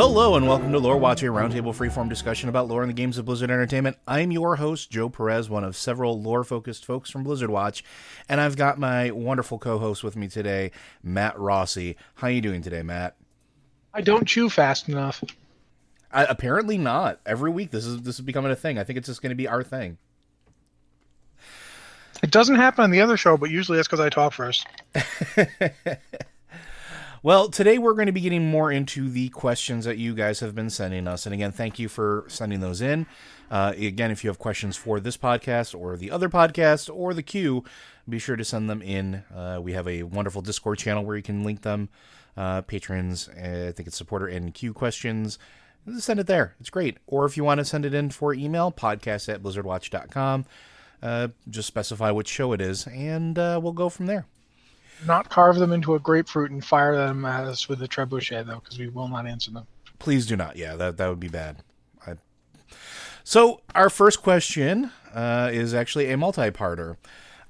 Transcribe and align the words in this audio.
Hello 0.00 0.34
and 0.34 0.48
welcome 0.48 0.72
to 0.72 0.78
Lore 0.78 0.96
Watch, 0.96 1.22
a 1.22 1.26
roundtable 1.26 1.76
freeform 1.76 2.08
discussion 2.08 2.48
about 2.48 2.68
lore 2.68 2.80
in 2.80 2.88
the 2.88 2.94
games 2.94 3.18
of 3.18 3.26
Blizzard 3.26 3.50
Entertainment. 3.50 3.98
I'm 4.08 4.30
your 4.30 4.56
host, 4.56 4.90
Joe 4.90 5.10
Perez, 5.10 5.50
one 5.50 5.62
of 5.62 5.76
several 5.76 6.22
lore-focused 6.22 6.86
folks 6.86 7.10
from 7.10 7.22
Blizzard 7.22 7.50
Watch, 7.50 7.84
and 8.26 8.40
I've 8.40 8.56
got 8.56 8.78
my 8.78 9.10
wonderful 9.10 9.58
co-host 9.58 10.02
with 10.02 10.16
me 10.16 10.26
today, 10.26 10.70
Matt 11.02 11.38
Rossi. 11.38 11.98
How 12.14 12.28
are 12.28 12.30
you 12.30 12.40
doing 12.40 12.62
today, 12.62 12.82
Matt? 12.82 13.14
I 13.92 14.00
don't 14.00 14.26
chew 14.26 14.48
fast 14.48 14.88
enough. 14.88 15.22
I, 16.10 16.24
apparently 16.24 16.78
not. 16.78 17.20
Every 17.26 17.50
week, 17.50 17.70
this 17.70 17.84
is 17.84 18.00
this 18.00 18.14
is 18.14 18.22
becoming 18.22 18.52
a 18.52 18.56
thing. 18.56 18.78
I 18.78 18.84
think 18.84 18.96
it's 18.96 19.08
just 19.08 19.20
going 19.20 19.32
to 19.32 19.36
be 19.36 19.48
our 19.48 19.62
thing. 19.62 19.98
It 22.22 22.30
doesn't 22.30 22.56
happen 22.56 22.84
on 22.84 22.90
the 22.90 23.02
other 23.02 23.18
show, 23.18 23.36
but 23.36 23.50
usually 23.50 23.76
that's 23.76 23.86
because 23.86 24.00
I 24.00 24.08
talk 24.08 24.32
first. 24.32 24.66
Well, 27.22 27.50
today 27.50 27.76
we're 27.76 27.92
going 27.92 28.06
to 28.06 28.12
be 28.12 28.22
getting 28.22 28.50
more 28.50 28.72
into 28.72 29.10
the 29.10 29.28
questions 29.28 29.84
that 29.84 29.98
you 29.98 30.14
guys 30.14 30.40
have 30.40 30.54
been 30.54 30.70
sending 30.70 31.06
us. 31.06 31.26
And 31.26 31.34
again, 31.34 31.52
thank 31.52 31.78
you 31.78 31.86
for 31.86 32.24
sending 32.28 32.60
those 32.60 32.80
in. 32.80 33.04
Uh, 33.50 33.74
again, 33.76 34.10
if 34.10 34.24
you 34.24 34.30
have 34.30 34.38
questions 34.38 34.74
for 34.74 35.00
this 35.00 35.18
podcast 35.18 35.78
or 35.78 35.98
the 35.98 36.10
other 36.10 36.30
podcast 36.30 36.88
or 36.90 37.12
the 37.12 37.22
queue, 37.22 37.62
be 38.08 38.18
sure 38.18 38.36
to 38.36 38.44
send 38.44 38.70
them 38.70 38.80
in. 38.80 39.16
Uh, 39.34 39.60
we 39.62 39.74
have 39.74 39.86
a 39.86 40.04
wonderful 40.04 40.40
Discord 40.40 40.78
channel 40.78 41.04
where 41.04 41.14
you 41.14 41.22
can 41.22 41.44
link 41.44 41.60
them. 41.60 41.90
Uh, 42.38 42.62
patrons, 42.62 43.28
uh, 43.28 43.66
I 43.68 43.72
think 43.72 43.86
it's 43.86 43.98
supporter 43.98 44.26
and 44.26 44.54
queue 44.54 44.72
questions. 44.72 45.38
Send 45.98 46.20
it 46.20 46.26
there. 46.26 46.54
It's 46.58 46.70
great. 46.70 46.96
Or 47.06 47.26
if 47.26 47.36
you 47.36 47.44
want 47.44 47.58
to 47.58 47.66
send 47.66 47.84
it 47.84 47.92
in 47.92 48.08
for 48.08 48.32
email, 48.32 48.72
podcast 48.72 49.28
at 49.28 49.42
blizzardwatch.com. 49.42 50.46
Uh, 51.02 51.28
just 51.50 51.68
specify 51.68 52.10
which 52.10 52.28
show 52.28 52.54
it 52.54 52.62
is, 52.62 52.86
and 52.86 53.38
uh, 53.38 53.60
we'll 53.62 53.72
go 53.72 53.90
from 53.90 54.06
there 54.06 54.24
not 55.06 55.28
carve 55.28 55.56
them 55.56 55.72
into 55.72 55.94
a 55.94 55.98
grapefruit 55.98 56.50
and 56.50 56.64
fire 56.64 56.96
them 56.96 57.24
at 57.24 57.44
us 57.44 57.68
with 57.68 57.82
a 57.82 57.88
trebuchet, 57.88 58.46
though, 58.46 58.60
because 58.60 58.78
we 58.78 58.88
will 58.88 59.08
not 59.08 59.26
answer 59.26 59.50
them. 59.50 59.66
Please 59.98 60.26
do 60.26 60.36
not. 60.36 60.56
Yeah, 60.56 60.76
that 60.76 60.96
that 60.96 61.08
would 61.08 61.20
be 61.20 61.28
bad. 61.28 61.58
I... 62.06 62.14
So 63.24 63.60
our 63.74 63.90
first 63.90 64.22
question 64.22 64.90
uh, 65.14 65.50
is 65.52 65.74
actually 65.74 66.10
a 66.10 66.16
multi-parter. 66.16 66.96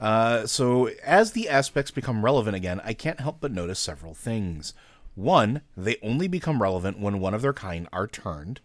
Uh, 0.01 0.47
so 0.47 0.89
as 1.05 1.33
the 1.33 1.49
aspects 1.49 1.91
become 1.91 2.25
relevant 2.25 2.57
again, 2.57 2.81
I 2.85 2.95
can't 2.95 3.21
help 3.21 3.39
but 3.41 3.53
notice 3.53 3.79
several 3.79 4.15
things. 4.15 4.73
One, 5.15 5.61
they 5.77 5.97
only 6.03 6.27
become 6.29 6.63
relevant 6.63 6.99
when 6.99 7.21
one 7.21 7.35
of 7.35 7.43
their 7.43 7.53
kind 7.53 7.87
are 7.93 8.07
turned. 8.07 8.61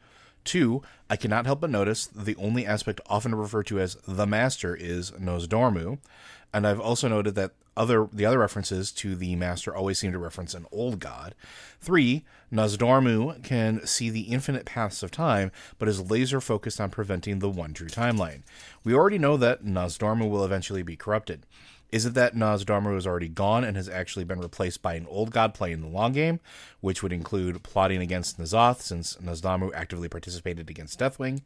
Two, 0.46 0.82
I 1.10 1.16
cannot 1.16 1.46
help 1.46 1.62
but 1.62 1.70
notice 1.70 2.06
the 2.06 2.36
only 2.38 2.66
aspect 2.66 3.02
often 3.08 3.36
referred 3.36 3.66
to 3.68 3.80
as 3.80 3.96
the 4.08 4.28
master 4.28 4.76
is 4.76 5.12
Nozdormu. 5.12 5.98
And 6.54 6.66
I've 6.66 6.80
also 6.80 7.08
noted 7.08 7.36
that 7.36 7.52
other 7.78 8.08
the 8.12 8.26
other 8.26 8.40
references 8.40 8.92
to 8.94 9.16
the 9.16 9.36
master 9.36 9.76
always 9.76 10.00
seem 10.00 10.12
to 10.12 10.20
reference 10.20 10.54
an 10.54 10.66
old 10.72 11.00
god. 11.00 11.36
Three, 11.80 12.24
Nozdormu 12.52 13.44
can 13.44 13.86
see 13.86 14.10
the 14.10 14.22
infinite 14.22 14.66
paths 14.66 15.04
of 15.04 15.12
time, 15.12 15.52
but 15.78 15.88
is 15.88 16.10
laser 16.10 16.42
focused 16.42 16.80
on 16.80 16.90
preventing 16.90 17.40
the 17.40 17.50
one 17.50 17.74
true 17.74 17.88
timeline. 17.88 18.42
We 18.84 18.94
already 18.94 19.18
know 19.18 19.38
that 19.38 19.64
Nozdormu 19.64 20.30
will 20.30 20.46
eventually 20.46 20.84
be 20.84 20.96
corrupted. 20.96 21.46
Is 21.92 22.06
it 22.06 22.14
that 22.16 22.36
Nozdormu 22.36 22.98
is 22.98 23.08
already 23.08 23.28
gone 23.28 23.64
and 23.64 23.78
has 23.78 23.88
actually 23.88 24.26
been 24.26 24.40
replaced 24.40 24.82
by 24.82 24.96
an 24.96 25.06
old 25.08 25.32
god 25.32 25.54
playing 25.54 25.82
the 25.82 25.88
long 25.88 26.14
game, 26.14 26.40
which 26.82 27.02
would 27.02 27.14
include 27.14 27.64
plotting 27.64 28.02
against 28.02 28.40
N'Zoth 28.40 28.82
since 28.82 29.16
Nozdormu 29.18 29.72
actively 29.74 30.10
participated 30.10 30.70
against 30.70 31.00
Deathwing? 31.00 31.42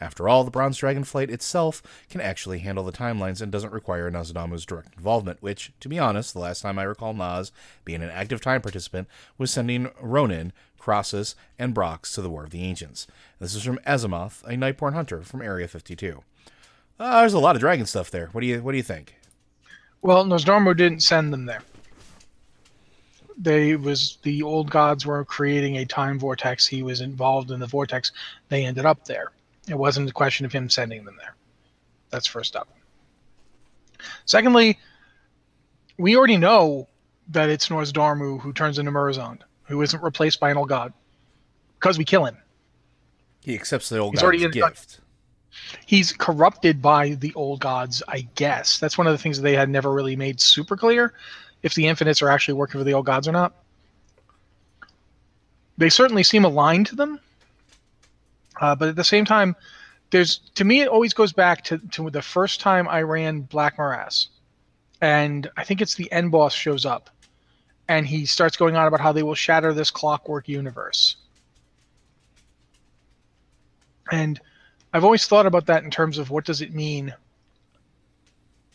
After 0.00 0.28
all, 0.28 0.44
the 0.44 0.50
Bronze 0.50 0.78
Dragonflight 0.78 1.28
itself 1.28 1.82
can 2.08 2.22
actually 2.22 2.60
handle 2.60 2.84
the 2.84 2.92
timelines 2.92 3.42
and 3.42 3.52
doesn't 3.52 3.72
require 3.72 4.10
Nozdormu's 4.10 4.64
direct 4.64 4.94
involvement, 4.96 5.42
which, 5.42 5.72
to 5.80 5.90
be 5.90 5.98
honest, 5.98 6.32
the 6.32 6.40
last 6.40 6.62
time 6.62 6.78
I 6.78 6.84
recall 6.84 7.12
Nas 7.12 7.52
being 7.84 8.02
an 8.02 8.08
active 8.08 8.40
time 8.40 8.62
participant 8.62 9.08
was 9.36 9.50
sending 9.50 9.88
Rhonin, 10.02 10.52
Krasus, 10.80 11.34
and 11.58 11.74
Brox 11.74 12.14
to 12.14 12.22
the 12.22 12.30
War 12.30 12.44
of 12.44 12.50
the 12.50 12.62
Ancients. 12.62 13.06
This 13.38 13.54
is 13.54 13.62
from 13.62 13.78
Azimuth, 13.86 14.42
a 14.44 14.52
Nightborne 14.52 14.94
hunter 14.94 15.20
from 15.20 15.42
Area 15.42 15.68
52. 15.68 16.22
Uh, 16.98 17.20
there's 17.20 17.34
a 17.34 17.38
lot 17.38 17.56
of 17.56 17.60
dragon 17.60 17.84
stuff 17.84 18.10
there. 18.10 18.28
What 18.32 18.40
do 18.40 18.46
you 18.46 18.62
What 18.62 18.72
do 18.72 18.78
you 18.78 18.82
think? 18.82 19.19
Well, 20.02 20.24
Nozdormu 20.24 20.76
didn't 20.76 21.02
send 21.02 21.32
them 21.32 21.44
there. 21.44 21.62
They 23.36 23.76
was 23.76 24.18
the 24.22 24.42
old 24.42 24.70
gods 24.70 25.06
were 25.06 25.24
creating 25.24 25.76
a 25.76 25.86
time 25.86 26.18
vortex. 26.18 26.66
He 26.66 26.82
was 26.82 27.00
involved 27.00 27.50
in 27.50 27.60
the 27.60 27.66
vortex. 27.66 28.12
They 28.48 28.64
ended 28.64 28.86
up 28.86 29.04
there. 29.04 29.32
It 29.68 29.76
wasn't 29.76 30.10
a 30.10 30.12
question 30.12 30.46
of 30.46 30.52
him 30.52 30.68
sending 30.68 31.04
them 31.04 31.16
there. 31.18 31.34
That's 32.10 32.26
first 32.26 32.56
up. 32.56 32.68
Secondly, 34.24 34.78
we 35.98 36.16
already 36.16 36.36
know 36.36 36.88
that 37.28 37.50
it's 37.50 37.68
Nozdormu 37.68 38.40
who 38.40 38.52
turns 38.52 38.78
into 38.78 38.90
Murozond, 38.90 39.40
who 39.64 39.80
isn't 39.82 40.02
replaced 40.02 40.40
by 40.40 40.50
an 40.50 40.56
old 40.56 40.68
god, 40.68 40.92
because 41.78 41.98
we 41.98 42.04
kill 42.04 42.24
him. 42.24 42.36
He 43.42 43.54
accepts 43.54 43.88
the 43.88 43.98
old 43.98 44.14
He's 44.14 44.22
god's 44.22 44.46
gift 44.48 45.00
he's 45.86 46.12
corrupted 46.12 46.80
by 46.80 47.10
the 47.10 47.32
old 47.34 47.60
gods, 47.60 48.02
I 48.08 48.26
guess. 48.34 48.78
That's 48.78 48.98
one 48.98 49.06
of 49.06 49.12
the 49.12 49.18
things 49.18 49.36
that 49.38 49.42
they 49.42 49.56
had 49.56 49.68
never 49.68 49.92
really 49.92 50.16
made 50.16 50.40
super 50.40 50.76
clear 50.76 51.14
if 51.62 51.74
the 51.74 51.86
infinites 51.86 52.22
are 52.22 52.30
actually 52.30 52.54
working 52.54 52.80
for 52.80 52.84
the 52.84 52.94
old 52.94 53.06
gods 53.06 53.28
or 53.28 53.32
not. 53.32 53.54
They 55.78 55.88
certainly 55.88 56.22
seem 56.22 56.44
aligned 56.44 56.86
to 56.88 56.96
them, 56.96 57.20
uh, 58.60 58.74
but 58.74 58.88
at 58.88 58.96
the 58.96 59.04
same 59.04 59.24
time, 59.24 59.56
there's 60.10 60.38
to 60.56 60.64
me 60.64 60.80
it 60.80 60.88
always 60.88 61.14
goes 61.14 61.32
back 61.32 61.64
to, 61.64 61.78
to 61.92 62.10
the 62.10 62.22
first 62.22 62.60
time 62.60 62.88
I 62.88 63.02
ran 63.02 63.40
Black 63.42 63.78
Morass, 63.78 64.28
and 65.00 65.48
I 65.56 65.64
think 65.64 65.80
it's 65.80 65.94
the 65.94 66.10
end 66.12 66.32
boss 66.32 66.52
shows 66.52 66.84
up, 66.84 67.08
and 67.88 68.06
he 68.06 68.26
starts 68.26 68.56
going 68.56 68.76
on 68.76 68.86
about 68.86 69.00
how 69.00 69.12
they 69.12 69.22
will 69.22 69.34
shatter 69.34 69.72
this 69.72 69.90
clockwork 69.90 70.48
universe, 70.48 71.16
and 74.12 74.40
I've 74.92 75.04
always 75.04 75.26
thought 75.26 75.46
about 75.46 75.66
that 75.66 75.84
in 75.84 75.90
terms 75.90 76.18
of 76.18 76.30
what 76.30 76.44
does 76.44 76.60
it 76.60 76.74
mean 76.74 77.14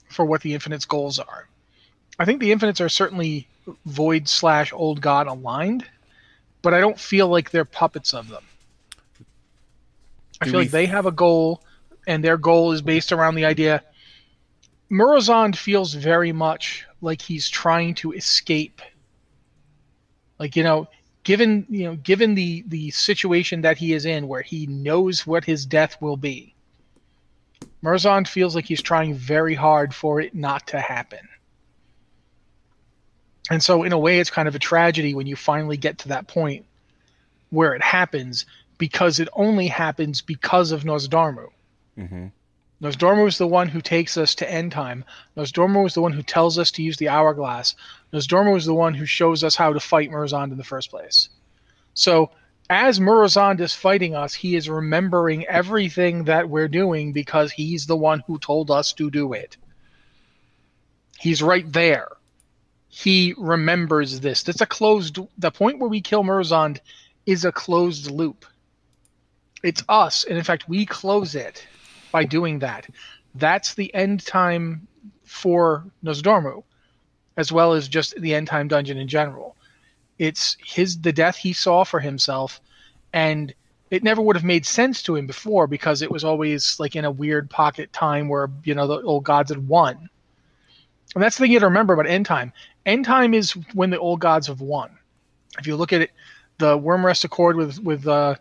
for 0.10 0.26
what 0.26 0.42
the 0.42 0.54
Infinites' 0.54 0.86
goals 0.86 1.20
are. 1.20 1.48
I 2.18 2.26
think 2.26 2.40
the 2.40 2.52
Infinites 2.52 2.80
are 2.80 2.90
certainly 2.90 3.48
Void 3.86 4.30
slash 4.30 4.72
Old 4.72 5.02
God 5.02 5.28
aligned, 5.28 5.86
but 6.62 6.74
I 6.74 6.80
don't 6.80 7.00
feel 7.00 7.28
like 7.28 7.52
they're 7.52 7.66
puppets 7.66 8.14
of 8.14 8.30
them. 8.30 8.44
I 10.40 10.46
feel 10.46 10.60
like 10.60 10.72
they 10.72 10.86
have 10.86 11.06
a 11.06 11.12
goal, 11.12 11.64
and 12.08 12.24
their 12.24 12.38
goal 12.38 12.72
is 12.72 12.82
based 12.82 13.12
around 13.12 13.36
the 13.36 13.46
idea. 13.46 13.84
Murozond 14.92 15.56
feels 15.56 15.94
very 15.94 16.32
much 16.32 16.86
like 17.02 17.22
he's 17.22 17.50
trying 17.50 17.96
to 17.96 18.12
escape. 18.12 18.82
Like, 20.38 20.56
you 20.56 20.64
know, 20.64 20.88
given 21.26 21.66
you 21.70 21.84
know 21.84 21.96
given 21.98 22.36
the 22.36 22.64
the 22.68 22.90
situation 22.92 23.62
that 23.62 23.78
he 23.78 23.94
is 23.94 24.06
in 24.06 24.30
where 24.30 24.42
he 24.42 24.66
knows 24.68 25.28
what 25.28 25.44
his 25.44 25.66
death 25.66 26.02
will 26.02 26.18
be 26.18 26.54
Murzond 27.84 28.28
feels 28.28 28.56
like 28.56 28.66
he's 28.66 28.82
trying 28.82 29.14
very 29.14 29.54
hard 29.54 29.94
for 29.94 30.22
it 30.22 30.34
not 30.34 30.66
to 30.68 30.80
happen 30.80 31.28
and 33.52 33.62
so 33.62 33.84
in 33.84 33.92
a 33.92 34.00
way 34.00 34.20
it's 34.20 34.30
kind 34.30 34.48
of 34.48 34.56
a 34.56 34.60
tragedy 34.60 35.14
when 35.14 35.28
you 35.28 35.36
finally 35.36 35.78
get 35.78 35.98
to 36.00 36.08
that 36.08 36.28
point 36.28 36.66
where 37.50 37.74
it 37.74 37.82
happens 37.82 38.46
because 38.78 39.20
it 39.20 39.30
only 39.34 39.68
happens 39.68 40.22
because 40.22 40.72
of 40.72 40.84
Nozdormu. 40.84 41.48
Mm-hmm. 41.98 42.28
Nozdormu 42.82 43.28
is 43.28 43.38
the 43.38 43.48
one 43.48 43.70
who 43.70 43.82
takes 43.82 44.18
us 44.18 44.36
to 44.36 44.52
end 44.52 44.72
time. 44.72 45.06
Nozdormu 45.38 45.88
is 45.88 45.94
the 45.94 46.02
one 46.02 46.12
who 46.12 46.24
tells 46.24 46.60
us 46.60 46.72
to 46.72 46.84
use 46.84 46.98
the 46.98 47.08
hourglass. 47.08 47.76
Nozdormu 48.16 48.56
is 48.56 48.66
the 48.66 48.74
one 48.74 48.94
who 48.94 49.06
shows 49.06 49.44
us 49.44 49.56
how 49.56 49.74
to 49.74 49.80
fight 49.80 50.10
Murozond 50.10 50.52
in 50.52 50.58
the 50.58 50.64
first 50.64 50.90
place. 50.90 51.28
So 51.94 52.32
as 52.70 53.00
Murozond 53.00 53.60
is 53.60 53.74
fighting 53.74 54.16
us, 54.16 54.34
he 54.34 54.56
is 54.56 54.70
remembering 54.70 55.46
everything 55.46 56.24
that 56.24 56.50
we're 56.50 56.70
doing 56.70 57.12
because 57.12 57.52
he's 57.52 57.86
the 57.86 57.98
one 57.98 58.24
who 58.26 58.40
told 58.40 58.72
us 58.72 58.94
to 58.94 59.12
do 59.12 59.34
it. 59.34 59.58
He's 61.20 61.44
right 61.44 61.70
there. 61.72 62.08
He 62.88 63.36
remembers 63.38 64.22
this. 64.22 64.44
That's 64.44 64.62
a 64.62 64.66
closed 64.66 65.20
the 65.38 65.52
point 65.52 65.80
where 65.80 65.90
we 65.90 66.00
kill 66.00 66.24
Murozond 66.24 66.80
is 67.26 67.44
a 67.44 67.52
closed 67.52 68.10
loop. 68.10 68.46
It's 69.62 69.84
us, 69.90 70.24
and 70.24 70.38
in 70.38 70.44
fact, 70.44 70.70
we 70.70 70.86
close 70.86 71.36
it 71.36 71.68
by 72.12 72.24
doing 72.24 72.60
that. 72.60 72.88
That's 73.34 73.74
the 73.74 73.94
end 73.94 74.26
time 74.26 74.88
for 75.26 75.86
Nozdormu, 76.04 76.64
as 77.38 77.52
well 77.52 77.74
as 77.74 77.88
just 77.88 78.20
the 78.20 78.34
end 78.34 78.48
time 78.48 78.68
dungeon 78.68 78.98
in 78.98 79.08
general. 79.08 79.56
It's 80.18 80.58
his 80.64 81.00
the 81.00 81.12
death 81.12 81.36
he 81.36 81.54
saw 81.54 81.84
for 81.84 82.00
himself, 82.00 82.62
and 83.14 83.54
it 83.92 84.04
never 84.04 84.22
would 84.22 84.36
have 84.36 84.46
made 84.46 84.66
sense 84.66 85.04
to 85.04 85.16
him 85.16 85.28
before 85.28 85.68
because 85.68 86.02
it 86.02 86.12
was 86.12 86.24
always 86.24 86.80
like 86.80 86.96
in 86.96 87.06
a 87.06 87.12
weird 87.12 87.50
pocket 87.50 87.92
time 87.94 88.30
where 88.30 88.50
you 88.64 88.74
know 88.74 88.88
the 88.88 89.02
old 89.02 89.24
gods 89.24 89.50
had 89.50 89.68
won. 89.68 90.10
And 91.14 91.24
that's 91.24 91.38
the 91.38 91.44
thing 91.44 91.52
you 91.52 91.58
have 91.58 91.62
to 91.62 91.68
remember 91.68 91.94
about 91.94 92.08
end 92.08 92.26
time. 92.26 92.52
End 92.86 93.06
time 93.06 93.34
is 93.34 93.52
when 93.74 93.90
the 93.90 94.00
old 94.00 94.20
gods 94.20 94.48
have 94.48 94.62
won. 94.62 94.98
If 95.60 95.68
you 95.68 95.76
look 95.76 95.94
at 95.94 96.02
it, 96.02 96.12
the 96.58 96.78
Wyrmrest 96.78 97.24
Accord 97.24 97.58
with 97.58 97.80
with 97.80 98.08
uh, 98.08 98.36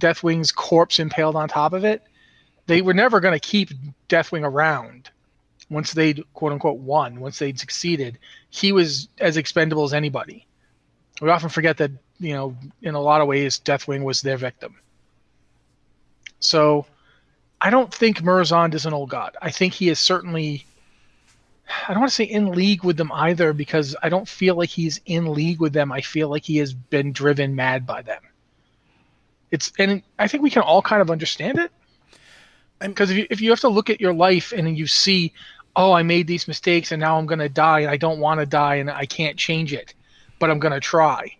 Deathwing's 0.00 0.52
corpse 0.52 0.98
impaled 0.98 1.36
on 1.36 1.48
top 1.48 1.72
of 1.72 1.84
it, 1.84 2.02
they 2.66 2.82
were 2.82 2.94
never 2.94 3.18
going 3.18 3.34
to 3.34 3.40
keep 3.40 3.70
Deathwing 4.08 4.44
around 4.44 5.10
once 5.70 5.92
they'd 5.92 6.22
quote 6.34 6.52
unquote 6.52 6.78
won, 6.78 7.20
once 7.20 7.38
they'd 7.38 7.58
succeeded. 7.58 8.18
He 8.50 8.72
was 8.72 9.08
as 9.18 9.36
expendable 9.36 9.84
as 9.84 9.94
anybody. 9.94 10.46
We 11.22 11.30
often 11.30 11.48
forget 11.48 11.76
that, 11.78 11.92
you 12.18 12.34
know, 12.34 12.56
in 12.82 12.94
a 12.94 13.00
lot 13.00 13.20
of 13.20 13.28
ways, 13.28 13.60
Deathwing 13.64 14.02
was 14.02 14.20
their 14.22 14.36
victim. 14.36 14.76
So 16.40 16.86
I 17.60 17.70
don't 17.70 17.92
think 17.92 18.18
Murozond 18.22 18.74
is 18.74 18.86
an 18.86 18.92
old 18.92 19.10
god. 19.10 19.36
I 19.40 19.50
think 19.50 19.74
he 19.74 19.88
is 19.88 20.00
certainly 20.00 20.66
I 21.88 21.92
don't 21.92 22.00
want 22.00 22.10
to 22.10 22.14
say 22.14 22.24
in 22.24 22.52
league 22.52 22.84
with 22.84 22.96
them 22.96 23.12
either 23.12 23.52
because 23.52 23.94
I 24.02 24.08
don't 24.08 24.28
feel 24.28 24.56
like 24.56 24.68
he's 24.68 25.00
in 25.06 25.32
league 25.32 25.60
with 25.60 25.72
them. 25.72 25.92
I 25.92 26.00
feel 26.00 26.28
like 26.28 26.44
he 26.44 26.56
has 26.56 26.72
been 26.74 27.12
driven 27.12 27.54
mad 27.54 27.86
by 27.86 28.02
them. 28.02 28.22
It's 29.50 29.72
and 29.78 30.02
I 30.18 30.28
think 30.28 30.42
we 30.42 30.50
can 30.50 30.62
all 30.62 30.82
kind 30.82 31.02
of 31.02 31.10
understand 31.10 31.58
it. 31.58 31.70
Because 32.80 33.10
if 33.10 33.16
you 33.16 33.26
if 33.30 33.40
you 33.40 33.50
have 33.50 33.60
to 33.60 33.68
look 33.68 33.90
at 33.90 34.00
your 34.00 34.14
life 34.14 34.52
and 34.52 34.76
you 34.76 34.86
see, 34.86 35.32
oh, 35.80 35.92
I 35.94 36.02
made 36.02 36.26
these 36.26 36.46
mistakes 36.46 36.92
and 36.92 37.00
now 37.00 37.16
I'm 37.16 37.24
gonna 37.24 37.48
die 37.48 37.80
and 37.80 37.90
I 37.90 37.96
don't 37.96 38.20
want 38.20 38.38
to 38.40 38.46
die 38.46 38.76
and 38.76 38.90
I 38.90 39.06
can't 39.06 39.38
change 39.38 39.72
it, 39.72 39.94
but 40.38 40.50
I'm 40.50 40.58
gonna 40.58 40.78
try. 40.78 41.34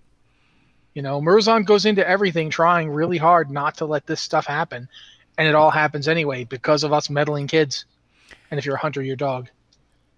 You 0.94 1.02
know, 1.02 1.20
Murozond 1.20 1.66
goes 1.66 1.84
into 1.84 2.08
everything 2.08 2.48
trying 2.48 2.90
really 2.90 3.18
hard 3.18 3.50
not 3.50 3.76
to 3.76 3.84
let 3.84 4.06
this 4.06 4.22
stuff 4.22 4.46
happen, 4.46 4.88
and 5.36 5.46
it 5.46 5.54
all 5.54 5.70
happens 5.70 6.08
anyway 6.08 6.44
because 6.44 6.84
of 6.84 6.92
us 6.92 7.10
meddling 7.10 7.48
kids. 7.48 7.84
And 8.50 8.58
if 8.58 8.64
you're 8.64 8.76
a 8.76 8.80
hunter, 8.80 9.02
your 9.02 9.14
dog. 9.14 9.50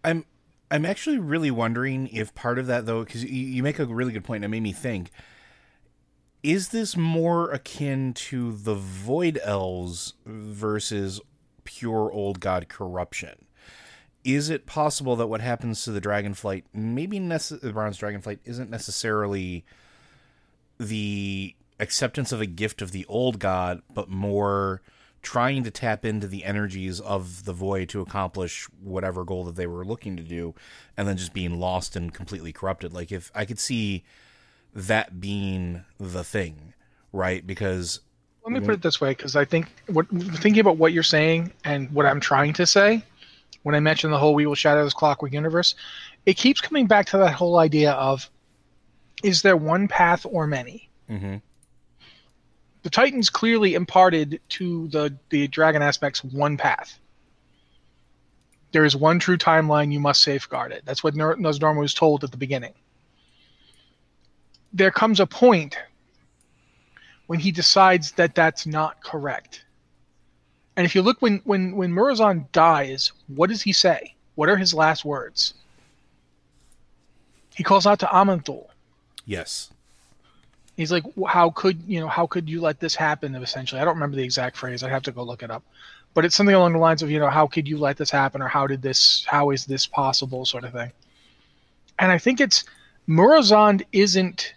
I'm 0.05 0.25
I'm 0.71 0.87
actually 0.87 1.19
really 1.19 1.51
wondering 1.51 2.07
if 2.09 2.33
part 2.35 2.61
of 2.61 2.69
that 2.69 2.87
though, 2.87 3.05
because 3.05 3.25
you, 3.25 3.31
you 3.31 3.63
make 3.63 3.81
a 3.81 3.87
really 3.87 4.13
good 4.13 4.25
point. 4.25 4.45
And 4.45 4.53
it 4.53 4.57
made 4.57 4.63
me 4.63 4.73
think: 4.73 5.11
Is 6.45 6.69
this 6.69 6.97
more 6.97 7.51
akin 7.51 8.15
to 8.15 8.53
the 8.53 8.75
Void 8.75 9.41
Elves 9.43 10.15
versus 10.25 11.21
pure 11.65 12.11
old 12.13 12.39
god 12.39 12.69
corruption? 12.69 13.47
Is 14.25 14.51
it 14.51 14.67
possible 14.67 15.17
that 15.17 15.27
what 15.27 15.41
happens 15.41 15.83
to 15.85 15.91
the 15.91 16.01
Dragonflight, 16.01 16.65
maybe 16.73 17.19
nece- 17.19 17.61
the 17.61 17.73
Bronze 17.73 17.99
Dragonflight, 17.99 18.39
isn't 18.45 18.71
necessarily 18.71 19.65
the 20.79 21.55
acceptance 21.81 22.31
of 22.33 22.41
a 22.41 22.47
gift 22.47 22.83
of 22.83 22.93
the 22.93 23.05
old 23.07 23.39
god, 23.39 23.83
but 23.93 24.09
more 24.09 24.83
trying 25.23 25.63
to 25.65 25.71
tap 25.71 26.05
into 26.05 26.27
the 26.27 26.45
energies 26.45 27.01
of 27.01 27.45
the 27.45 27.53
void 27.53 27.89
to 27.89 28.01
accomplish 28.01 28.65
whatever 28.83 29.25
goal 29.25 29.45
that 29.45 29.55
they 29.55 29.67
were 29.67 29.85
looking 29.85 30.17
to 30.17 30.23
do 30.23 30.53
and 30.97 31.07
then 31.07 31.17
just 31.17 31.33
being 31.33 31.61
lost 31.61 31.95
and 31.95 32.13
completely 32.13 32.53
corrupted? 32.53 32.93
Like 32.93 33.13
if 33.13 33.31
i 33.33 33.45
could 33.45 33.61
see 33.61 34.03
that 34.75 35.21
being 35.21 35.85
the 35.99 36.25
thing 36.25 36.73
right? 37.13 37.47
Because 37.47 38.01
let 38.45 38.53
me 38.53 38.59
mm-hmm. 38.59 38.67
put 38.67 38.75
it 38.75 38.83
this 38.83 39.01
way 39.01 39.11
because 39.11 39.37
i 39.37 39.45
think 39.45 39.69
what 39.87 40.09
thinking 40.09 40.59
about 40.59 40.77
what 40.77 40.93
you're 40.93 41.05
saying 41.05 41.53
and 41.65 41.89
what 41.93 42.05
i'm 42.07 42.19
trying 42.19 42.53
to 42.53 42.67
say 42.67 43.01
when 43.63 43.75
i 43.75 43.81
mentioned 43.81 44.13
the 44.13 44.19
whole 44.19 44.35
we 44.35 44.47
will 44.47 44.55
shatter 44.55 44.83
this 44.85 44.95
clockwork 44.95 45.33
universe 45.33 45.75
it 46.27 46.37
keeps 46.37 46.61
coming 46.61 46.87
back 46.87 47.07
to 47.07 47.19
that 47.19 47.33
whole 47.33 47.59
idea 47.59 47.93
of 47.93 48.29
is 49.23 49.43
there 49.43 49.57
one 49.57 49.89
path 49.89 50.27
or 50.29 50.47
many 50.47 50.89
mm-hmm 51.09 51.37
the 52.83 52.91
Titans 52.91 53.31
clearly 53.31 53.75
imparted 53.75 54.41
to 54.51 54.89
the 54.89 55.17
the 55.31 55.49
dragon 55.49 55.83
aspects 55.83 56.23
one 56.23 56.57
path. 56.57 56.99
There 58.73 58.85
is 58.85 58.97
one 58.97 59.19
true 59.19 59.37
timeline. 59.37 59.93
You 59.93 60.01
must 60.01 60.23
safeguard 60.23 60.73
it. 60.73 60.83
That's 60.85 61.05
what 61.05 61.15
Nozdormu 61.15 61.79
was 61.79 61.95
told 61.95 62.25
at 62.25 62.31
the 62.31 62.37
beginning. 62.37 62.75
There 64.73 64.91
comes 64.91 65.21
a 65.21 65.27
point 65.27 65.79
when 67.27 67.39
he 67.39 67.53
decides 67.53 68.13
that 68.13 68.35
that's 68.35 68.67
not 68.67 69.03
correct. 69.03 69.65
And 70.77 70.87
if 70.87 70.95
you 70.95 71.03
look 71.03 71.21
when 71.21 71.41
when 71.45 71.77
when 71.77 71.93
Murozond 71.93 72.51
dies, 72.53 73.13
what 73.29 73.51
does 73.51 73.63
he 73.63 73.73
say? 73.73 74.15
What 74.35 74.49
are 74.49 74.57
his 74.57 74.73
last 74.73 75.05
words? 75.05 75.55
He 77.55 77.63
calls 77.63 77.87
out 77.87 77.99
to 77.99 78.07
Aman'Thul. 78.07 78.67
Yes 79.27 79.71
he's 80.77 80.93
like 80.93 81.05
how 81.27 81.51
could 81.51 81.81
you 81.87 82.01
know 82.01 82.09
how 82.09 82.27
could 82.27 82.49
you 82.49 82.61
let 82.61 82.81
this 82.81 82.95
happen 82.95 83.35
essentially 83.35 83.81
i 83.81 83.85
don't 83.85 83.95
remember 83.95 84.17
the 84.17 84.25
exact 84.25 84.57
phrase 84.57 84.83
i'd 84.83 84.91
have 84.91 85.03
to 85.03 85.13
go 85.13 85.23
look 85.23 85.43
it 85.43 85.51
up 85.51 85.63
but 86.15 86.25
it's 86.25 86.35
something 86.35 86.55
along 86.55 86.73
the 86.73 86.79
lines 86.79 87.03
of 87.03 87.11
you 87.11 87.19
know 87.19 87.31
how 87.31 87.47
could 87.47 87.69
you 87.69 87.79
let 87.79 87.97
this 87.97 88.11
happen 88.11 88.41
or 88.43 88.49
how 88.49 88.67
did 88.67 88.83
this 88.83 89.25
how 89.29 89.51
is 89.51 89.67
this 89.67 89.87
possible 89.87 90.45
sort 90.45 90.65
of 90.65 90.73
thing 90.73 90.91
and 91.99 92.11
i 92.11 92.19
think 92.19 92.41
it's 92.41 92.65
Murozond 93.09 93.83
isn't 93.93 94.55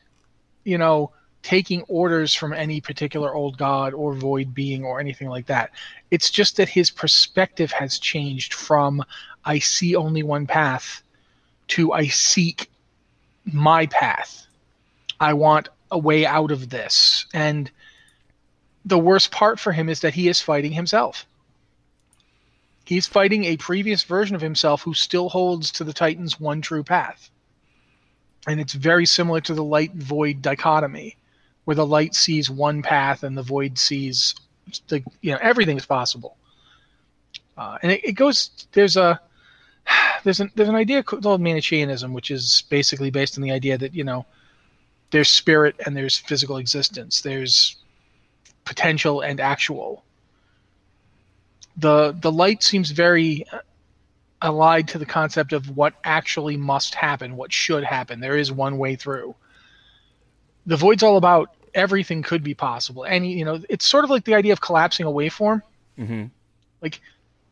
you 0.64 0.78
know 0.78 1.12
taking 1.46 1.84
orders 1.84 2.34
from 2.34 2.52
any 2.52 2.82
particular 2.82 3.34
old 3.34 3.58
god 3.58 3.94
or 3.94 4.14
void 4.14 4.54
being 4.54 4.84
or 4.84 5.00
anything 5.00 5.30
like 5.30 5.46
that 5.46 5.72
it's 6.12 6.32
just 6.32 6.58
that 6.58 6.68
his 6.68 6.90
perspective 6.90 7.72
has 7.72 8.00
changed 8.00 8.54
from 8.54 9.04
i 9.46 9.60
see 9.60 9.96
only 9.96 10.24
one 10.24 10.48
path 10.48 11.04
to 11.68 11.94
i 11.94 12.08
seek 12.08 12.70
my 13.46 13.86
path 13.86 14.48
i 15.20 15.32
want 15.34 15.70
a 15.92 15.98
way 15.98 16.26
out 16.26 16.52
of 16.52 16.70
this. 16.70 17.26
And 17.34 17.72
the 18.84 19.00
worst 19.00 19.32
part 19.32 19.60
for 19.60 19.72
him 19.72 19.90
is 19.90 20.02
that 20.02 20.14
he 20.14 20.28
is 20.28 20.42
fighting 20.42 20.74
himself. 20.74 21.26
He's 22.86 23.08
fighting 23.08 23.46
a 23.46 23.58
previous 23.58 24.04
version 24.04 24.36
of 24.36 24.42
himself 24.42 24.82
who 24.84 24.94
still 24.94 25.30
holds 25.30 25.72
to 25.72 25.84
the 25.84 25.94
Titans' 25.94 26.40
one 26.40 26.62
true 26.62 26.84
path. 26.84 27.32
And 28.48 28.60
it's 28.60 28.74
very 28.74 29.08
similar 29.08 29.42
to 29.42 29.56
the 29.56 29.64
light 29.64 29.94
void 29.94 30.42
dichotomy, 30.42 31.18
where 31.66 31.76
the 31.76 31.86
light 31.86 32.16
sees 32.16 32.50
one 32.50 32.82
path 32.82 33.24
and 33.24 33.38
the 33.38 33.44
void 33.44 33.78
sees 33.78 34.36
the 34.88 35.04
you 35.22 35.32
know 35.32 35.40
everything's 35.42 35.86
possible. 35.86 36.38
Uh, 37.58 37.78
and 37.82 37.92
it, 37.92 38.04
it 38.04 38.14
goes 38.14 38.68
there's 38.72 38.98
a 38.98 39.20
there's 40.24 40.40
an 40.40 40.52
there's 40.56 40.70
an 40.70 40.76
idea 40.76 41.04
called 41.04 41.42
Manichaeanism, 41.42 42.14
which 42.14 42.32
is 42.32 42.64
basically 42.70 43.10
based 43.10 43.38
on 43.38 43.44
the 43.44 43.52
idea 43.52 43.78
that 43.78 43.94
you 43.94 44.04
know 44.04 44.26
there's 45.12 45.30
spirit 45.30 45.76
and 45.86 45.96
there's 45.96 46.18
physical 46.18 46.58
existence. 46.58 47.22
There's 47.22 47.78
potential 48.64 49.22
and 49.22 49.40
actual. 49.40 50.04
The 51.78 52.16
the 52.20 52.32
light 52.32 52.64
seems 52.64 52.92
very 52.92 53.46
allied 54.42 54.88
to 54.90 54.98
the 55.00 55.06
concept 55.06 55.54
of 55.54 55.76
what 55.76 55.94
actually 56.04 56.58
must 56.58 56.94
happen, 56.94 57.36
what 57.36 57.52
should 57.52 57.84
happen. 57.84 58.20
There 58.20 58.38
is 58.38 58.52
one 58.52 58.78
way 58.78 58.96
through. 58.96 59.36
The 60.66 60.78
void's 60.78 61.04
all 61.04 61.18
about 61.18 61.55
everything 61.76 62.24
could 62.24 62.44
be 62.44 62.56
possible. 62.56 63.04
And 63.04 63.30
you 63.30 63.46
know, 63.46 63.62
it's 63.70 63.88
sort 63.88 64.04
of 64.06 64.10
like 64.10 64.26
the 64.26 64.36
idea 64.36 64.54
of 64.54 64.62
collapsing 64.62 65.06
a 65.06 65.12
waveform. 65.12 65.62
Mm-hmm. 66.00 66.26
Like, 66.82 67.02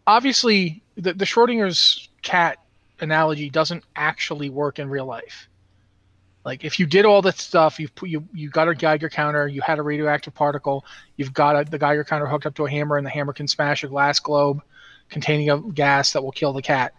obviously, 0.07 0.81
the 0.95 1.13
the 1.13 1.25
Schrodinger's 1.25 2.09
cat 2.23 2.57
analogy 3.01 3.49
doesn't 3.49 3.83
actually 3.95 4.49
work 4.49 4.79
in 4.79 4.89
real 4.89 5.05
life 5.05 5.49
Like 6.45 6.63
if 6.63 6.79
you 6.79 6.85
did 6.85 7.05
all 7.05 7.21
this 7.21 7.37
stuff, 7.37 7.79
you've 7.79 7.93
put, 7.95 8.09
you 8.09 8.27
you 8.33 8.49
got 8.49 8.67
a 8.67 8.75
Geiger 8.75 9.09
counter, 9.09 9.47
you 9.47 9.61
had 9.61 9.79
a 9.79 9.81
radioactive 9.81 10.33
particle, 10.33 10.85
you've 11.17 11.33
got 11.33 11.55
a, 11.55 11.69
the 11.69 11.79
Geiger 11.79 12.03
counter 12.03 12.27
hooked 12.27 12.45
up 12.45 12.55
to 12.55 12.65
a 12.65 12.69
hammer, 12.69 12.97
and 12.97 13.05
the 13.05 13.09
hammer 13.11 13.33
can 13.33 13.47
smash 13.47 13.83
a 13.83 13.87
glass 13.87 14.19
globe 14.19 14.61
containing 15.09 15.49
a 15.49 15.59
gas 15.59 16.13
that 16.13 16.23
will 16.23 16.31
kill 16.31 16.53
the 16.53 16.61
cat. 16.61 16.93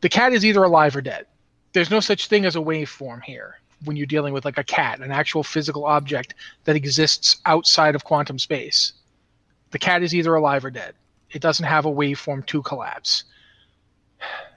The 0.00 0.08
cat 0.08 0.32
is 0.32 0.44
either 0.44 0.62
alive 0.62 0.96
or 0.96 1.00
dead. 1.00 1.26
There's 1.72 1.90
no 1.90 2.00
such 2.00 2.28
thing 2.28 2.44
as 2.46 2.56
a 2.56 2.60
waveform 2.60 3.22
here 3.22 3.58
when 3.84 3.96
you're 3.96 4.06
dealing 4.06 4.32
with 4.32 4.44
like 4.44 4.58
a 4.58 4.64
cat, 4.64 5.00
an 5.00 5.10
actual 5.10 5.42
physical 5.42 5.84
object 5.86 6.34
that 6.64 6.76
exists 6.76 7.36
outside 7.46 7.94
of 7.94 8.04
quantum 8.04 8.38
space. 8.38 8.92
The 9.70 9.78
cat 9.78 10.02
is 10.02 10.14
either 10.14 10.34
alive 10.34 10.64
or 10.64 10.70
dead. 10.70 10.94
It 11.30 11.42
doesn't 11.42 11.66
have 11.66 11.84
a 11.84 11.90
waveform 11.90 12.46
to 12.46 12.62
collapse. 12.62 13.24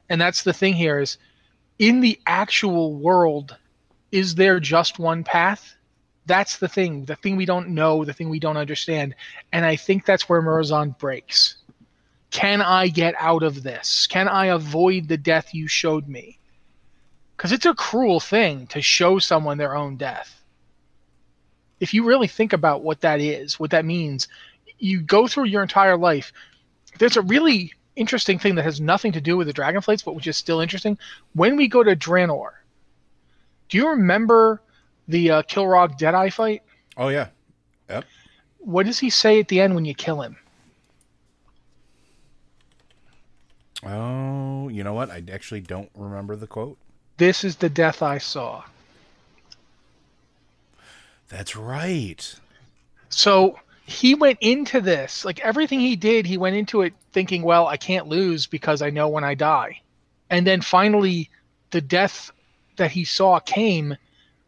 And 0.09 0.21
that's 0.21 0.43
the 0.43 0.53
thing 0.53 0.73
here 0.73 0.99
is 0.99 1.17
in 1.79 2.01
the 2.01 2.19
actual 2.27 2.93
world 2.93 3.57
is 4.11 4.35
there 4.35 4.59
just 4.59 4.99
one 4.99 5.23
path? 5.23 5.75
That's 6.25 6.57
the 6.57 6.67
thing, 6.67 7.05
the 7.05 7.15
thing 7.15 7.35
we 7.35 7.45
don't 7.45 7.69
know, 7.69 8.05
the 8.05 8.13
thing 8.13 8.29
we 8.29 8.39
don't 8.39 8.57
understand. 8.57 9.15
And 9.51 9.65
I 9.65 9.75
think 9.75 10.05
that's 10.05 10.29
where 10.29 10.41
Murozond 10.41 10.97
breaks. 10.97 11.55
Can 12.31 12.61
I 12.61 12.87
get 12.89 13.15
out 13.17 13.43
of 13.43 13.63
this? 13.63 14.07
Can 14.07 14.27
I 14.27 14.47
avoid 14.47 15.07
the 15.07 15.17
death 15.17 15.53
you 15.53 15.67
showed 15.67 16.07
me? 16.07 16.36
Because 17.37 17.51
it's 17.51 17.67
a 17.67 17.75
cruel 17.75 18.19
thing 18.19 18.65
to 18.67 18.81
show 18.81 19.19
someone 19.19 19.59
their 19.59 19.75
own 19.75 19.95
death. 19.95 20.41
If 21.79 21.93
you 21.93 22.03
really 22.03 22.27
think 22.27 22.51
about 22.51 22.83
what 22.83 23.01
that 23.01 23.21
is, 23.21 23.59
what 23.59 23.69
that 23.69 23.85
means, 23.85 24.27
you 24.79 25.01
go 25.01 25.27
through 25.27 25.45
your 25.45 25.61
entire 25.61 25.97
life. 25.97 26.33
There's 26.97 27.15
a 27.15 27.21
really 27.21 27.73
interesting 27.95 28.39
thing 28.39 28.55
that 28.55 28.65
has 28.65 28.81
nothing 28.81 29.11
to 29.11 29.21
do 29.21 29.37
with 29.37 29.45
the 29.45 29.53
Dragonflights, 29.53 30.03
but 30.03 30.15
which 30.15 30.25
is 30.25 30.35
still 30.35 30.59
interesting. 30.59 30.97
When 31.33 31.55
we 31.55 31.67
go 31.67 31.83
to 31.83 31.95
Draenor, 31.95 32.49
do 33.69 33.77
you 33.77 33.89
remember 33.89 34.61
the 35.07 35.31
uh, 35.31 35.41
Kilrogg 35.43 35.97
Deadeye 35.97 36.29
fight? 36.29 36.63
Oh 36.97 37.09
yeah. 37.09 37.27
Yep. 37.87 38.05
What 38.57 38.87
does 38.87 38.97
he 38.97 39.11
say 39.11 39.39
at 39.39 39.47
the 39.47 39.61
end 39.61 39.75
when 39.75 39.85
you 39.85 39.93
kill 39.93 40.21
him? 40.21 40.37
Oh, 43.85 44.69
you 44.69 44.83
know 44.83 44.93
what? 44.93 45.11
I 45.11 45.23
actually 45.31 45.61
don't 45.61 45.91
remember 45.93 46.35
the 46.35 46.47
quote. 46.47 46.79
This 47.17 47.43
is 47.43 47.57
the 47.57 47.69
death 47.69 48.01
I 48.01 48.19
saw. 48.19 48.63
That's 51.29 51.55
right. 51.55 52.35
So 53.09 53.59
he 53.85 54.15
went 54.15 54.39
into 54.41 54.81
this, 54.81 55.25
like 55.25 55.39
everything 55.39 55.79
he 55.79 55.95
did, 55.95 56.25
he 56.25 56.37
went 56.37 56.55
into 56.55 56.81
it 56.81 56.93
thinking, 57.11 57.41
well, 57.41 57.67
I 57.67 57.77
can't 57.77 58.07
lose 58.07 58.45
because 58.45 58.81
I 58.81 58.89
know 58.89 59.07
when 59.07 59.23
I 59.23 59.33
die. 59.33 59.81
And 60.29 60.45
then 60.45 60.61
finally, 60.61 61.29
the 61.71 61.81
death 61.81 62.31
that 62.75 62.91
he 62.91 63.05
saw 63.05 63.39
came, 63.39 63.95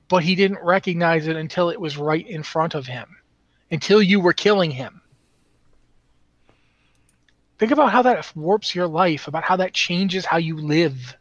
but 0.07 0.23
he 0.23 0.35
didn't 0.35 0.63
recognize 0.63 1.27
it 1.27 1.35
until 1.35 1.69
it 1.69 1.79
was 1.79 1.97
right 1.97 2.25
in 2.25 2.43
front 2.43 2.75
of 2.75 2.85
him, 2.85 3.17
until 3.71 4.01
you 4.01 4.19
were 4.19 4.33
killing 4.33 4.71
him. 4.71 5.01
Think 7.57 7.71
about 7.71 7.91
how 7.91 8.03
that 8.03 8.31
warps 8.35 8.73
your 8.73 8.88
life, 8.88 9.27
about 9.27 9.43
how 9.43 9.57
that 9.57 9.73
changes 9.73 10.25
how 10.25 10.38
you 10.38 10.57
live. 10.57 11.15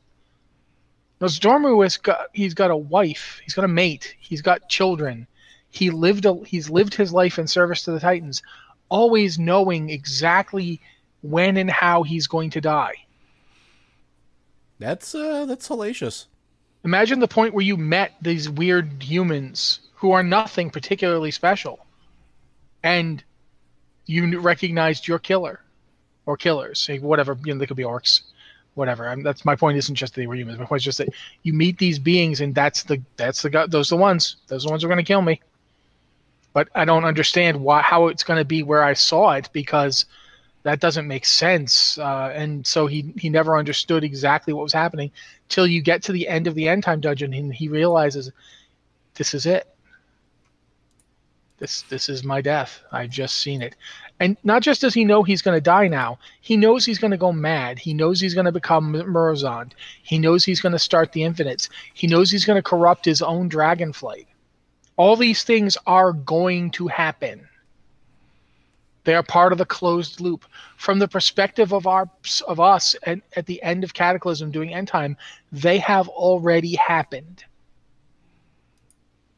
Nozdormu 1.21 1.83
has 1.83 1.97
got 1.97 2.29
he's 2.33 2.55
got 2.55 2.71
a 2.71 2.77
wife, 2.77 3.41
he's 3.43 3.55
got 3.55 3.65
a 3.65 3.69
mate, 3.69 4.15
he's 4.21 4.43
got 4.43 4.69
children. 4.69 5.27
He 5.71 5.91
lived 5.91 6.25
a, 6.25 6.35
he's 6.45 6.71
lived 6.71 6.95
his 6.95 7.13
life 7.13 7.39
in 7.39 7.47
service 7.47 7.83
to 7.83 7.93
the 7.93 8.01
Titans, 8.01 8.43
always 8.89 9.39
knowing 9.39 9.91
exactly 9.91 10.81
when 11.23 11.57
and 11.57 11.71
how 11.71 12.05
he's 12.05 12.27
going 12.27 12.51
to 12.51 12.61
die. 12.61 12.95
That's 14.79 15.15
uh 15.15 15.47
that's 15.47 15.69
hellacious. 15.69 16.27
Imagine 16.85 17.19
the 17.19 17.29
point 17.29 17.53
where 17.53 17.65
you 17.65 17.77
met 17.77 18.15
these 18.23 18.49
weird 18.49 19.03
humans 19.03 19.81
who 19.95 20.13
are 20.13 20.23
nothing 20.23 20.71
particularly 20.71 21.33
special, 21.33 21.85
and 22.85 23.23
you 24.07 24.41
recognized 24.41 25.09
your 25.09 25.19
killer 25.19 25.61
or 26.25 26.37
killers, 26.37 26.89
whatever. 27.01 27.37
You 27.45 27.55
know, 27.55 27.59
they 27.59 27.67
could 27.67 27.77
be 27.77 27.83
orcs, 27.83 28.21
whatever. 28.79 29.09
I'm, 29.09 29.23
that's 29.23 29.45
my 29.45 29.57
point. 29.57 29.77
Isn't 29.77 29.95
just 29.95 30.15
that 30.15 30.21
they 30.21 30.27
were 30.27 30.37
humans. 30.37 30.59
My 30.59 30.65
point 30.65 30.81
is 30.81 30.85
just 30.85 30.99
that 30.99 31.09
you 31.43 31.53
meet 31.53 31.79
these 31.79 31.99
beings, 31.99 32.41
and 32.41 32.55
that's 32.55 32.85
the 32.85 33.03
that's 33.17 33.43
the 33.43 33.67
those 33.69 33.93
are 33.93 33.97
the 33.97 34.01
ones. 34.01 34.37
Those 34.47 34.65
are 34.65 34.69
the 34.69 34.71
ones 34.71 34.83
who 34.83 34.87
are 34.89 34.95
going 34.95 35.05
to 35.05 35.09
kill 35.09 35.21
me. 35.23 35.43
But 36.55 36.69
I 36.75 36.85
don't 36.85 37.05
understand 37.05 37.61
why 37.61 37.83
how 37.83 38.07
it's 38.07 38.25
going 38.25 38.39
to 38.39 38.45
be 38.45 38.63
where 38.63 38.83
I 38.83 38.95
saw 38.95 39.33
it 39.33 39.51
because 39.53 40.07
that 40.63 40.81
doesn't 40.81 41.07
make 41.07 41.25
sense. 41.25 41.99
Uh, 41.99 42.33
and 42.35 42.67
so 42.67 42.87
he 42.87 43.13
he 43.19 43.29
never 43.29 43.59
understood 43.59 44.05
exactly 44.05 44.53
what 44.53 44.63
was 44.63 44.73
happening 44.73 45.11
till 45.49 45.67
you 45.67 45.83
get 45.83 46.03
to 46.05 46.13
the 46.13 46.27
end 46.29 46.47
of 46.47 46.55
the 46.55 46.69
end 46.69 46.85
time 46.85 47.01
dungeon 47.01 47.35
and 47.35 47.53
he 47.53 47.69
realizes 47.69 48.31
this 49.15 49.35
is 49.35 49.45
it. 49.45 49.67
This 51.59 51.83
this 51.83 52.09
is 52.09 52.23
my 52.23 52.41
death. 52.41 52.81
I've 52.93 53.11
just 53.11 53.39
seen 53.39 53.63
it. 53.63 53.75
And 54.21 54.37
not 54.43 54.63
just 54.63 54.81
does 54.81 54.95
he 54.95 55.05
know 55.05 55.23
he's 55.23 55.43
going 55.43 55.57
to 55.57 55.61
die 55.61 55.87
now, 55.87 56.19
he 56.41 56.57
knows 56.57 56.85
he's 56.85 56.99
going 56.99 57.13
to 57.13 57.17
go 57.17 57.33
mad. 57.33 57.79
He 57.79 57.95
knows 57.95 58.21
he's 58.21 58.35
going 58.35 58.47
to 58.47 58.53
become 58.53 58.93
Murozond. 58.93 59.73
He 60.03 60.19
knows 60.19 60.45
he's 60.45 60.61
going 60.61 60.73
to 60.73 60.79
start 60.79 61.13
the 61.13 61.23
Infinites. 61.23 61.69
He 61.95 62.07
knows 62.07 62.31
he's 62.31 62.45
going 62.45 62.59
to 62.59 62.63
corrupt 62.63 63.05
his 63.05 63.23
own 63.23 63.49
Dragonflight. 63.49 64.27
All 64.97 65.15
these 65.15 65.45
things 65.45 65.77
are 65.87 66.13
going 66.13 66.73
to 66.73 66.89
happen. 66.89 67.49
They 69.05 69.15
are 69.15 69.23
part 69.23 69.53
of 69.53 69.59
the 69.59 69.65
closed 69.65 70.21
loop. 70.21 70.45
From 70.77 70.99
the 70.99 71.09
perspective 71.09 71.73
of 71.73 71.87
our 71.87 72.11
of 72.47 72.61
us 72.61 72.97
at, 73.05 73.21
at 73.37 73.47
the 73.47 73.63
end 73.63 73.85
of 73.85 73.95
Cataclysm 73.95 74.51
doing 74.51 74.75
end 74.75 74.89
time, 74.89 75.17
they 75.53 75.79
have 75.79 76.09
already 76.09 76.75
happened. 76.75 77.45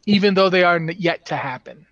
Even 0.06 0.34
though 0.34 0.48
they 0.48 0.64
are 0.64 0.80
yet 0.80 1.26
to 1.26 1.36
happen. 1.36 1.86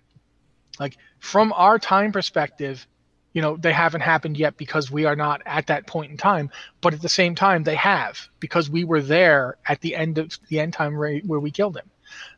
Like 0.79 0.97
from 1.19 1.53
our 1.53 1.77
time 1.77 2.11
perspective, 2.11 2.87
you 3.33 3.41
know, 3.41 3.57
they 3.57 3.73
haven't 3.73 4.01
happened 4.01 4.37
yet 4.37 4.57
because 4.57 4.89
we 4.89 5.05
are 5.05 5.15
not 5.15 5.41
at 5.45 5.67
that 5.67 5.85
point 5.85 6.11
in 6.11 6.17
time. 6.17 6.49
But 6.81 6.93
at 6.93 7.01
the 7.01 7.09
same 7.09 7.35
time, 7.35 7.63
they 7.63 7.75
have 7.75 8.27
because 8.39 8.69
we 8.69 8.83
were 8.83 9.01
there 9.01 9.57
at 9.67 9.81
the 9.81 9.95
end 9.95 10.17
of 10.17 10.37
the 10.47 10.59
end 10.59 10.73
time 10.73 10.95
where 10.95 11.39
we 11.39 11.51
killed 11.51 11.77
him. 11.77 11.89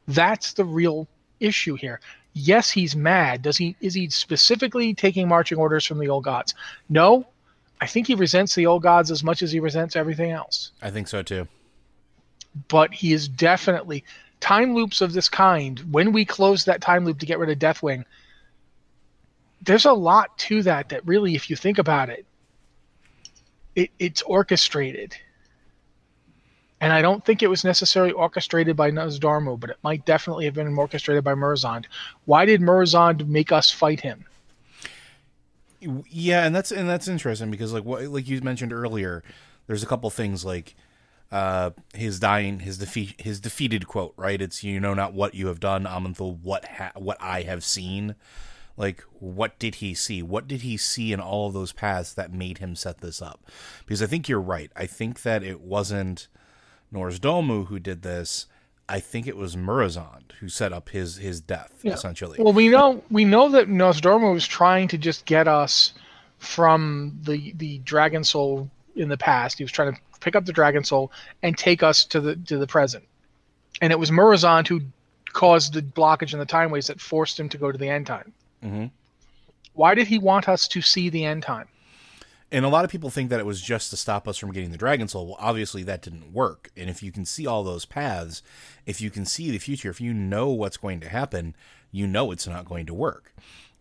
That's 0.07 0.53
the 0.53 0.65
real 0.65 1.07
issue 1.39 1.75
here. 1.75 2.01
Yes, 2.33 2.69
he's 2.69 2.95
mad. 2.95 3.41
Does 3.41 3.57
he 3.57 3.75
is 3.81 3.93
he 3.93 4.09
specifically 4.09 4.93
taking 4.93 5.27
marching 5.27 5.57
orders 5.57 5.85
from 5.85 5.99
the 5.99 6.09
old 6.09 6.23
gods? 6.23 6.53
No. 6.89 7.27
I 7.79 7.87
think 7.87 8.05
he 8.05 8.13
resents 8.13 8.53
the 8.53 8.67
old 8.67 8.83
gods 8.83 9.09
as 9.09 9.23
much 9.23 9.41
as 9.41 9.51
he 9.51 9.59
resents 9.59 9.95
everything 9.95 10.29
else. 10.29 10.71
I 10.83 10.91
think 10.91 11.07
so 11.07 11.23
too. 11.23 11.47
But 12.67 12.93
he 12.93 13.11
is 13.11 13.27
definitely 13.27 14.03
time 14.39 14.75
loops 14.75 15.01
of 15.01 15.13
this 15.13 15.29
kind. 15.29 15.79
When 15.91 16.11
we 16.11 16.23
close 16.23 16.65
that 16.65 16.81
time 16.81 17.05
loop 17.05 17.19
to 17.19 17.25
get 17.25 17.39
rid 17.39 17.49
of 17.49 17.57
Deathwing, 17.57 18.03
there's 19.61 19.85
a 19.85 19.93
lot 19.93 20.37
to 20.39 20.63
that 20.63 20.89
that 20.89 21.05
really, 21.05 21.35
if 21.35 21.49
you 21.49 21.55
think 21.55 21.77
about 21.77 22.09
it, 22.09 22.25
it 23.75 23.89
it's 23.99 24.21
orchestrated. 24.23 25.15
And 26.81 26.91
I 26.91 27.01
don't 27.03 27.23
think 27.23 27.43
it 27.43 27.47
was 27.47 27.63
necessarily 27.63 28.11
orchestrated 28.11 28.75
by 28.75 28.89
Nozdormu, 28.89 29.59
but 29.59 29.69
it 29.69 29.77
might 29.83 30.03
definitely 30.03 30.45
have 30.45 30.55
been 30.55 30.75
orchestrated 30.75 31.23
by 31.23 31.35
Murozond. 31.35 31.85
Why 32.25 32.43
did 32.43 32.59
Murozond 32.59 33.27
make 33.27 33.51
us 33.51 33.69
fight 33.69 33.99
him? 33.99 34.25
Yeah, 35.79 36.43
and 36.45 36.55
that's 36.55 36.71
and 36.71 36.89
that's 36.89 37.07
interesting 37.07 37.51
because 37.51 37.71
like 37.71 37.85
what 37.85 38.03
like 38.05 38.27
you 38.27 38.41
mentioned 38.41 38.73
earlier, 38.73 39.23
there's 39.67 39.83
a 39.83 39.87
couple 39.87 40.09
things 40.09 40.43
like 40.43 40.75
uh 41.31 41.71
his 41.93 42.19
dying 42.19 42.59
his 42.59 42.77
defeat 42.77 43.21
his 43.21 43.39
defeated 43.39 43.87
quote, 43.87 44.13
right? 44.17 44.41
It's 44.41 44.63
you 44.63 44.79
know 44.79 44.95
not 44.95 45.13
what 45.13 45.35
you 45.35 45.47
have 45.47 45.59
done, 45.59 45.85
Aman'Thul, 45.85 46.39
what 46.41 46.65
ha- 46.65 46.91
what 46.95 47.17
I 47.21 47.43
have 47.43 47.63
seen. 47.63 48.15
Like 48.77 49.03
what 49.19 49.59
did 49.59 49.75
he 49.75 49.93
see? 49.93 50.21
What 50.21 50.47
did 50.47 50.61
he 50.61 50.77
see 50.77 51.13
in 51.13 51.19
all 51.19 51.47
of 51.47 51.53
those 51.53 51.71
paths 51.71 52.13
that 52.13 52.33
made 52.33 52.59
him 52.59 52.75
set 52.75 52.99
this 52.99 53.21
up? 53.21 53.45
Because 53.85 54.01
I 54.01 54.07
think 54.07 54.27
you're 54.27 54.41
right. 54.41 54.71
I 54.75 54.85
think 54.85 55.21
that 55.23 55.43
it 55.43 55.61
wasn't 55.61 56.27
Nozdormu 56.93 57.67
who 57.67 57.79
did 57.79 58.01
this. 58.01 58.47
I 58.89 58.99
think 58.99 59.25
it 59.25 59.37
was 59.37 59.55
Murozond 59.55 60.33
who 60.39 60.49
set 60.49 60.73
up 60.73 60.89
his 60.89 61.17
his 61.17 61.39
death 61.39 61.79
yeah. 61.81 61.93
essentially. 61.93 62.37
Well, 62.41 62.53
we 62.53 62.67
know 62.67 63.03
we 63.09 63.25
know 63.25 63.49
that 63.49 63.69
Nozdormu 63.69 64.33
was 64.33 64.45
trying 64.45 64.87
to 64.89 64.97
just 64.97 65.25
get 65.25 65.47
us 65.47 65.93
from 66.39 67.17
the 67.23 67.53
the 67.57 67.77
Dragon 67.79 68.23
Soul 68.23 68.69
in 68.95 69.09
the 69.09 69.17
past. 69.17 69.57
He 69.57 69.63
was 69.63 69.71
trying 69.71 69.93
to 69.93 69.99
pick 70.19 70.35
up 70.35 70.45
the 70.45 70.53
Dragon 70.53 70.83
Soul 70.83 71.11
and 71.41 71.57
take 71.57 71.83
us 71.83 72.03
to 72.05 72.19
the 72.19 72.35
to 72.35 72.57
the 72.57 72.67
present. 72.67 73.05
And 73.81 73.93
it 73.93 73.99
was 73.99 74.11
Murozond 74.11 74.67
who 74.67 74.81
caused 75.31 75.73
the 75.73 75.81
blockage 75.81 76.33
in 76.33 76.39
the 76.39 76.45
time 76.45 76.71
ways 76.71 76.87
that 76.87 76.99
forced 76.99 77.39
him 77.39 77.49
to 77.49 77.57
go 77.57 77.71
to 77.71 77.77
the 77.77 77.87
end 77.87 78.07
time. 78.07 78.33
Mm-hmm. 78.63 78.85
Why 79.73 79.95
did 79.95 80.07
he 80.07 80.19
want 80.19 80.49
us 80.49 80.67
to 80.69 80.81
see 80.81 81.09
the 81.09 81.25
end 81.25 81.43
time? 81.43 81.67
And 82.51 82.65
a 82.65 82.69
lot 82.69 82.83
of 82.83 82.91
people 82.91 83.09
think 83.09 83.29
that 83.29 83.39
it 83.39 83.45
was 83.45 83.61
just 83.61 83.91
to 83.91 83.97
stop 83.97 84.27
us 84.27 84.37
from 84.37 84.51
getting 84.51 84.71
the 84.71 84.77
Dragon 84.77 85.07
Soul. 85.07 85.27
Well, 85.27 85.37
obviously 85.39 85.83
that 85.83 86.01
didn't 86.01 86.33
work. 86.33 86.69
And 86.75 86.89
if 86.89 87.01
you 87.01 87.11
can 87.11 87.23
see 87.23 87.47
all 87.47 87.63
those 87.63 87.85
paths, 87.85 88.43
if 88.85 88.99
you 88.99 89.09
can 89.09 89.25
see 89.25 89.51
the 89.51 89.57
future, 89.57 89.89
if 89.89 90.01
you 90.01 90.13
know 90.13 90.49
what's 90.49 90.75
going 90.75 90.99
to 90.99 91.09
happen, 91.09 91.55
you 91.91 92.07
know 92.07 92.31
it's 92.31 92.47
not 92.47 92.65
going 92.65 92.85
to 92.87 92.93
work. 92.93 93.33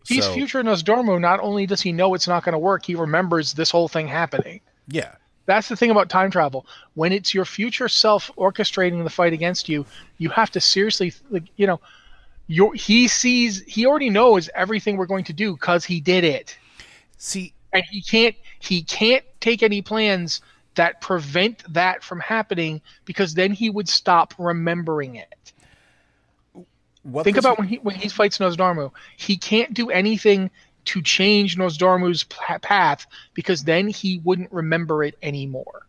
He's 0.07 0.25
so, 0.25 0.33
future 0.33 0.63
Nozdormu. 0.63 1.19
Not 1.19 1.41
only 1.41 1.65
does 1.65 1.81
he 1.81 1.91
know 1.91 2.13
it's 2.13 2.27
not 2.27 2.45
going 2.45 2.53
to 2.53 2.59
work, 2.59 2.85
he 2.85 2.95
remembers 2.95 3.53
this 3.53 3.69
whole 3.69 3.89
thing 3.89 4.07
happening. 4.07 4.61
Yeah. 4.87 5.15
That's 5.47 5.67
the 5.67 5.75
thing 5.75 5.91
about 5.91 6.09
time 6.09 6.31
travel. 6.31 6.65
When 6.93 7.11
it's 7.11 7.33
your 7.33 7.45
future 7.45 7.89
self 7.89 8.31
orchestrating 8.37 9.03
the 9.03 9.09
fight 9.09 9.33
against 9.33 9.67
you, 9.67 9.85
you 10.17 10.29
have 10.29 10.49
to 10.51 10.61
seriously, 10.61 11.13
like, 11.29 11.43
you 11.57 11.67
know, 11.67 11.81
your 12.47 12.73
he 12.73 13.07
sees 13.07 13.61
he 13.63 13.85
already 13.85 14.09
knows 14.09 14.49
everything 14.55 14.97
we're 14.97 15.05
going 15.05 15.23
to 15.25 15.33
do 15.33 15.53
because 15.53 15.85
he 15.85 15.99
did 16.01 16.23
it, 16.23 16.57
See, 17.17 17.53
and 17.73 17.83
he 17.89 18.01
can't 18.01 18.35
he 18.59 18.83
can't 18.83 19.23
take 19.39 19.63
any 19.63 19.81
plans 19.81 20.41
that 20.75 21.01
prevent 21.01 21.63
that 21.73 22.03
from 22.03 22.19
happening 22.19 22.81
because 23.05 23.33
then 23.33 23.51
he 23.51 23.69
would 23.69 23.89
stop 23.89 24.33
remembering 24.37 25.15
it. 25.15 25.53
what 27.03 27.23
Think 27.23 27.37
about 27.37 27.57
when 27.57 27.67
he 27.67 27.77
when 27.77 27.95
he 27.95 28.09
fights 28.09 28.37
Nozdormu. 28.37 28.91
He 29.17 29.37
can't 29.37 29.73
do 29.73 29.89
anything 29.89 30.49
to 30.85 31.01
change 31.01 31.57
Nozdormu's 31.57 32.23
pa- 32.23 32.57
path 32.59 33.05
because 33.33 33.63
then 33.63 33.87
he 33.87 34.19
wouldn't 34.23 34.51
remember 34.51 35.03
it 35.03 35.15
anymore, 35.21 35.85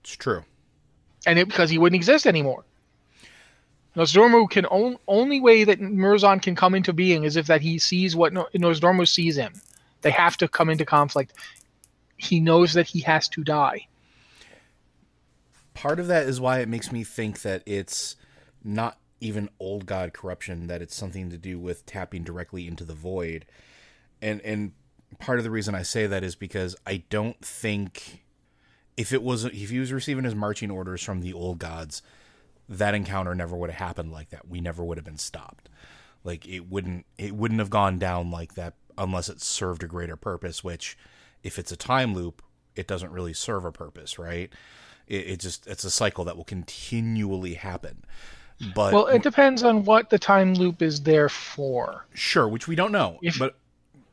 It's 0.00 0.16
true. 0.16 0.42
and 1.26 1.38
it 1.38 1.46
because 1.46 1.70
he 1.70 1.78
wouldn't 1.78 1.96
exist 1.96 2.26
anymore. 2.26 2.64
Nozdormu 3.96 4.50
can 4.50 4.66
on, 4.66 4.98
only 5.08 5.40
way 5.40 5.64
that 5.64 5.80
Murzon 5.80 6.42
can 6.42 6.54
come 6.54 6.74
into 6.74 6.92
being 6.92 7.24
is 7.24 7.36
if 7.36 7.46
that 7.46 7.62
he 7.62 7.78
sees 7.78 8.14
what 8.14 8.32
no, 8.32 9.04
sees 9.04 9.36
him. 9.36 9.54
They 10.02 10.10
have 10.10 10.36
to 10.36 10.48
come 10.48 10.68
into 10.68 10.84
conflict. 10.84 11.32
He 12.18 12.38
knows 12.38 12.74
that 12.74 12.86
he 12.86 13.00
has 13.00 13.28
to 13.30 13.42
die. 13.42 13.88
part 15.74 15.98
of 15.98 16.06
that 16.08 16.26
is 16.26 16.40
why 16.40 16.60
it 16.60 16.68
makes 16.68 16.92
me 16.92 17.04
think 17.04 17.42
that 17.42 17.62
it's 17.66 18.16
not 18.64 18.98
even 19.20 19.48
old 19.58 19.86
god 19.86 20.12
corruption 20.12 20.66
that 20.66 20.82
it's 20.82 20.94
something 20.94 21.30
to 21.30 21.38
do 21.38 21.58
with 21.58 21.86
tapping 21.86 22.22
directly 22.22 22.66
into 22.66 22.84
the 22.84 22.94
void 22.94 23.44
and 24.20 24.40
and 24.42 24.72
part 25.18 25.38
of 25.38 25.44
the 25.44 25.50
reason 25.50 25.74
i 25.74 25.82
say 25.82 26.06
that 26.06 26.24
is 26.24 26.34
because 26.34 26.76
i 26.86 27.02
don't 27.10 27.44
think 27.44 28.24
if 28.96 29.12
it 29.12 29.22
was 29.22 29.44
if 29.44 29.70
he 29.70 29.78
was 29.78 29.92
receiving 29.92 30.24
his 30.24 30.34
marching 30.34 30.70
orders 30.70 31.02
from 31.02 31.20
the 31.20 31.32
old 31.32 31.58
gods 31.58 32.02
that 32.68 32.94
encounter 32.94 33.34
never 33.34 33.56
would 33.56 33.70
have 33.70 33.78
happened 33.88 34.12
like 34.12 34.30
that. 34.30 34.48
We 34.48 34.60
never 34.60 34.84
would 34.84 34.98
have 34.98 35.04
been 35.04 35.18
stopped. 35.18 35.68
Like 36.24 36.46
it 36.48 36.68
wouldn't 36.68 37.06
it 37.18 37.34
wouldn't 37.34 37.60
have 37.60 37.70
gone 37.70 37.98
down 37.98 38.30
like 38.30 38.54
that 38.54 38.74
unless 38.98 39.28
it 39.28 39.40
served 39.40 39.82
a 39.84 39.86
greater 39.86 40.16
purpose 40.16 40.64
which 40.64 40.96
if 41.42 41.58
it's 41.58 41.70
a 41.70 41.76
time 41.76 42.14
loop 42.14 42.42
it 42.74 42.86
doesn't 42.88 43.12
really 43.12 43.32
serve 43.34 43.64
a 43.64 43.70
purpose 43.72 44.18
right? 44.18 44.50
It, 45.06 45.26
it 45.28 45.40
just 45.40 45.66
it's 45.68 45.84
a 45.84 45.90
cycle 45.90 46.24
that 46.24 46.36
will 46.36 46.44
continually 46.44 47.54
happen. 47.54 48.04
But 48.74 48.92
Well, 48.94 49.06
it 49.06 49.22
depends 49.22 49.62
on 49.62 49.84
what 49.84 50.10
the 50.10 50.18
time 50.18 50.54
loop 50.54 50.80
is 50.82 51.02
there 51.02 51.28
for. 51.28 52.06
sure 52.14 52.48
which 52.48 52.66
we 52.66 52.74
don't 52.74 52.90
know 52.92 53.18
If- 53.22 53.38
but 53.38 53.56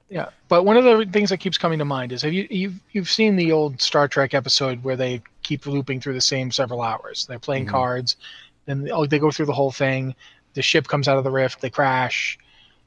Yeah, 0.10 0.30
but 0.48 0.64
one 0.64 0.78
of 0.78 0.84
the 0.84 1.06
things 1.12 1.30
that 1.30 1.38
keeps 1.38 1.58
coming 1.58 1.80
to 1.80 1.86
mind 1.86 2.12
is 2.12 2.22
have 2.22 2.34
you 2.34 2.48
you've 2.50 2.80
you've 2.92 3.10
seen 3.10 3.36
the 3.36 3.52
old 3.52 3.82
Star 3.82 4.08
Trek 4.08 4.34
episode 4.34 4.84
where 4.84 4.96
they 4.96 5.22
keep 5.42 5.66
looping 5.66 6.00
through 6.02 6.14
the 6.14 6.22
same 6.22 6.52
several 6.52 6.82
hours. 6.82 7.26
They're 7.26 7.40
playing 7.40 7.66
mm-hmm. 7.66 7.76
cards, 7.76 8.18
then 8.66 8.90
oh, 8.92 9.06
they 9.06 9.20
go 9.20 9.32
through 9.32 9.48
the 9.48 9.54
whole 9.54 9.72
thing. 9.72 10.16
The 10.54 10.62
ship 10.62 10.88
comes 10.88 11.08
out 11.08 11.18
of 11.18 11.24
the 11.24 11.32
rift, 11.32 11.62
they 11.62 11.70
crash, 11.70 12.38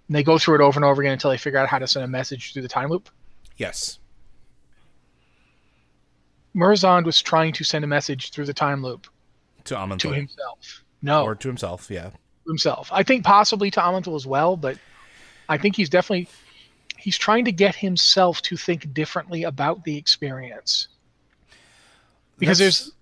and 0.06 0.14
they 0.14 0.22
go 0.22 0.38
through 0.38 0.56
it 0.56 0.60
over 0.60 0.78
and 0.78 0.84
over 0.84 1.02
again 1.02 1.14
until 1.14 1.30
they 1.30 1.36
figure 1.36 1.58
out 1.58 1.68
how 1.68 1.78
to 1.78 1.88
send 1.88 2.04
a 2.04 2.08
message 2.08 2.52
through 2.52 2.62
the 2.62 2.68
time 2.68 2.90
loop. 2.90 3.08
yes 3.56 3.98
Murzond 6.54 7.04
was 7.04 7.20
trying 7.20 7.52
to 7.52 7.64
send 7.64 7.84
a 7.84 7.88
message 7.88 8.30
through 8.30 8.46
the 8.46 8.54
time 8.54 8.82
loop 8.82 9.08
to 9.64 9.74
Aman'Thul. 9.74 9.98
to 9.98 10.12
himself. 10.12 10.84
No, 11.02 11.24
or 11.24 11.34
to 11.34 11.48
himself 11.48 11.90
yeah 11.90 12.10
himself. 12.46 12.88
I 12.92 13.02
think 13.02 13.24
possibly 13.24 13.70
to 13.72 13.80
Aman'Thul 13.80 14.16
as 14.16 14.26
well, 14.26 14.56
but 14.56 14.78
I 15.48 15.58
think 15.58 15.76
he's 15.76 15.88
definitely 15.88 16.28
he's 17.06 17.16
trying 17.16 17.44
to 17.44 17.52
get 17.52 17.76
himself 17.76 18.42
to 18.42 18.56
think 18.56 18.92
differently 18.92 19.44
about 19.44 19.84
the 19.84 19.96
experience. 19.96 20.88
Because 22.36 22.58
That's- 22.58 22.78
there's 22.80 22.92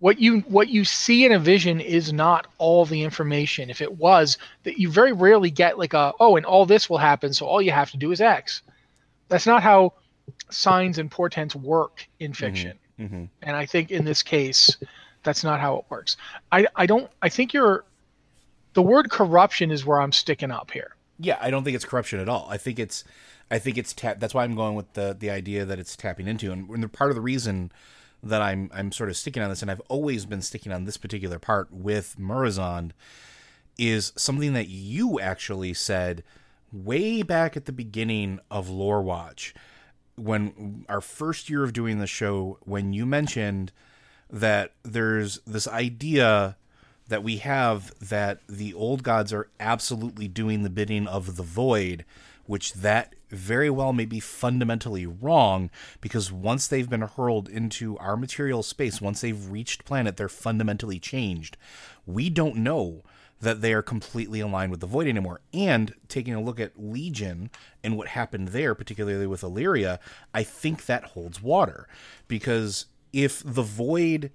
what 0.00 0.18
you 0.20 0.40
what 0.40 0.68
you 0.68 0.84
see 0.84 1.24
in 1.24 1.32
a 1.32 1.38
vision 1.38 1.80
is 1.80 2.12
not 2.12 2.46
all 2.58 2.84
the 2.84 3.02
information. 3.02 3.70
If 3.70 3.80
it 3.80 3.96
was, 3.96 4.36
that 4.64 4.78
you 4.78 4.90
very 4.90 5.12
rarely 5.12 5.50
get 5.50 5.78
like 5.78 5.94
a 5.94 6.12
oh, 6.20 6.36
and 6.36 6.44
all 6.44 6.66
this 6.66 6.90
will 6.90 6.98
happen, 6.98 7.32
so 7.32 7.46
all 7.46 7.62
you 7.62 7.70
have 7.70 7.90
to 7.92 7.96
do 7.96 8.12
is 8.12 8.20
X. 8.20 8.60
That's 9.28 9.46
not 9.46 9.62
how 9.62 9.94
signs 10.50 10.98
and 10.98 11.10
portents 11.10 11.56
work 11.56 12.06
in 12.20 12.34
fiction. 12.34 12.78
mhm. 13.00 13.30
And 13.40 13.56
I 13.56 13.64
think 13.64 13.90
in 13.90 14.04
this 14.04 14.22
case, 14.22 14.76
that's 15.22 15.42
not 15.42 15.58
how 15.58 15.76
it 15.78 15.84
works. 15.88 16.18
I 16.52 16.66
I 16.76 16.84
don't 16.84 17.10
I 17.22 17.30
think 17.30 17.54
you're 17.54 17.86
the 18.74 18.82
word 18.82 19.08
corruption 19.10 19.70
is 19.70 19.86
where 19.86 20.02
I'm 20.02 20.12
sticking 20.12 20.50
up 20.50 20.70
here. 20.70 20.96
Yeah, 21.18 21.38
I 21.40 21.48
don't 21.50 21.64
think 21.64 21.76
it's 21.76 21.86
corruption 21.86 22.20
at 22.20 22.28
all. 22.28 22.46
I 22.50 22.56
think 22.58 22.78
it's, 22.80 23.04
I 23.50 23.58
think 23.58 23.78
it's. 23.78 23.92
That's 23.92 24.34
why 24.34 24.44
I'm 24.44 24.54
going 24.54 24.74
with 24.74 24.92
the 24.94 25.16
the 25.18 25.30
idea 25.30 25.64
that 25.64 25.78
it's 25.78 25.96
tapping 25.96 26.26
into, 26.26 26.52
and, 26.52 26.68
and 26.68 26.92
part 26.92 27.10
of 27.10 27.14
the 27.14 27.20
reason 27.20 27.72
that 28.22 28.42
I'm 28.42 28.70
I'm 28.74 28.90
sort 28.90 29.10
of 29.10 29.16
sticking 29.16 29.42
on 29.42 29.50
this, 29.50 29.62
and 29.62 29.70
I've 29.70 29.82
always 29.88 30.26
been 30.26 30.42
sticking 30.42 30.72
on 30.72 30.84
this 30.84 30.96
particular 30.96 31.38
part 31.38 31.72
with 31.72 32.16
Murozond, 32.18 32.92
is 33.78 34.12
something 34.16 34.52
that 34.54 34.68
you 34.68 35.20
actually 35.20 35.74
said 35.74 36.22
way 36.72 37.22
back 37.22 37.56
at 37.56 37.66
the 37.66 37.72
beginning 37.72 38.40
of 38.50 38.68
Lore 38.68 39.02
Watch, 39.02 39.54
when 40.16 40.84
our 40.88 41.00
first 41.00 41.48
year 41.50 41.62
of 41.62 41.72
doing 41.72 41.98
the 41.98 42.06
show, 42.06 42.58
when 42.64 42.92
you 42.92 43.06
mentioned 43.06 43.72
that 44.30 44.72
there's 44.82 45.38
this 45.46 45.68
idea 45.68 46.56
that 47.06 47.22
we 47.22 47.36
have 47.36 47.92
that 48.00 48.40
the 48.48 48.72
old 48.74 49.02
gods 49.02 49.32
are 49.32 49.48
absolutely 49.60 50.26
doing 50.26 50.62
the 50.62 50.70
bidding 50.70 51.06
of 51.06 51.36
the 51.36 51.42
void, 51.42 52.04
which 52.46 52.72
that 52.72 53.14
very 53.34 53.70
well 53.70 53.92
may 53.92 54.04
be 54.04 54.20
fundamentally 54.20 55.06
wrong 55.06 55.70
because 56.00 56.32
once 56.32 56.66
they've 56.66 56.88
been 56.88 57.02
hurled 57.02 57.48
into 57.48 57.98
our 57.98 58.16
material 58.16 58.62
space, 58.62 59.00
once 59.00 59.20
they've 59.20 59.50
reached 59.50 59.84
planet, 59.84 60.16
they're 60.16 60.28
fundamentally 60.28 60.98
changed. 60.98 61.56
We 62.06 62.30
don't 62.30 62.56
know 62.56 63.02
that 63.40 63.60
they 63.60 63.72
are 63.72 63.82
completely 63.82 64.40
aligned 64.40 64.70
with 64.70 64.80
the 64.80 64.86
void 64.86 65.06
anymore. 65.06 65.40
And 65.52 65.94
taking 66.08 66.34
a 66.34 66.40
look 66.40 66.58
at 66.58 66.72
Legion 66.78 67.50
and 67.82 67.96
what 67.96 68.08
happened 68.08 68.48
there, 68.48 68.74
particularly 68.74 69.26
with 69.26 69.42
Alleria, 69.42 69.98
I 70.32 70.42
think 70.42 70.86
that 70.86 71.04
holds 71.04 71.42
water 71.42 71.86
because 72.26 72.86
if 73.12 73.42
the 73.44 73.62
void 73.62 74.32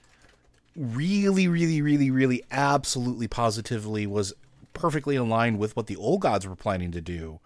really, 0.76 1.48
really, 1.48 1.82
really, 1.82 2.10
really, 2.10 2.44
absolutely, 2.52 3.28
positively 3.28 4.08
was 4.08 4.34
perfectly 4.74 5.16
aligned 5.16 5.60
with 5.60 5.76
what 5.76 5.88
the 5.88 5.96
old 5.98 6.22
gods 6.22 6.48
were 6.48 6.56
planning 6.56 6.92
to 6.92 7.02
do 7.02 7.40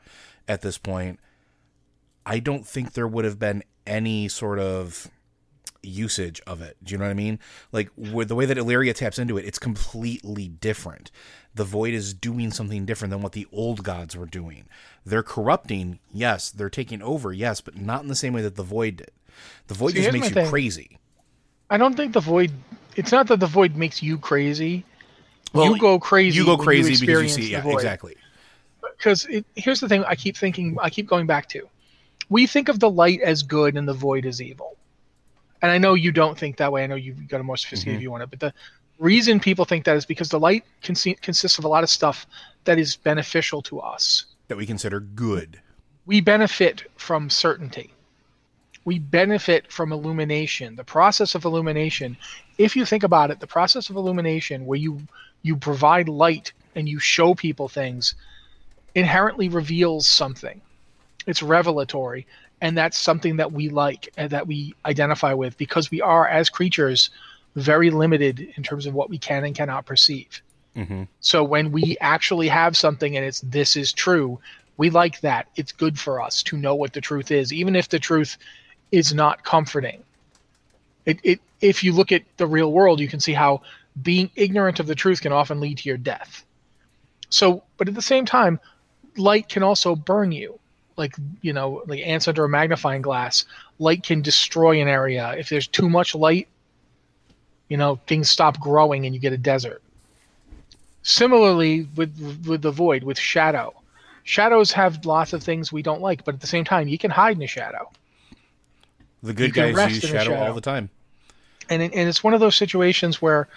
at 0.48 0.62
this 0.62 0.78
point, 0.78 1.20
I 2.26 2.40
don't 2.40 2.66
think 2.66 2.94
there 2.94 3.08
would 3.08 3.26
have 3.26 3.40
been 3.40 3.64
any 3.86 4.28
sort 4.30 4.60
of 4.60 5.10
usage 5.82 6.42
of 6.48 6.62
it. 6.62 6.78
Do 6.84 6.94
you 6.94 6.98
know 6.98 7.06
what 7.06 7.12
I 7.12 7.16
mean? 7.16 7.40
Like 7.72 7.90
with 7.98 8.30
the 8.30 8.36
way 8.36 8.46
that 8.46 8.58
Alleria 8.58 8.96
taps 8.96 9.20
into 9.20 9.38
it, 9.38 9.46
it's 9.46 9.60
completely 9.60 10.48
different. 10.48 11.12
The 11.56 11.66
void 11.66 11.94
is 11.94 12.14
doing 12.14 12.52
something 12.52 12.86
different 12.86 13.12
than 13.12 13.22
what 13.22 13.34
the 13.34 13.48
old 13.52 13.84
gods 13.84 14.16
were 14.16 14.26
doing. 14.26 14.66
They're 15.06 15.24
corrupting, 15.24 16.00
yes. 16.12 16.50
They're 16.50 16.70
taking 16.70 17.02
over, 17.02 17.32
yes, 17.32 17.62
but 17.62 17.78
not 17.78 18.02
in 18.02 18.08
the 18.08 18.16
same 18.16 18.34
way 18.34 18.42
that 18.42 18.56
the 18.56 18.64
void 18.64 18.98
did. 18.98 19.12
The 19.68 19.74
void 19.74 19.92
See, 19.92 20.02
just 20.02 20.14
makes 20.14 20.30
you 20.30 20.34
thing. 20.34 20.50
crazy. 20.50 20.98
I 21.70 21.78
don't 21.78 21.96
think 21.96 22.14
the 22.14 22.20
void. 22.20 22.52
It's 22.96 23.12
not 23.12 23.28
that 23.28 23.40
the 23.40 23.48
void 23.48 23.76
makes 23.76 24.02
you 24.02 24.18
crazy. 24.18 24.86
Well, 25.54 25.74
you 25.74 25.80
go 25.80 26.00
crazy. 26.00 26.38
You 26.38 26.46
go 26.46 26.58
crazy 26.58 27.06
because 27.06 27.24
you 27.24 27.44
see, 27.44 27.52
yeah, 27.52 27.68
exactly. 27.68 28.16
Because 28.98 29.26
it, 29.26 29.46
here's 29.56 29.80
the 29.80 29.90
thing: 29.90 30.04
I 30.06 30.16
keep 30.16 30.38
thinking, 30.38 30.78
I 30.82 30.90
keep 30.90 31.08
going 31.08 31.28
back 31.28 31.50
to. 31.50 31.68
We 32.34 32.48
think 32.48 32.68
of 32.70 32.80
the 32.80 32.90
light 32.90 33.22
as 33.22 33.44
good 33.44 33.78
and 33.78 33.88
the 33.88 33.94
void 33.94 34.26
as 34.26 34.42
evil, 34.42 34.76
and 35.62 35.72
I 35.72 35.78
know 35.78 35.94
you 35.94 36.12
don't 36.12 36.38
think 36.38 36.58
that 36.58 36.72
way. 36.72 36.84
I 36.84 36.88
know 36.88 36.96
you've 36.96 37.28
got 37.28 37.40
a 37.42 37.44
more 37.44 37.58
sophisticated 37.58 37.96
Mm-hmm. 37.98 38.00
view 38.00 38.14
on 38.16 38.22
it, 38.24 38.30
but 38.30 38.40
the 38.40 38.54
reason 38.98 39.40
people 39.40 39.66
think 39.66 39.86
that 39.86 39.96
is 39.98 40.06
because 40.06 40.30
the 40.30 40.40
light 40.40 40.64
consi- 40.82 41.20
consists 41.22 41.60
of 41.60 41.66
a 41.66 41.68
lot 41.68 41.84
of 41.84 41.90
stuff 41.90 42.26
that 42.64 42.78
is 42.80 42.96
beneficial 42.96 43.62
to 43.64 43.80
us. 43.80 44.26
That 44.48 44.58
we 44.58 44.66
consider 44.66 45.00
good. 45.00 45.62
we 46.06 46.22
benefit 46.22 46.84
from 46.98 47.30
certainty. 47.30 47.94
We 48.86 49.00
benefit 49.00 49.72
from 49.72 49.94
illumination. 49.94 50.76
The 50.76 50.84
process 50.84 51.36
of 51.36 51.46
illumination, 51.46 52.18
if 52.58 52.76
you 52.76 52.84
think 52.86 53.04
about 53.04 53.32
it, 53.32 53.40
the 53.40 53.48
process 53.58 53.90
of 53.90 53.96
illumination 53.96 54.66
where 54.66 54.80
you 54.80 54.94
you 55.44 55.56
provide 55.56 56.08
light 56.10 56.52
and 56.76 56.90
you 56.90 57.00
show 57.00 57.36
people 57.36 57.68
things 57.70 58.16
inherently 58.96 59.48
reveals 59.50 60.08
something. 60.08 60.62
It's 61.26 61.42
revelatory 61.42 62.26
and 62.64 62.78
that's 62.78 62.98
something 62.98 63.36
that 63.38 63.52
we 63.52 63.68
like 63.68 64.08
and 64.16 64.30
that 64.30 64.48
we 64.48 64.74
identify 64.86 65.34
with 65.34 65.58
because 65.58 65.92
we 65.92 66.00
are 66.00 66.26
as 66.28 66.50
creatures 66.50 67.10
very 67.56 67.90
limited 67.90 68.54
in 68.56 68.64
terms 68.64 68.86
of 68.86 68.94
what 68.94 69.10
we 69.10 69.18
can 69.18 69.44
and 69.44 69.54
cannot 69.54 69.86
perceive. 69.86 70.42
Mm-hmm. 70.76 71.04
So 71.20 71.44
when 71.44 71.74
we 71.74 71.98
actually 72.00 72.48
have 72.48 72.78
something 72.78 73.18
and 73.18 73.26
it's 73.26 73.42
this 73.42 73.76
is 73.76 73.92
true, 73.92 74.40
we 74.78 74.90
like 74.90 75.20
that. 75.20 75.48
It's 75.58 75.74
good 75.74 76.00
for 76.00 76.22
us 76.22 76.42
to 76.44 76.58
know 76.58 76.74
what 76.74 76.94
the 76.94 77.02
truth 77.02 77.32
is, 77.32 77.52
even 77.52 77.76
if 77.76 77.90
the 77.90 78.00
truth 78.00 78.38
is 78.94 79.14
not 79.14 79.44
comforting. 79.44 80.02
It, 81.06 81.20
it 81.22 81.42
if 81.60 81.84
you 81.84 81.92
look 81.92 82.14
at 82.14 82.24
the 82.38 82.48
real 82.48 82.72
world, 82.72 83.02
you 83.02 83.10
can 83.10 83.20
see 83.20 83.34
how 83.34 83.62
being 84.02 84.32
ignorant 84.38 84.80
of 84.80 84.88
the 84.88 84.96
truth 84.96 85.22
can 85.22 85.34
often 85.34 85.60
lead 85.60 85.80
to 85.80 85.90
your 85.90 85.98
death. 85.98 86.46
So, 87.30 87.64
but 87.76 87.90
at 87.90 87.94
the 87.94 88.02
same 88.02 88.26
time, 88.26 88.58
light 89.18 89.50
can 89.50 89.64
also 89.64 89.98
burn 89.98 90.32
you. 90.32 90.60
Like, 90.98 91.16
you 91.42 91.54
know, 91.54 91.84
like 91.88 92.02
ants 92.06 92.28
under 92.28 92.44
a 92.46 92.50
magnifying 92.50 93.02
glass, 93.02 93.46
light 93.80 94.04
can 94.04 94.22
destroy 94.22 94.82
an 94.82 94.88
area. 94.88 95.34
If 95.38 95.50
there's 95.50 95.68
too 95.68 95.90
much 95.90 96.16
light 96.16 96.48
You 97.70 97.78
know, 97.78 98.00
things 98.08 98.30
stop 98.30 98.60
growing 98.60 99.06
and 99.06 99.16
you 99.16 99.22
get 99.22 99.34
a 99.34 99.38
desert. 99.38 99.82
Similarly, 101.04 101.88
with 101.96 102.44
with 102.46 102.62
the 102.62 102.72
void, 102.72 103.04
with 103.04 103.20
shadow, 103.20 103.74
shadows 104.24 104.72
have 104.74 105.06
lots 105.06 105.34
of 105.34 105.44
things 105.44 105.72
we 105.72 105.82
don't 105.82 106.02
like, 106.02 106.24
but 106.24 106.36
at 106.36 106.42
the 106.42 106.48
same 106.48 106.64
time, 106.66 106.88
you 106.88 106.98
can 106.98 107.12
hide 107.12 107.36
in 107.38 107.44
a 107.44 107.48
shadow. 107.48 107.92
The 109.24 109.34
good 109.34 109.56
You 109.56 109.74
guys 109.74 109.96
use 109.96 110.04
a 110.04 110.08
shadow, 110.08 110.36
all 110.36 110.54
the 110.54 110.62
time. 110.62 110.90
and 111.70 111.82
it, 111.82 111.94
and 111.94 112.10
it's 112.10 112.24
one 112.24 112.34
of 112.34 112.40
those 112.40 112.56
situations 112.56 113.22
where 113.22 113.48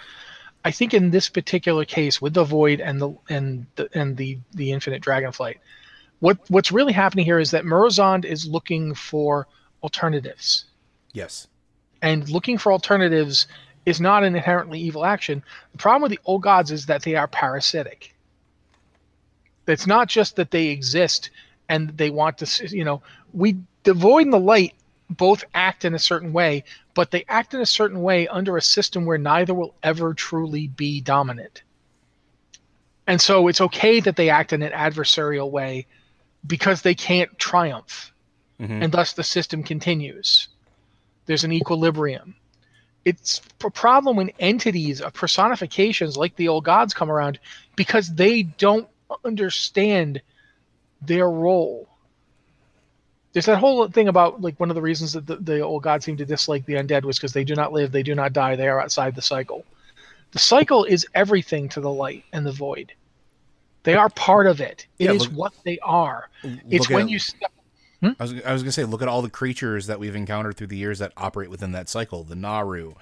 I 0.65 0.71
think 0.71 0.93
in 0.93 1.11
this 1.11 1.29
particular 1.29 1.85
case 1.85 2.21
with 2.21 2.33
the 2.33 2.43
void 2.43 2.81
and 2.81 3.01
the 3.01 3.13
and 3.29 3.65
the 3.75 3.89
and 3.93 4.17
the 4.17 4.39
the 4.53 4.71
infinite 4.71 5.01
dragonflight, 5.01 5.57
what 6.19 6.37
what's 6.49 6.71
really 6.71 6.93
happening 6.93 7.25
here 7.25 7.39
is 7.39 7.51
that 7.51 7.63
Murozond 7.65 8.25
is 8.25 8.47
looking 8.47 8.93
for 8.93 9.47
alternatives, 9.83 10.65
Yes. 11.13 11.47
and 12.01 12.27
looking 12.29 12.57
for 12.57 12.71
alternatives 12.71 13.47
is 13.85 14.01
not 14.01 14.23
an 14.23 14.35
inherently 14.35 14.79
evil 14.79 15.05
action. 15.05 15.43
The 15.71 15.77
problem 15.77 16.01
with 16.01 16.11
the 16.11 16.19
old 16.25 16.41
gods 16.41 16.71
is 16.71 16.87
that 16.87 17.03
they 17.03 17.15
are 17.15 17.27
parasitic. 17.27 18.13
It's 19.67 19.87
not 19.87 20.07
just 20.09 20.35
that 20.35 20.51
they 20.51 20.67
exist 20.67 21.29
and 21.69 21.89
they 21.97 22.09
want 22.09 22.37
to, 22.39 22.67
you 22.75 22.83
know, 22.83 23.01
we 23.33 23.57
the 23.83 23.93
void 23.93 24.23
and 24.23 24.33
the 24.33 24.39
light 24.39 24.73
both 25.09 25.43
act 25.53 25.85
in 25.85 25.93
a 25.93 25.99
certain 25.99 26.33
way, 26.33 26.63
but 26.93 27.11
they 27.11 27.23
act 27.29 27.53
in 27.53 27.61
a 27.61 27.65
certain 27.65 28.01
way 28.01 28.27
under 28.27 28.57
a 28.57 28.61
system 28.61 29.05
where 29.05 29.17
neither 29.17 29.53
will 29.53 29.73
ever 29.83 30.13
truly 30.13 30.67
be 30.67 30.99
dominant. 30.99 31.63
And 33.05 33.21
so 33.21 33.47
it's 33.47 33.61
okay 33.61 34.01
that 34.01 34.17
they 34.17 34.29
act 34.29 34.51
in 34.51 34.61
an 34.61 34.73
adversarial 34.73 35.49
way 35.49 35.87
because 36.45 36.81
they 36.81 36.95
can't 36.95 37.37
triumph. 37.37 38.11
Mm-hmm. 38.59 38.83
And 38.83 38.91
thus 38.91 39.13
the 39.13 39.23
system 39.23 39.63
continues. 39.63 40.47
There's 41.25 41.43
an 41.43 41.51
equilibrium. 41.51 42.35
It's 43.05 43.41
a 43.63 43.69
problem 43.69 44.17
when 44.17 44.31
entities 44.39 45.01
of 45.01 45.13
personifications 45.13 46.17
like 46.17 46.35
the 46.35 46.47
old 46.47 46.65
gods 46.65 46.93
come 46.93 47.11
around 47.11 47.39
because 47.75 48.13
they 48.13 48.43
don't 48.43 48.87
understand 49.23 50.21
their 51.01 51.29
role 51.29 51.87
there's 53.37 53.45
that 53.45 53.59
whole 53.59 53.87
thing 53.87 54.07
about 54.07 54.41
like 54.41 54.59
one 54.59 54.71
of 54.71 54.75
the 54.75 54.81
reasons 54.81 55.13
that 55.13 55.27
the, 55.27 55.35
the 55.35 55.59
old 55.59 55.83
gods 55.83 56.05
seem 56.05 56.17
to 56.17 56.25
dislike 56.25 56.65
the 56.65 56.73
undead 56.73 57.03
was 57.03 57.19
because 57.19 57.33
they 57.33 57.43
do 57.43 57.53
not 57.53 57.71
live, 57.71 57.91
they 57.91 58.01
do 58.01 58.15
not 58.15 58.33
die, 58.33 58.55
they 58.55 58.67
are 58.67 58.81
outside 58.81 59.13
the 59.13 59.21
cycle. 59.21 59.63
The 60.31 60.39
cycle 60.39 60.85
is 60.85 61.05
everything 61.13 61.69
to 61.69 61.79
the 61.79 61.91
light 61.91 62.23
and 62.33 62.43
the 62.43 62.51
void. 62.51 62.93
They 63.87 63.95
are 63.95 64.09
part 64.09 64.47
of 64.47 64.59
it. 64.59 64.85
It 64.99 65.09
is 65.09 65.23
Yeah, 65.23 65.29
look- 65.29 65.37
what 65.39 65.53
they 65.63 65.79
are. 65.79 66.29
It's 66.69 66.89
when 66.89 67.03
at- 67.03 67.09
you 67.09 67.19
step. 67.19 67.51
I 68.03 68.13
was, 68.19 68.33
I 68.43 68.51
was 68.53 68.61
going 68.61 68.65
to 68.65 68.71
say, 68.73 68.83
look 68.83 69.01
at 69.01 69.07
all 69.07 69.21
the 69.21 69.29
creatures 69.29 69.87
that 69.87 69.97
we've 69.97 70.13
encountered 70.15 70.57
through 70.57 70.67
the 70.67 70.75
years 70.77 70.99
that 70.99 71.13
operate 71.15 71.49
within 71.49 71.71
that 71.71 71.87
cycle. 71.87 72.23
The 72.25 72.35
Naaru, 72.35 72.95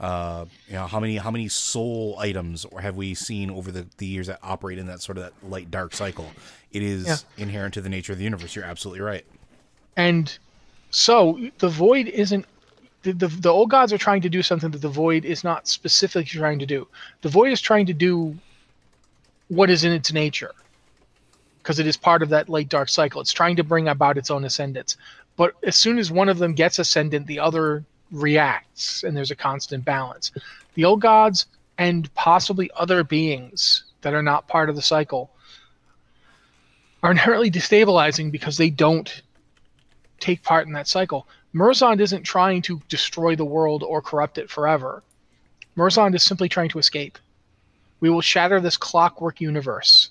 uh, 0.00 0.46
you 0.66 0.74
know, 0.74 0.86
how 0.88 0.98
many 0.98 1.18
how 1.18 1.30
many 1.30 1.46
soul 1.48 2.16
items 2.18 2.64
or 2.64 2.80
have 2.80 2.96
we 2.96 3.14
seen 3.14 3.48
over 3.48 3.70
the, 3.70 3.86
the 3.98 4.06
years 4.06 4.26
that 4.26 4.40
operate 4.42 4.76
in 4.78 4.86
that 4.88 5.00
sort 5.00 5.18
of 5.18 5.24
that 5.24 5.32
light 5.48 5.70
dark 5.70 5.94
cycle? 5.94 6.26
It 6.72 6.82
is 6.82 7.06
Yeah. 7.06 7.16
inherent 7.44 7.74
to 7.74 7.80
the 7.80 7.88
nature 7.88 8.10
of 8.12 8.18
the 8.18 8.24
universe. 8.24 8.56
You're 8.56 8.64
absolutely 8.64 9.02
right. 9.02 9.24
And 9.96 10.36
so 10.90 11.38
the 11.58 11.68
void 11.68 12.08
isn't. 12.08 12.44
The, 13.04 13.12
the, 13.12 13.28
the 13.28 13.50
old 13.50 13.70
gods 13.70 13.92
are 13.92 13.98
trying 13.98 14.22
to 14.22 14.28
do 14.28 14.42
something 14.42 14.70
that 14.72 14.80
the 14.82 14.88
void 14.88 15.24
is 15.24 15.44
not 15.44 15.68
specifically 15.68 16.24
trying 16.24 16.58
to 16.58 16.66
do. 16.66 16.88
The 17.22 17.28
void 17.28 17.52
is 17.52 17.60
trying 17.60 17.86
to 17.86 17.92
do 17.92 18.36
what 19.54 19.70
is 19.70 19.84
in 19.84 19.92
its 19.92 20.12
nature 20.12 20.52
because 21.64 21.78
it 21.78 21.86
is 21.86 21.96
part 21.96 22.22
of 22.22 22.28
that 22.28 22.50
late 22.50 22.68
dark 22.68 22.90
cycle. 22.90 23.22
It's 23.22 23.32
trying 23.32 23.56
to 23.56 23.64
bring 23.64 23.88
about 23.88 24.18
its 24.18 24.30
own 24.30 24.44
ascendance. 24.44 24.98
But 25.36 25.54
as 25.62 25.76
soon 25.76 25.98
as 25.98 26.10
one 26.10 26.28
of 26.28 26.38
them 26.38 26.52
gets 26.52 26.78
ascendant, 26.78 27.26
the 27.26 27.40
other 27.40 27.84
reacts, 28.12 29.02
and 29.02 29.16
there's 29.16 29.30
a 29.30 29.36
constant 29.36 29.82
balance. 29.82 30.30
The 30.74 30.84
old 30.84 31.00
gods 31.00 31.46
and 31.78 32.12
possibly 32.14 32.70
other 32.76 33.02
beings 33.02 33.84
that 34.02 34.12
are 34.12 34.22
not 34.22 34.46
part 34.46 34.68
of 34.68 34.76
the 34.76 34.82
cycle 34.82 35.30
are 37.02 37.10
inherently 37.10 37.50
destabilizing 37.50 38.30
because 38.30 38.58
they 38.58 38.70
don't 38.70 39.22
take 40.20 40.42
part 40.42 40.66
in 40.66 40.74
that 40.74 40.86
cycle. 40.86 41.26
Murzond 41.54 42.00
isn't 42.00 42.24
trying 42.24 42.60
to 42.62 42.80
destroy 42.88 43.36
the 43.36 43.44
world 43.44 43.82
or 43.82 44.02
corrupt 44.02 44.36
it 44.36 44.50
forever. 44.50 45.02
Murzond 45.76 46.14
is 46.14 46.22
simply 46.22 46.48
trying 46.48 46.68
to 46.68 46.78
escape. 46.78 47.18
We 48.04 48.10
will 48.10 48.20
shatter 48.20 48.60
this 48.60 48.76
clockwork 48.76 49.40
universe. 49.40 50.10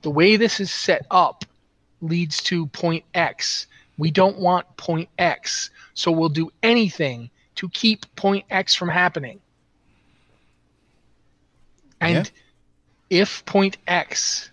The 0.00 0.10
way 0.10 0.36
this 0.36 0.58
is 0.58 0.72
set 0.72 1.04
up 1.10 1.44
leads 2.00 2.42
to 2.44 2.64
point 2.68 3.04
X. 3.12 3.66
We 3.98 4.10
don't 4.10 4.38
want 4.38 4.74
point 4.78 5.10
X, 5.18 5.68
so 5.92 6.10
we'll 6.10 6.30
do 6.30 6.50
anything 6.62 7.28
to 7.56 7.68
keep 7.68 8.06
point 8.16 8.46
X 8.48 8.74
from 8.74 8.88
happening. 8.88 9.38
And 12.00 12.30
if 13.10 13.44
point 13.44 13.76
X 13.86 14.50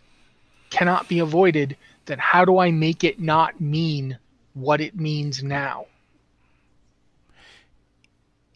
cannot 0.70 1.08
be 1.08 1.20
avoided, 1.20 1.78
then 2.06 2.20
how 2.20 2.44
do 2.44 2.58
I 2.58 2.72
make 2.72 3.06
it 3.06 3.18
not 3.18 3.62
mean 3.62 4.18
what 4.56 4.82
it 4.82 4.94
means 5.00 5.42
now? 5.42 5.86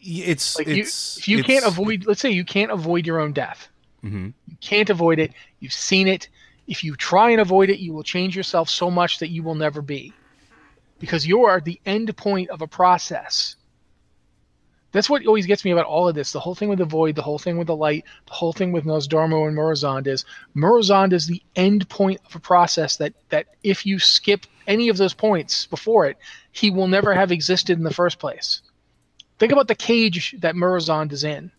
It's 0.02 0.58
Like 0.58 0.66
you, 0.66 0.82
if 0.82 1.26
you 1.28 1.38
it's- 1.38 1.46
can't 1.46 1.64
avoid, 1.64 2.04
let's 2.04 2.20
say 2.20 2.30
you 2.30 2.44
can't 2.44 2.70
avoid 2.70 3.06
your 3.06 3.18
own 3.18 3.32
death. 3.32 3.68
Mhm. 4.04 4.34
You 4.48 4.56
can't 4.60 4.90
avoid 4.90 5.18
it. 5.18 5.32
You've 5.60 5.72
seen 5.72 6.08
it. 6.08 6.28
If 6.66 6.84
you 6.84 6.96
try 6.96 7.30
and 7.30 7.40
avoid 7.40 7.70
it, 7.70 7.78
you 7.78 7.92
will 7.92 8.02
change 8.02 8.36
yourself 8.36 8.68
so 8.68 8.90
much 8.90 9.18
that 9.18 9.30
you 9.30 9.42
will 9.42 9.54
never 9.54 9.82
be, 9.82 10.12
because 10.98 11.26
you 11.26 11.44
are 11.44 11.60
the 11.60 11.80
end 11.86 12.16
point 12.16 12.50
of 12.50 12.62
a 12.62 12.66
process. 12.66 13.56
That's 14.92 15.08
what 15.08 15.26
always 15.26 15.46
gets 15.46 15.64
me 15.64 15.70
about 15.70 15.86
all 15.86 16.06
of 16.06 16.14
this. 16.14 16.32
The 16.32 16.40
whole 16.40 16.54
thing 16.54 16.68
with 16.68 16.78
the 16.78 16.84
void, 16.84 17.16
the 17.16 17.22
whole 17.22 17.38
thing 17.38 17.56
with 17.56 17.66
the 17.66 17.76
light, 17.76 18.04
the 18.26 18.34
whole 18.34 18.52
thing 18.52 18.72
with 18.72 18.84
Nozdormu 18.84 19.48
and 19.48 19.56
Murozond 19.56 20.06
is 20.06 20.24
Murozond 20.54 21.12
is 21.14 21.26
the 21.26 21.42
end 21.56 21.88
point 21.88 22.20
of 22.26 22.36
a 22.36 22.40
process 22.40 22.96
that 22.98 23.14
that 23.30 23.46
if 23.62 23.86
you 23.86 23.98
skip 23.98 24.46
any 24.66 24.88
of 24.90 24.98
those 24.98 25.14
points 25.14 25.66
before 25.66 26.06
it, 26.06 26.18
he 26.52 26.70
will 26.70 26.88
never 26.88 27.14
have 27.14 27.32
existed 27.32 27.78
in 27.78 27.84
the 27.84 27.94
first 27.94 28.18
place. 28.18 28.60
Think 29.38 29.50
about 29.52 29.66
the 29.66 29.74
cage 29.74 30.36
that 30.40 30.54
Murozond 30.54 31.12
is 31.12 31.24
in. 31.24 31.50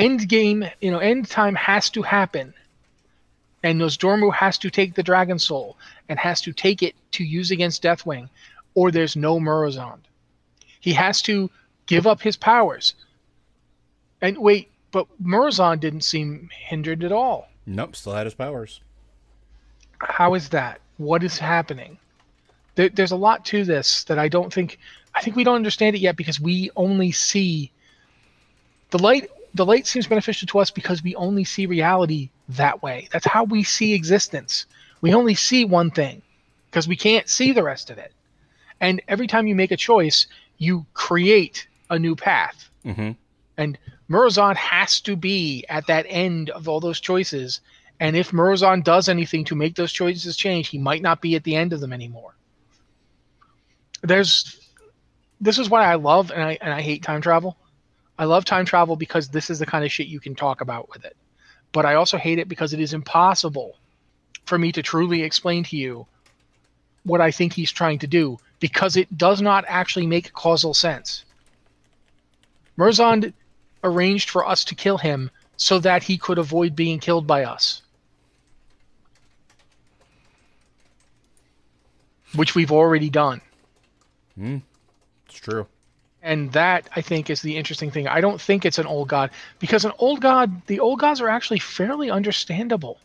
End 0.00 0.28
game, 0.28 0.64
you 0.80 0.90
know, 0.90 0.98
end 0.98 1.28
time 1.28 1.54
has 1.54 1.90
to 1.90 2.02
happen. 2.02 2.54
And 3.62 3.80
Nozdormu 3.80 4.32
has 4.32 4.56
to 4.58 4.70
take 4.70 4.94
the 4.94 5.02
Dragon 5.02 5.38
Soul 5.38 5.76
and 6.08 6.18
has 6.18 6.40
to 6.42 6.52
take 6.52 6.82
it 6.82 6.94
to 7.12 7.24
use 7.24 7.50
against 7.50 7.82
Deathwing, 7.82 8.28
or 8.74 8.90
there's 8.90 9.16
no 9.16 9.38
Murozond. 9.38 10.00
He 10.80 10.94
has 10.94 11.20
to 11.22 11.50
give 11.86 12.06
up 12.06 12.22
his 12.22 12.36
powers. 12.36 12.94
And 14.22 14.38
wait, 14.38 14.70
but 14.92 15.06
Murozond 15.22 15.80
didn't 15.80 16.04
seem 16.04 16.48
hindered 16.52 17.04
at 17.04 17.12
all. 17.12 17.48
Nope, 17.66 17.96
still 17.96 18.14
had 18.14 18.26
his 18.26 18.34
powers. 18.34 18.80
How 19.98 20.34
is 20.34 20.48
that? 20.48 20.80
What 20.96 21.22
is 21.22 21.38
happening? 21.38 21.98
There, 22.74 22.88
there's 22.88 23.12
a 23.12 23.16
lot 23.16 23.44
to 23.46 23.64
this 23.64 24.04
that 24.04 24.18
I 24.18 24.28
don't 24.28 24.52
think. 24.52 24.78
I 25.14 25.20
think 25.20 25.36
we 25.36 25.44
don't 25.44 25.56
understand 25.56 25.96
it 25.96 26.00
yet 26.00 26.16
because 26.16 26.40
we 26.40 26.70
only 26.76 27.12
see 27.12 27.72
the 28.90 28.98
light. 28.98 29.28
The 29.54 29.66
light 29.66 29.86
seems 29.86 30.06
beneficial 30.06 30.46
to 30.48 30.58
us 30.60 30.70
because 30.70 31.02
we 31.02 31.14
only 31.16 31.44
see 31.44 31.66
reality 31.66 32.30
that 32.50 32.82
way. 32.82 33.08
That's 33.10 33.26
how 33.26 33.44
we 33.44 33.62
see 33.62 33.94
existence. 33.94 34.66
We 35.00 35.14
only 35.14 35.34
see 35.34 35.64
one 35.64 35.90
thing 35.90 36.22
because 36.66 36.86
we 36.86 36.96
can't 36.96 37.28
see 37.28 37.52
the 37.52 37.62
rest 37.62 37.90
of 37.90 37.98
it. 37.98 38.12
And 38.80 39.02
every 39.08 39.26
time 39.26 39.46
you 39.46 39.54
make 39.54 39.72
a 39.72 39.76
choice, 39.76 40.26
you 40.58 40.86
create 40.94 41.66
a 41.90 41.98
new 41.98 42.14
path. 42.14 42.70
Mhm. 42.84 43.16
And 43.56 43.78
Murozond 44.08 44.56
has 44.56 45.00
to 45.00 45.16
be 45.16 45.64
at 45.68 45.86
that 45.86 46.06
end 46.08 46.50
of 46.50 46.68
all 46.68 46.80
those 46.80 47.00
choices. 47.00 47.60
And 47.98 48.16
if 48.16 48.30
Murozond 48.30 48.84
does 48.84 49.08
anything 49.08 49.44
to 49.46 49.54
make 49.54 49.74
those 49.74 49.92
choices 49.92 50.36
change, 50.36 50.68
he 50.68 50.78
might 50.78 51.02
not 51.02 51.20
be 51.20 51.34
at 51.34 51.44
the 51.44 51.56
end 51.56 51.72
of 51.72 51.80
them 51.80 51.92
anymore. 51.92 52.34
There's 54.02 54.56
this 55.40 55.58
is 55.58 55.70
why 55.70 55.84
I 55.84 55.96
love 55.96 56.30
and 56.30 56.42
I 56.42 56.58
and 56.60 56.72
I 56.72 56.80
hate 56.82 57.02
time 57.02 57.20
travel. 57.20 57.56
I 58.20 58.24
love 58.24 58.44
time 58.44 58.66
travel 58.66 58.96
because 58.96 59.28
this 59.28 59.48
is 59.48 59.60
the 59.60 59.66
kind 59.66 59.82
of 59.82 59.90
shit 59.90 60.06
you 60.06 60.20
can 60.20 60.34
talk 60.34 60.60
about 60.60 60.90
with 60.90 61.06
it. 61.06 61.16
But 61.72 61.86
I 61.86 61.94
also 61.94 62.18
hate 62.18 62.38
it 62.38 62.50
because 62.50 62.74
it 62.74 62.80
is 62.80 62.92
impossible 62.92 63.78
for 64.44 64.58
me 64.58 64.72
to 64.72 64.82
truly 64.82 65.22
explain 65.22 65.64
to 65.64 65.76
you 65.78 66.06
what 67.04 67.22
I 67.22 67.30
think 67.30 67.54
he's 67.54 67.72
trying 67.72 67.98
to 68.00 68.06
do 68.06 68.36
because 68.58 68.98
it 68.98 69.16
does 69.16 69.40
not 69.40 69.64
actually 69.66 70.06
make 70.06 70.34
causal 70.34 70.74
sense. 70.74 71.24
Murzond 72.76 73.32
arranged 73.82 74.28
for 74.28 74.46
us 74.46 74.64
to 74.64 74.74
kill 74.74 74.98
him 74.98 75.30
so 75.56 75.78
that 75.78 76.02
he 76.02 76.18
could 76.18 76.36
avoid 76.36 76.76
being 76.76 76.98
killed 76.98 77.26
by 77.26 77.44
us. 77.44 77.80
Which 82.34 82.54
we've 82.54 82.70
already 82.70 83.08
done. 83.08 83.40
Hmm. 84.36 84.58
It's 85.26 85.40
true. 85.40 85.66
And 86.22 86.52
that 86.52 86.88
I 86.94 87.00
think 87.00 87.30
is 87.30 87.40
the 87.40 87.56
interesting 87.56 87.90
thing. 87.90 88.06
I 88.06 88.20
don't 88.20 88.40
think 88.40 88.64
it's 88.64 88.78
an 88.78 88.86
old 88.86 89.08
god 89.08 89.30
because 89.58 89.84
an 89.84 89.92
old 89.98 90.20
god, 90.20 90.66
the 90.66 90.80
old 90.80 91.00
gods 91.00 91.20
are 91.20 91.28
actually 91.28 91.60
fairly 91.60 92.10
understandable 92.10 92.98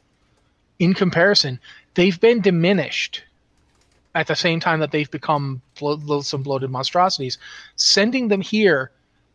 in 0.80 0.94
comparison. 0.94 1.60
They've 1.94 2.20
been 2.20 2.42
diminished 2.42 3.24
at 4.16 4.28
the 4.28 4.36
same 4.36 4.60
time 4.60 4.80
that 4.80 4.92
they've 4.92 5.12
become 5.12 5.62
loathsome, 5.80 6.44
bloated 6.44 6.70
monstrosities. 6.72 7.38
Sending 7.76 8.28
them 8.28 8.42
here 8.42 8.92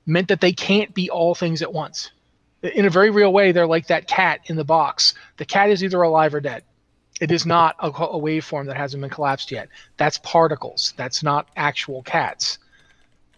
meant 0.07 0.29
that 0.29 0.41
they 0.41 0.53
can't 0.53 0.93
be 0.95 1.09
all 1.11 1.35
things 1.35 1.63
at 1.63 1.73
once. 1.73 2.11
In 2.63 2.85
a 2.85 2.91
very 2.91 3.11
real 3.11 3.33
way, 3.33 3.53
they're 3.53 3.67
like 3.67 3.87
that 3.87 4.07
cat 4.07 4.41
in 4.47 4.57
the 4.57 4.65
box. 4.65 5.15
The 5.37 5.45
cat 5.45 5.71
is 5.71 5.85
either 5.85 6.03
alive 6.03 6.35
or 6.35 6.41
dead. 6.41 6.65
It 7.21 7.31
is 7.31 7.45
not 7.45 7.77
a, 7.79 7.89
a 7.89 8.19
waveform 8.19 8.67
that 8.67 8.77
hasn't 8.77 9.01
been 9.01 9.11
collapsed 9.11 9.51
yet. 9.51 9.69
That's 9.99 10.19
particles. 10.19 10.95
That's 10.97 11.23
not 11.23 11.49
actual 11.57 12.03
cats. 12.03 12.59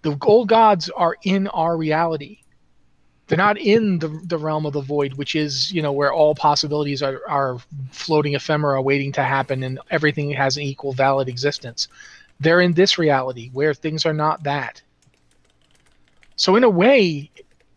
The 0.03 0.19
old 0.23 0.49
gods 0.49 0.91
are 0.91 1.17
in 1.23 1.47
our 1.49 1.77
reality. 1.77 2.39
They're 3.29 3.39
not 3.39 3.57
in 3.57 3.99
the, 3.99 4.09
the 4.27 4.37
realm 4.37 4.67
of 4.67 4.73
the 4.73 4.81
void, 4.81 5.15
which 5.15 5.37
is, 5.37 5.73
you 5.73 5.81
know, 5.81 5.93
where 5.93 6.13
all 6.13 6.35
possibilities 6.35 7.03
are, 7.03 7.21
are 7.29 7.59
floating 7.91 8.35
ephemera 8.35 8.83
waiting 8.83 9.13
to 9.13 9.23
happen 9.23 9.63
and 9.63 9.79
everything 9.91 10.31
has 10.33 10.57
an 10.57 10.65
equal 10.65 10.93
valid 10.93 11.29
existence. 11.29 11.89
They're 12.41 12.61
in 12.61 12.75
this 12.75 12.99
reality 12.99 13.49
where 13.53 13.73
things 13.73 14.05
are 14.05 14.13
not 14.13 14.43
that. 14.43 14.83
So, 16.37 16.57
in 16.57 16.65
a 16.65 16.69
way, 16.69 17.31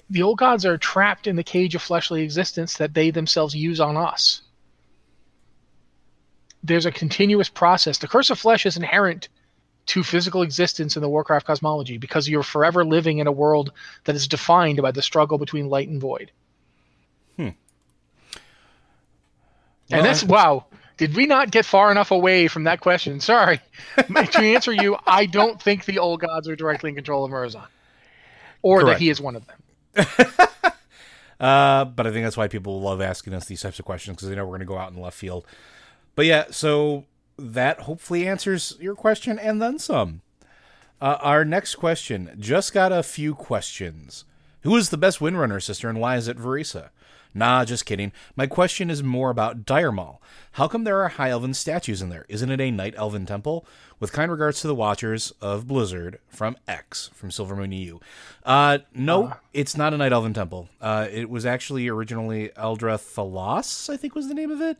the 0.10 0.24
old 0.24 0.40
gods 0.40 0.66
are 0.66 0.78
trapped 0.78 1.28
in 1.28 1.36
the 1.36 1.44
cage 1.44 1.76
of 1.76 1.82
fleshly 1.82 2.24
existence 2.24 2.78
that 2.78 2.94
they 2.94 3.12
themselves 3.12 3.56
use 3.56 3.80
on 3.80 3.96
us. 3.96 4.42
There's 6.64 6.88
a 6.88 6.92
continuous 6.92 7.50
process. 7.50 8.00
The 8.00 8.08
curse 8.08 8.32
of 8.32 8.40
flesh 8.40 8.66
is 8.66 8.76
inherent 8.76 9.30
to 9.88 10.04
physical 10.04 10.42
existence 10.42 10.96
in 10.96 11.02
the 11.02 11.10
Warcraft 11.10 11.46
cosmology 11.46 11.98
because 11.98 12.28
you're 12.28 12.44
forever 12.44 12.84
living 12.84 13.20
in 13.20 13.28
a 13.28 13.32
world 13.32 13.72
that 14.06 14.16
is 14.16 14.28
defined 14.28 14.82
by 14.82 14.92
the 14.92 15.02
struggle 15.02 15.38
between 15.38 15.70
light 15.70 15.88
and 15.90 16.02
void. 16.02 16.32
Hmm. 17.38 17.42
And 17.42 17.56
Well, 19.92 20.04
that's 20.04 20.24
I- 20.24 20.28
wow. 20.28 20.66
Did 20.98 21.14
we 21.16 21.26
not 21.26 21.52
get 21.52 21.66
far 21.66 21.92
enough 21.92 22.12
away 22.12 22.48
from 22.48 22.64
that 22.64 22.80
question? 22.80 23.20
Sorry. 23.20 23.60
to 23.98 24.38
answer 24.40 24.72
you, 24.72 24.98
I 25.06 25.26
don't 25.26 25.62
think 25.62 25.84
the 25.84 26.00
old 26.00 26.22
gods 26.22 26.48
are 26.48 26.56
directly 26.56 26.90
in 26.90 26.96
control 26.96 27.26
of 27.26 27.32
Murazan. 27.32 27.68
Or 28.62 28.80
Correct. 28.80 29.00
that 29.00 29.04
he 29.04 29.10
is 29.10 29.20
one 29.20 29.36
of 29.36 29.44
them. 29.46 30.28
Uh, 31.38 31.84
but 31.84 32.08
I 32.08 32.12
think 32.12 32.24
that's 32.24 32.38
why 32.38 32.48
people 32.48 32.80
love 32.80 33.02
asking 33.02 33.34
us 33.34 33.46
these 33.46 33.62
types 33.62 33.78
of 33.78 33.84
questions 33.84 34.16
because 34.16 34.30
they 34.30 34.36
know 34.36 34.44
we're 34.46 34.52
going 34.52 34.62
to 34.62 34.66
go 34.66 34.78
out 34.78 34.94
in 34.94 35.02
left 35.02 35.18
field. 35.18 35.46
But 36.16 36.26
yeah, 36.28 36.46
so 36.50 37.04
that 37.38 37.82
hopefully 37.82 38.28
answers 38.28 38.76
your 38.80 38.96
question 38.96 39.38
and 39.40 39.62
then 39.62 39.80
some. 39.80 40.22
Uh, 41.02 41.18
our 41.22 41.44
next 41.44 41.76
question 41.76 42.36
just 42.40 42.74
got 42.74 42.92
a 42.92 43.04
few 43.04 43.36
questions. 43.36 44.26
Who 44.62 44.76
is 44.76 44.90
the 44.90 44.98
best 44.98 45.20
Windrunner 45.20 45.62
sister 45.62 45.90
and 45.90 46.00
why 46.00 46.16
is 46.16 46.28
it 46.28 46.38
Vereesa? 46.38 46.90
Nah, 47.38 47.66
just 47.66 47.86
kidding. 47.86 48.14
My 48.38 48.48
question 48.48 48.90
is 48.90 49.04
more 49.04 49.30
about 49.30 49.66
Dire 49.66 49.92
Maul. 49.92 50.22
How 50.54 50.70
come 50.70 50.86
there 50.86 51.02
are 51.02 51.10
High 51.10 51.32
Elven 51.32 51.54
statues 51.54 52.02
in 52.02 52.08
there? 52.08 52.26
Isn't 52.30 52.50
it 52.50 52.62
a 52.62 52.72
Night 52.72 52.94
Elven 52.98 53.26
temple? 53.26 53.68
With 54.00 54.14
kind 54.14 54.32
regards 54.32 54.62
to 54.62 54.68
the 54.68 54.76
Watchers 54.76 55.34
of 55.42 55.68
Blizzard 55.68 56.20
from 56.30 56.56
X 56.66 57.10
from 57.14 57.30
Silvermoon 57.30 57.78
EU. 57.78 58.00
Uh, 58.46 58.80
no, 58.94 59.34
it's 59.54 59.76
not 59.76 59.94
a 59.94 59.98
Night 59.98 60.14
Elven 60.14 60.34
temple. 60.34 60.70
Uh, 60.80 61.08
it 61.12 61.30
was 61.30 61.46
actually 61.46 61.90
originally 61.90 62.50
Eldre'Thalas, 62.58 63.90
I 63.90 63.98
think 63.98 64.16
was 64.16 64.30
the 64.30 64.34
name 64.34 64.52
of 64.52 64.62
it. 64.62 64.78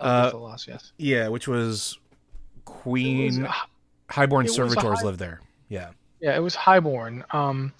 Uh, 0.00 0.30
loss, 0.34 0.66
yes. 0.68 0.92
Yeah, 0.98 1.28
which 1.28 1.46
was 1.48 1.98
Queen 2.64 3.42
was- 3.42 3.52
Highborn 4.10 4.44
was 4.44 4.52
a 4.52 4.54
servitors 4.54 4.98
high- 5.00 5.04
lived 5.04 5.18
there. 5.18 5.40
Yeah. 5.68 5.90
Yeah, 6.20 6.36
it 6.36 6.40
was 6.40 6.54
Highborn. 6.54 7.24
Um, 7.32 7.72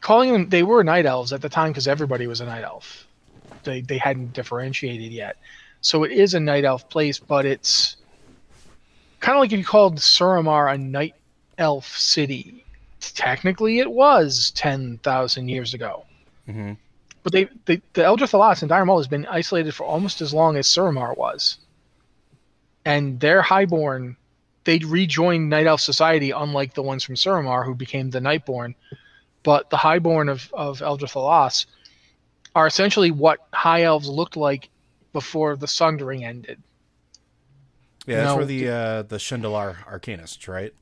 calling 0.00 0.32
them, 0.32 0.48
they 0.48 0.62
were 0.62 0.82
night 0.84 1.06
elves 1.06 1.32
at 1.32 1.40
the 1.42 1.48
time 1.48 1.70
because 1.70 1.88
everybody 1.88 2.26
was 2.26 2.40
a 2.40 2.46
night 2.46 2.64
elf. 2.64 3.06
They 3.64 3.80
they 3.80 3.98
hadn't 3.98 4.32
differentiated 4.34 5.10
yet, 5.12 5.36
so 5.80 6.04
it 6.04 6.12
is 6.12 6.34
a 6.34 6.40
night 6.40 6.64
elf 6.64 6.88
place, 6.88 7.18
but 7.18 7.44
it's 7.44 7.96
kind 9.20 9.36
of 9.36 9.40
like 9.40 9.52
if 9.52 9.58
you 9.58 9.64
called 9.64 9.96
Suramar 9.96 10.72
a 10.72 10.78
night 10.78 11.14
elf 11.58 11.86
city. 11.96 12.64
Technically, 13.00 13.78
it 13.80 13.90
was 13.90 14.52
ten 14.52 14.98
thousand 14.98 15.48
years 15.48 15.74
ago. 15.74 16.04
hmm 16.46 16.72
But 17.22 17.32
they, 17.32 17.48
they 17.64 17.82
the 17.92 18.02
Eldre'Thalas 18.02 18.62
and 18.62 18.68
Dire 18.68 18.86
has 18.86 19.08
been 19.08 19.26
isolated 19.26 19.74
for 19.74 19.84
almost 19.84 20.20
as 20.20 20.32
long 20.32 20.56
as 20.56 20.66
Suramar 20.66 21.16
was. 21.16 21.58
And 22.84 23.20
their 23.20 23.42
highborn, 23.42 24.16
they 24.64 24.78
rejoined 24.78 25.50
Night 25.50 25.66
Elf 25.66 25.80
society, 25.80 26.30
unlike 26.30 26.74
the 26.74 26.82
ones 26.82 27.04
from 27.04 27.16
Suramar 27.16 27.64
who 27.64 27.74
became 27.74 28.10
the 28.10 28.20
Nightborne. 28.20 28.74
But 29.42 29.70
the 29.70 29.76
highborn 29.76 30.28
of, 30.28 30.50
of 30.52 30.80
Eldre'Thalas 30.80 31.66
are 32.54 32.66
essentially 32.66 33.10
what 33.10 33.40
high 33.52 33.82
elves 33.82 34.08
looked 34.08 34.36
like 34.36 34.68
before 35.12 35.56
the 35.56 35.68
Sundering 35.68 36.24
ended. 36.24 36.62
Yeah, 38.06 38.16
that's 38.16 38.28
No, 38.28 38.36
where 38.36 38.46
the 38.46 38.68
uh, 38.68 39.02
the 39.02 39.16
Shen'dralar 39.16 39.84
Arcanists, 39.84 40.48
right? 40.48 40.72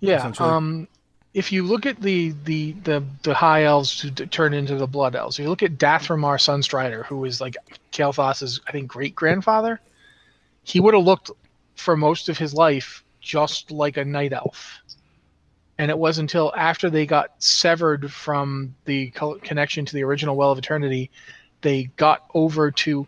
Yeah. 0.00 0.32
Um, 0.38 0.86
if 1.34 1.52
you 1.52 1.62
look 1.62 1.86
at 1.86 2.00
the 2.00 2.34
the 2.44 2.72
the, 2.72 3.04
the 3.22 3.34
high 3.34 3.64
elves 3.64 4.00
who 4.00 4.10
turn 4.10 4.54
into 4.54 4.76
the 4.76 4.86
blood 4.86 5.14
elves, 5.14 5.38
if 5.38 5.42
you 5.44 5.48
look 5.48 5.62
at 5.62 5.78
Dath'Remar 5.78 6.38
Sunstrider, 6.38 7.04
who 7.04 7.24
is 7.24 7.40
like 7.40 7.56
Kael'thas's 7.92 8.60
I 8.66 8.72
think 8.72 8.88
great 8.88 9.14
grandfather, 9.14 9.80
he 10.62 10.80
would 10.80 10.94
have 10.94 11.04
looked 11.04 11.30
for 11.76 11.96
most 11.96 12.28
of 12.28 12.38
his 12.38 12.54
life 12.54 13.04
just 13.20 13.70
like 13.70 13.96
a 13.96 14.04
night 14.04 14.32
elf. 14.32 14.80
And 15.78 15.90
it 15.90 15.98
was 15.98 16.18
until 16.18 16.52
after 16.56 16.90
they 16.90 17.06
got 17.06 17.30
severed 17.38 18.12
from 18.12 18.74
the 18.84 19.10
co- 19.10 19.38
connection 19.38 19.84
to 19.84 19.94
the 19.94 20.02
original 20.02 20.34
Well 20.34 20.50
of 20.50 20.58
Eternity, 20.58 21.10
they 21.60 21.84
got 21.96 22.24
over 22.34 22.70
to 22.72 23.06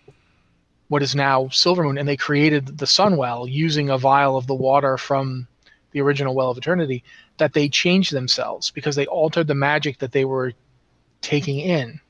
what 0.88 1.02
is 1.02 1.14
now 1.14 1.44
Silvermoon, 1.46 1.98
and 1.98 2.08
they 2.08 2.16
created 2.16 2.78
the 2.78 2.86
Sunwell 2.86 3.50
using 3.50 3.90
a 3.90 3.98
vial 3.98 4.36
of 4.36 4.46
the 4.46 4.54
water 4.54 4.96
from 4.96 5.48
the 5.92 6.00
original 6.00 6.34
Well 6.34 6.50
of 6.50 6.58
Eternity, 6.58 7.02
that 7.40 7.54
they 7.54 7.68
changed 7.68 8.12
themselves 8.12 8.70
because 8.70 8.94
they 8.94 9.06
altered 9.06 9.48
the 9.48 9.54
magic 9.54 9.98
that 9.98 10.12
they 10.12 10.24
were 10.24 10.52
taking 11.20 11.58
in. 11.58 12.00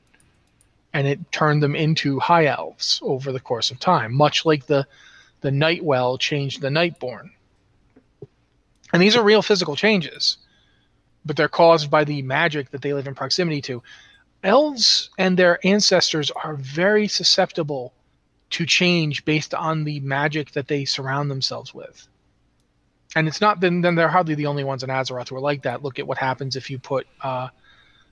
And 0.93 1.07
it 1.07 1.31
turned 1.31 1.63
them 1.63 1.75
into 1.75 2.19
high 2.19 2.45
elves 2.45 2.99
over 3.01 3.31
the 3.31 3.39
course 3.39 3.71
of 3.71 3.79
time, 3.79 4.13
much 4.13 4.45
like 4.45 4.67
the 4.67 4.85
the 5.39 5.51
Night 5.51 5.83
Well 5.83 6.19
changed 6.19 6.61
the 6.61 6.69
Nightborne. 6.69 7.31
And 8.93 9.01
these 9.01 9.15
are 9.15 9.23
real 9.23 9.41
physical 9.41 9.75
changes, 9.75 10.37
but 11.25 11.35
they're 11.35 11.47
caused 11.47 11.89
by 11.89 12.03
the 12.03 12.21
magic 12.21 12.69
that 12.71 12.83
they 12.83 12.93
live 12.93 13.07
in 13.07 13.15
proximity 13.15 13.61
to. 13.63 13.81
Elves 14.43 15.09
and 15.17 15.37
their 15.37 15.65
ancestors 15.65 16.29
are 16.29 16.55
very 16.55 17.07
susceptible 17.07 17.93
to 18.51 18.65
change 18.65 19.23
based 19.25 19.53
on 19.53 19.85
the 19.85 19.99
magic 20.01 20.51
that 20.51 20.67
they 20.67 20.85
surround 20.85 21.31
themselves 21.31 21.73
with 21.73 22.07
and 23.15 23.27
it's 23.27 23.41
not 23.41 23.59
then 23.59 23.81
then 23.81 23.95
they're 23.95 24.09
hardly 24.09 24.35
the 24.35 24.45
only 24.45 24.63
ones 24.63 24.83
in 24.83 24.89
Azeroth 24.89 25.29
who 25.29 25.35
are 25.35 25.41
like 25.41 25.63
that. 25.63 25.83
Look 25.83 25.99
at 25.99 26.07
what 26.07 26.17
happens 26.17 26.55
if 26.55 26.69
you 26.69 26.79
put 26.79 27.07
uh, 27.21 27.49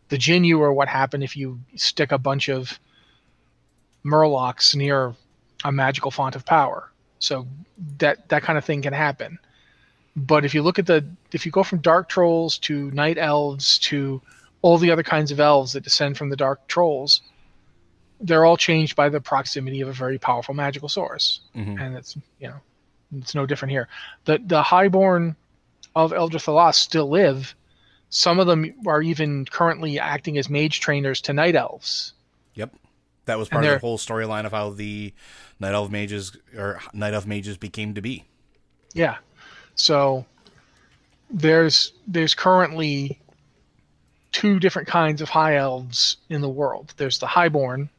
the 0.10 0.18
Jinyu, 0.18 0.60
or 0.60 0.74
what 0.74 0.88
happened 0.88 1.24
if 1.24 1.38
you 1.38 1.60
stick 1.76 2.12
a 2.12 2.18
bunch 2.18 2.50
of 2.50 2.80
Murlocs 4.06 4.76
near 4.76 5.14
a 5.64 5.72
magical 5.72 6.12
font 6.12 6.36
of 6.36 6.46
power. 6.46 6.92
So 7.20 7.48
that 7.98 8.28
that 8.30 8.44
kind 8.44 8.58
of 8.58 8.66
thing 8.66 8.82
can 8.82 8.94
happen. 8.94 9.40
But 10.16 10.44
if 10.44 10.54
you 10.54 10.62
look 10.64 10.80
at 10.80 10.86
the 10.86 11.06
if 11.32 11.46
you 11.46 11.52
go 11.52 11.64
from 11.64 11.80
dark 11.80 12.10
trolls 12.10 12.58
to 12.60 12.92
night 12.92 13.18
elves 13.18 13.80
to 13.80 14.22
all 14.62 14.78
the 14.78 14.92
other 14.92 15.04
kinds 15.04 15.32
of 15.32 15.40
elves 15.40 15.74
that 15.74 15.84
descend 15.84 16.18
from 16.18 16.30
the 16.30 16.36
dark 16.36 16.68
trolls, 16.68 17.22
they're 18.20 18.44
all 18.44 18.58
changed 18.58 18.96
by 18.98 19.08
the 19.08 19.22
proximity 19.22 19.80
of 19.80 19.88
a 19.88 19.94
very 19.94 20.18
powerful 20.18 20.54
magical 20.54 20.90
source. 20.90 21.42
Mhm. 21.56 21.80
And 21.80 21.96
it's 21.96 22.18
you 22.40 22.50
know 22.50 22.60
it's 23.16 23.36
no 23.36 23.46
different 23.46 23.72
here. 23.72 23.88
The 24.26 24.40
the 24.46 24.64
highborn 24.64 25.36
of 25.96 26.12
Eldre'Thalas 26.12 26.76
still 26.76 27.10
live. 27.10 27.56
Some 28.10 28.40
of 28.40 28.48
them 28.48 28.74
are 28.88 29.02
even 29.02 29.46
currently 29.46 30.00
acting 30.00 30.38
as 30.38 30.50
mage 30.50 30.80
trainers 30.80 31.22
to 31.22 31.34
night 31.34 31.56
elves. 31.56 32.14
Yep. 32.56 32.74
That 33.26 33.38
was 33.38 33.50
part 33.50 33.64
of 33.64 33.72
the 33.72 33.78
whole 33.78 34.00
storyline 34.00 34.46
of 34.46 34.52
how 34.52 34.72
the 34.72 35.14
Night 35.60 35.74
Elf 35.74 35.92
mages 35.92 36.36
or 36.58 36.80
Night 36.94 37.14
Elf 37.14 37.28
mages 37.28 37.58
became 37.58 37.94
to 37.94 38.02
be. 38.02 38.26
Yeah. 38.94 39.18
So 39.76 40.26
there's 41.30 41.94
there's 42.08 42.34
currently 42.34 43.20
two 44.32 44.60
different 44.60 44.88
kinds 44.88 45.22
of 45.22 45.30
high 45.30 45.58
elves 45.58 46.18
in 46.30 46.42
the 46.42 46.50
world. 46.50 46.94
There's 46.98 47.20
the 47.20 47.28
highborn. 47.28 47.90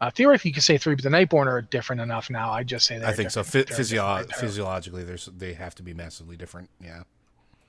Uh, 0.00 0.10
theoretically, 0.10 0.48
you 0.48 0.54
could 0.54 0.62
say 0.62 0.78
three, 0.78 0.94
but 0.94 1.04
the 1.04 1.10
nightborne 1.10 1.46
are 1.46 1.60
different 1.60 2.00
enough 2.00 2.30
now. 2.30 2.50
I 2.50 2.62
just 2.62 2.86
say 2.86 2.98
they're 2.98 3.08
I 3.08 3.12
think 3.12 3.30
so. 3.30 3.42
Physio- 3.42 4.24
physiologically, 4.34 5.04
there's 5.04 5.26
they 5.26 5.52
have 5.52 5.74
to 5.74 5.82
be 5.82 5.92
massively 5.92 6.36
different. 6.36 6.70
Yeah. 6.82 7.02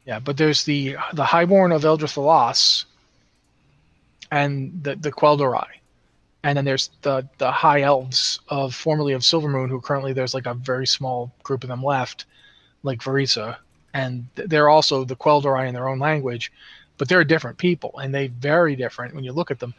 Yeah, 0.05 0.19
but 0.19 0.37
there's 0.37 0.63
the 0.63 0.95
the 1.13 1.25
highborn 1.25 1.71
of 1.71 1.83
Eldre'Thalas 1.83 2.85
and 4.31 4.83
the 4.83 4.95
the 4.95 5.11
Quel'Dorei. 5.11 5.67
And 6.43 6.57
then 6.57 6.65
there's 6.65 6.89
the 7.01 7.27
the 7.37 7.51
high 7.51 7.81
elves 7.81 8.39
of 8.47 8.73
formerly 8.73 9.13
of 9.13 9.21
Silvermoon, 9.21 9.69
who 9.69 9.81
currently 9.81 10.13
there's 10.13 10.33
like 10.33 10.47
a 10.47 10.53
very 10.53 10.87
small 10.87 11.31
group 11.43 11.63
of 11.63 11.67
them 11.67 11.83
left, 11.83 12.25
like 12.83 12.99
Vereesa. 13.01 13.57
And 13.93 14.27
they're 14.35 14.69
also 14.69 15.03
the 15.03 15.17
Quel'Dorei 15.17 15.67
in 15.67 15.73
their 15.73 15.89
own 15.89 15.99
language, 15.99 16.51
but 16.97 17.09
they're 17.09 17.25
different 17.25 17.57
people 17.57 17.99
and 17.99 18.15
they 18.15 18.27
very 18.27 18.75
different 18.77 19.13
when 19.13 19.25
you 19.25 19.33
look 19.33 19.51
at 19.51 19.59
them. 19.59 19.73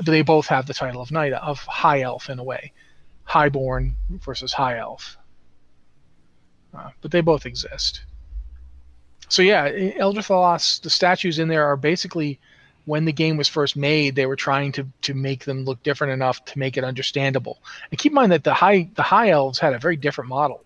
They 0.00 0.22
both 0.22 0.46
have 0.46 0.66
the 0.66 0.74
title 0.74 1.02
of 1.02 1.10
knight 1.10 1.32
of 1.32 1.60
high 1.60 2.02
elf 2.02 2.30
in 2.30 2.38
a 2.38 2.44
way. 2.44 2.72
Highborn 3.24 3.94
versus 4.10 4.52
high 4.52 4.78
elf. 4.78 5.16
Uh, 6.74 6.90
but 7.00 7.10
they 7.10 7.20
both 7.20 7.46
exist. 7.46 8.02
So 9.28 9.42
yeah, 9.42 9.68
Thalas, 9.68 10.80
the 10.80 10.90
statues 10.90 11.38
in 11.38 11.48
there 11.48 11.64
are 11.66 11.76
basically 11.76 12.38
when 12.84 13.04
the 13.04 13.12
game 13.12 13.36
was 13.36 13.48
first 13.48 13.76
made, 13.76 14.14
they 14.16 14.26
were 14.26 14.36
trying 14.36 14.72
to 14.72 14.86
to 15.02 15.14
make 15.14 15.44
them 15.44 15.64
look 15.64 15.82
different 15.82 16.12
enough 16.12 16.44
to 16.46 16.58
make 16.58 16.76
it 16.76 16.84
understandable. 16.84 17.58
And 17.90 17.98
keep 17.98 18.12
in 18.12 18.14
mind 18.14 18.32
that 18.32 18.44
the 18.44 18.54
high 18.54 18.88
the 18.94 19.02
high 19.02 19.30
elves 19.30 19.58
had 19.58 19.74
a 19.74 19.78
very 19.78 19.96
different 19.96 20.28
model. 20.28 20.64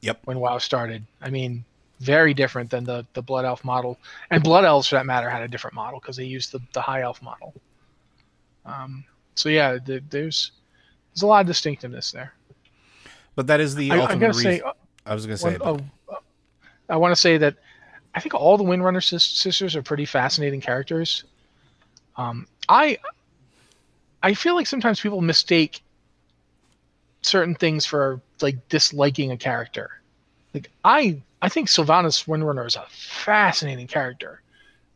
Yep. 0.00 0.20
When 0.24 0.38
WoW 0.38 0.58
started, 0.58 1.04
I 1.20 1.30
mean, 1.30 1.64
very 2.00 2.34
different 2.34 2.70
than 2.70 2.84
the 2.84 3.06
the 3.14 3.22
blood 3.22 3.44
elf 3.44 3.64
model, 3.64 3.98
and 4.30 4.42
blood 4.42 4.64
elves 4.64 4.88
for 4.88 4.96
that 4.96 5.06
matter 5.06 5.30
had 5.30 5.42
a 5.42 5.48
different 5.48 5.74
model 5.74 6.00
because 6.00 6.16
they 6.16 6.24
used 6.24 6.52
the 6.52 6.60
the 6.72 6.80
high 6.80 7.02
elf 7.02 7.22
model. 7.22 7.54
Um, 8.68 9.04
so 9.34 9.48
yeah, 9.48 9.78
the, 9.84 10.02
there's 10.10 10.52
there's 11.14 11.22
a 11.22 11.26
lot 11.26 11.40
of 11.40 11.46
distinctiveness 11.46 12.12
there. 12.12 12.34
But 13.34 13.46
that 13.46 13.60
is 13.60 13.74
the 13.74 13.90
I, 13.92 13.98
ultimate 13.98 14.12
I'm 14.12 14.18
gonna 14.20 14.28
reason. 14.32 14.42
say, 14.42 14.60
uh, 14.60 14.72
I 15.06 15.14
was 15.14 15.26
going 15.26 15.36
to 15.36 15.42
say, 15.42 15.56
one- 15.58 15.90
uh, 16.10 16.14
I 16.88 16.96
want 16.96 17.12
to 17.12 17.16
say 17.20 17.38
that 17.38 17.56
I 18.14 18.20
think 18.20 18.34
all 18.34 18.56
the 18.56 18.64
Windrunner 18.64 19.02
sis- 19.02 19.22
sisters 19.24 19.76
are 19.76 19.82
pretty 19.82 20.04
fascinating 20.04 20.60
characters. 20.60 21.24
Um, 22.16 22.46
I 22.68 22.98
I 24.22 24.34
feel 24.34 24.54
like 24.54 24.66
sometimes 24.66 25.00
people 25.00 25.20
mistake 25.20 25.82
certain 27.22 27.54
things 27.54 27.86
for 27.86 28.20
like 28.40 28.68
disliking 28.68 29.30
a 29.30 29.36
character. 29.36 30.00
Like 30.52 30.70
I 30.84 31.20
I 31.40 31.48
think 31.48 31.68
Sylvanas 31.68 32.26
Windrunner 32.26 32.66
is 32.66 32.76
a 32.76 32.84
fascinating 32.90 33.86
character. 33.86 34.42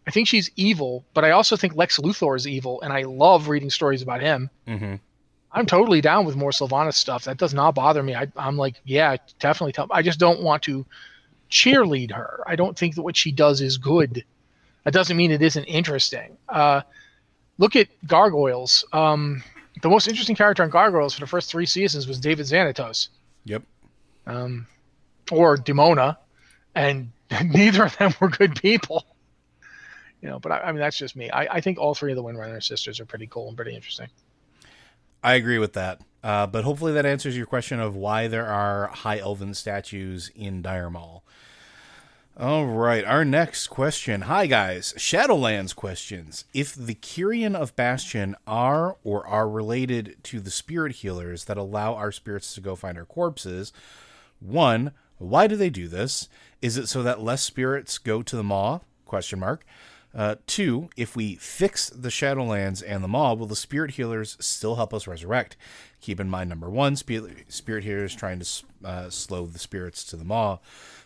I 0.07 0.11
think 0.11 0.27
she's 0.29 0.51
evil, 0.57 1.05
but 1.15 1.25
I 1.25 1.31
also 1.31 1.57
think 1.57 1.77
Lex 1.77 1.99
Luthor 1.99 2.37
is 2.37 2.47
evil, 2.47 2.81
and 2.83 2.93
I 2.93 3.03
love 3.03 3.49
reading 3.49 3.71
stories 3.71 4.03
about 4.03 4.21
him. 4.21 4.51
Mhm. 4.67 5.01
I'm 5.53 5.67
totally 5.67 6.01
down 6.01 6.25
with 6.25 6.35
more 6.35 6.51
Sylvanas 6.51 6.95
stuff. 6.95 7.25
That 7.25 7.37
does 7.37 7.53
not 7.53 7.75
bother 7.75 8.03
me. 8.03 8.15
I, 8.15 8.27
I'm 8.37 8.57
like, 8.57 8.77
yeah, 8.85 9.17
definitely. 9.39 9.73
Tell. 9.73 9.87
I 9.91 10.03
just 10.03 10.19
don't 10.19 10.41
want 10.43 10.63
to 10.65 10.87
cheerlead 11.51 12.11
her. 12.13 12.43
I 12.47 12.57
don't 12.57 12.77
think 12.77 12.95
that 12.95 13.03
what 13.03 13.17
she 13.17 13.31
does 13.31 13.61
is 13.61 13.77
good. 13.77 14.25
That 14.85 14.95
doesn't 14.95 15.17
mean 15.17 15.31
it 15.31 15.43
isn't 15.43 15.65
interesting. 15.65 16.37
Uh, 16.49 16.81
look 17.59 17.77
at 17.77 17.89
Gargoyles. 18.07 18.85
Um, 18.93 19.45
the 19.83 19.89
most 19.89 20.09
interesting 20.09 20.37
character 20.37 20.63
on 20.63 20.71
Gargoyles 20.71 21.15
for 21.15 21.21
the 21.21 21.27
first 21.27 21.51
three 21.51 21.67
seasons 21.67 22.09
was 22.09 22.19
David 22.19 22.47
Xanatos 22.47 23.09
yep. 23.45 23.63
um, 24.27 24.67
or 25.31 25.57
Demona, 25.57 26.17
and 26.75 27.13
neither 27.45 27.85
of 27.85 27.97
them 27.99 28.15
were 28.21 28.29
good 28.29 28.61
people. 28.61 29.05
You 30.23 30.29
know, 30.29 30.39
but 30.39 30.53
I, 30.53 30.61
I 30.61 30.73
mean 30.73 30.81
that's 30.81 30.97
just 30.97 31.17
me. 31.17 31.31
I, 31.31 31.57
I 31.57 31.61
think 31.61 31.79
all 31.79 31.95
three 31.95 32.13
of 32.13 32.17
the 32.17 32.23
Windrunner 32.23 32.63
sisters 32.63 33.01
are 33.01 33.05
pretty 33.05 33.27
cool 33.27 33.49
and 33.49 33.57
pretty 33.57 33.75
interesting. 33.75 34.09
I 35.23 35.35
agree 35.35 35.59
with 35.59 35.75
that. 35.75 36.01
Uh, 36.23 36.47
but 36.47 36.65
hopefully 36.65 36.93
that 36.93 37.05
answers 37.05 37.37
your 37.37 37.47
question 37.47 37.81
of 37.81 37.97
why 37.97 38.29
there 38.29 38.47
are 38.47 38.87
high 38.89 39.19
elven 39.19 39.55
statues 39.55 40.31
in 40.35 40.63
Dire 40.63 40.89
Maul. 40.89 41.25
All 42.39 42.65
right, 42.67 43.05
our 43.05 43.27
next 43.27 43.67
question. 43.67 44.23
Hi 44.23 44.47
guys, 44.47 44.95
Shadowlands 44.97 45.77
questions. 45.77 46.47
If 46.55 46.75
the 46.75 46.95
Kyrian 46.95 47.55
of 47.55 47.77
Bastion 47.77 48.37
are 48.47 48.97
or 49.05 49.27
are 49.27 49.49
related 49.49 50.17
to 50.25 50.41
the 50.41 50.51
spirit 50.51 50.93
healers 50.97 51.45
that 51.45 51.59
allow 51.59 51.95
our 51.95 52.11
spirits 52.11 52.55
to 52.55 52.63
go 52.63 52.75
find 52.75 52.97
our 52.97 53.05
corpses, 53.05 53.73
one, 54.41 54.93
why 55.19 55.47
do 55.47 55.57
they 55.57 55.69
do 55.69 55.89
this? 55.89 56.29
Is 56.63 56.79
it 56.79 56.89
so 56.89 57.03
that 57.03 57.21
less 57.21 57.43
spirits 57.43 57.99
go 57.99 58.23
to 58.23 58.37
the 58.37 58.43
maw? 58.43 58.81
Question 59.05 59.41
mark. 59.41 59.67
Uh, 60.15 60.37
two, 60.47 60.91
if 60.97 61.17
we 61.17 61.37
fix 61.37 61.89
the 61.89 62.11
Shadowlands 62.11 62.83
and 62.87 63.03
the 63.03 63.09
Maw, 63.09 63.35
will 63.35 63.47
the 63.47 63.57
Spirit 63.57 63.93
Healers 63.93 64.37
still 64.41 64.77
help 64.77 64.93
us 64.93 65.07
resurrect? 65.07 65.57
Keep 66.01 66.21
in 66.21 66.29
mind, 66.29 66.51
number 66.51 66.69
one, 66.69 66.97
Spirit, 66.97 67.45
spirit 67.49 67.85
Healers 67.85 68.15
trying 68.15 68.41
to 68.41 68.65
uh, 68.85 69.09
slow 69.09 69.47
the 69.47 69.59
spirits 69.59 70.05
to 70.05 70.17
the 70.17 70.25
Maw. 70.25 70.59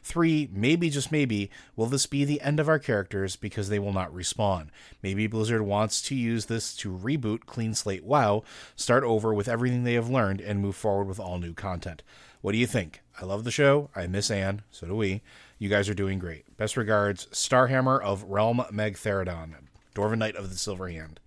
Three, 0.03 0.49
maybe, 0.53 0.89
just 0.89 1.13
maybe, 1.13 1.51
will 1.77 1.87
this 1.87 2.07
be 2.07 2.25
the 2.25 2.41
end 2.41 2.59
of 2.59 2.69
our 2.69 2.79
characters 2.79 3.37
because 3.37 3.69
they 3.69 3.79
will 3.79 3.93
not 3.93 4.13
respawn? 4.13 4.69
Maybe 5.03 5.27
Blizzard 5.27 5.63
wants 5.63 6.01
to 6.03 6.15
use 6.15 6.47
this 6.47 6.75
to 6.77 6.97
reboot 6.97 7.47
Clean 7.47 7.75
Slate 7.75 8.05
WoW, 8.05 8.43
start 8.75 9.05
over 9.05 9.35
with 9.35 9.49
everything 9.49 9.85
they 9.85 9.95
have 9.95 10.09
learned, 10.09 10.41
and 10.41 10.61
move 10.61 10.77
forward 10.77 11.09
with 11.09 11.21
all 11.21 11.39
new 11.39 11.53
content. 11.53 12.03
What 12.41 12.53
do 12.53 12.59
you 12.59 12.67
think? 12.67 13.03
I 13.21 13.25
love 13.25 13.45
the 13.45 13.51
show. 13.51 13.91
I 13.95 14.07
miss 14.07 14.31
Anne. 14.31 14.63
So 14.71 14.87
do 14.87 14.95
we. 14.95 15.23
You 15.59 15.69
guys 15.69 15.89
are 15.89 15.95
doing 15.95 16.19
great. 16.19 16.45
Best 16.57 16.77
regards, 16.77 17.27
Starhammer 17.27 18.03
of 18.03 18.25
Realm 18.25 18.63
Magtheridon, 18.71 19.55
Dwarven 19.95 20.19
Knight 20.19 20.37
of 20.37 20.51
the 20.51 20.57
Silver 20.57 20.89
Hand. 20.89 21.21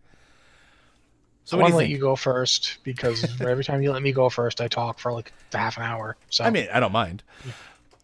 So 1.45 1.57
I 1.57 1.61
want 1.61 1.71
to 1.71 1.77
let 1.77 1.83
think? 1.83 1.91
you 1.91 1.97
go 1.99 2.15
first 2.15 2.77
because 2.83 3.41
every 3.41 3.63
time 3.63 3.81
you 3.81 3.91
let 3.91 4.03
me 4.03 4.11
go 4.11 4.29
first, 4.29 4.61
I 4.61 4.67
talk 4.67 4.99
for 4.99 5.11
like 5.11 5.33
half 5.51 5.77
an 5.77 5.83
hour. 5.83 6.15
So 6.29 6.43
I 6.43 6.51
mean, 6.51 6.67
I 6.71 6.79
don't 6.79 6.91
mind. 6.91 7.23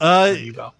Uh, 0.02 0.26
there 0.26 0.38
you 0.38 0.54
go. 0.54 0.74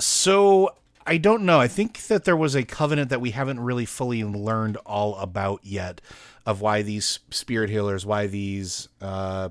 so 0.00 0.74
I 1.06 1.18
don't 1.18 1.44
know. 1.44 1.60
I 1.60 1.68
think 1.68 2.02
that 2.08 2.24
there 2.24 2.36
was 2.36 2.56
a 2.56 2.64
covenant 2.64 3.10
that 3.10 3.20
we 3.20 3.30
haven't 3.30 3.60
really 3.60 3.84
fully 3.84 4.24
learned 4.24 4.76
all 4.78 5.14
about 5.16 5.60
yet 5.62 6.00
of 6.44 6.60
why 6.60 6.82
these 6.82 7.20
spirit 7.30 7.70
healers, 7.70 8.04
why 8.04 8.26
these 8.26 8.88
uh, 9.00 9.50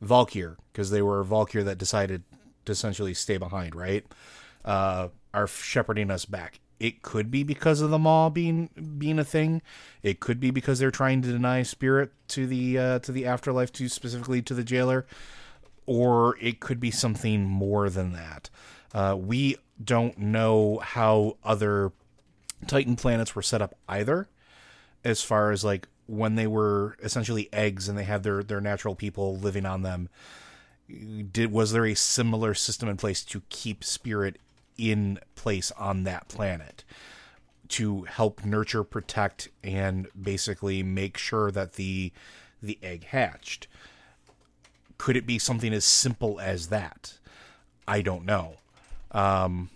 Valkyr, 0.00 0.56
because 0.72 0.90
they 0.90 1.02
were 1.02 1.22
Valkyr 1.24 1.62
that 1.64 1.76
decided 1.76 2.22
to 2.68 2.72
essentially 2.72 3.14
stay 3.14 3.36
behind, 3.36 3.74
right? 3.74 4.06
Uh, 4.64 5.08
are 5.34 5.46
shepherding 5.46 6.10
us 6.10 6.24
back. 6.24 6.60
It 6.80 7.02
could 7.02 7.30
be 7.30 7.42
because 7.42 7.80
of 7.80 7.90
the 7.90 7.98
maw 7.98 8.28
being 8.30 8.70
being 8.98 9.18
a 9.18 9.24
thing. 9.24 9.62
It 10.02 10.20
could 10.20 10.38
be 10.38 10.50
because 10.50 10.78
they're 10.78 10.92
trying 10.92 11.22
to 11.22 11.32
deny 11.32 11.62
spirit 11.64 12.12
to 12.28 12.46
the 12.46 12.78
uh, 12.78 12.98
to 13.00 13.12
the 13.12 13.26
afterlife, 13.26 13.72
to 13.74 13.88
specifically 13.88 14.42
to 14.42 14.54
the 14.54 14.64
jailer 14.64 15.06
or 15.88 16.36
it 16.38 16.60
could 16.60 16.78
be 16.78 16.90
something 16.90 17.44
more 17.44 17.88
than 17.88 18.12
that. 18.12 18.50
Uh, 18.92 19.16
we 19.18 19.56
don't 19.82 20.18
know 20.18 20.78
how 20.82 21.38
other 21.42 21.92
Titan 22.66 22.94
planets 22.94 23.34
were 23.34 23.40
set 23.40 23.62
up 23.62 23.74
either, 23.88 24.28
as 25.02 25.22
far 25.22 25.50
as 25.50 25.64
like 25.64 25.88
when 26.06 26.34
they 26.34 26.46
were 26.46 26.94
essentially 27.02 27.48
eggs 27.54 27.88
and 27.88 27.96
they 27.96 28.04
had 28.04 28.22
their 28.22 28.42
their 28.42 28.60
natural 28.60 28.94
people 28.94 29.38
living 29.38 29.64
on 29.64 29.82
them. 29.82 30.10
Did 30.88 31.52
was 31.52 31.72
there 31.72 31.86
a 31.86 31.94
similar 31.94 32.54
system 32.54 32.88
in 32.88 32.96
place 32.96 33.22
to 33.24 33.42
keep 33.48 33.84
spirit 33.84 34.38
in 34.76 35.18
place 35.34 35.72
on 35.72 36.04
that 36.04 36.28
planet? 36.28 36.84
to 37.68 38.04
help 38.04 38.46
nurture, 38.46 38.82
protect, 38.82 39.50
and 39.62 40.08
basically 40.18 40.82
make 40.82 41.18
sure 41.18 41.50
that 41.50 41.74
the 41.74 42.10
the 42.62 42.78
egg 42.82 43.04
hatched 43.04 43.68
could 44.98 45.16
it 45.16 45.26
be 45.26 45.38
something 45.38 45.72
as 45.72 45.84
simple 45.84 46.38
as 46.40 46.66
that? 46.66 47.14
I 47.86 48.02
don't 48.02 48.24
know. 48.24 48.56
Um, 49.12 49.70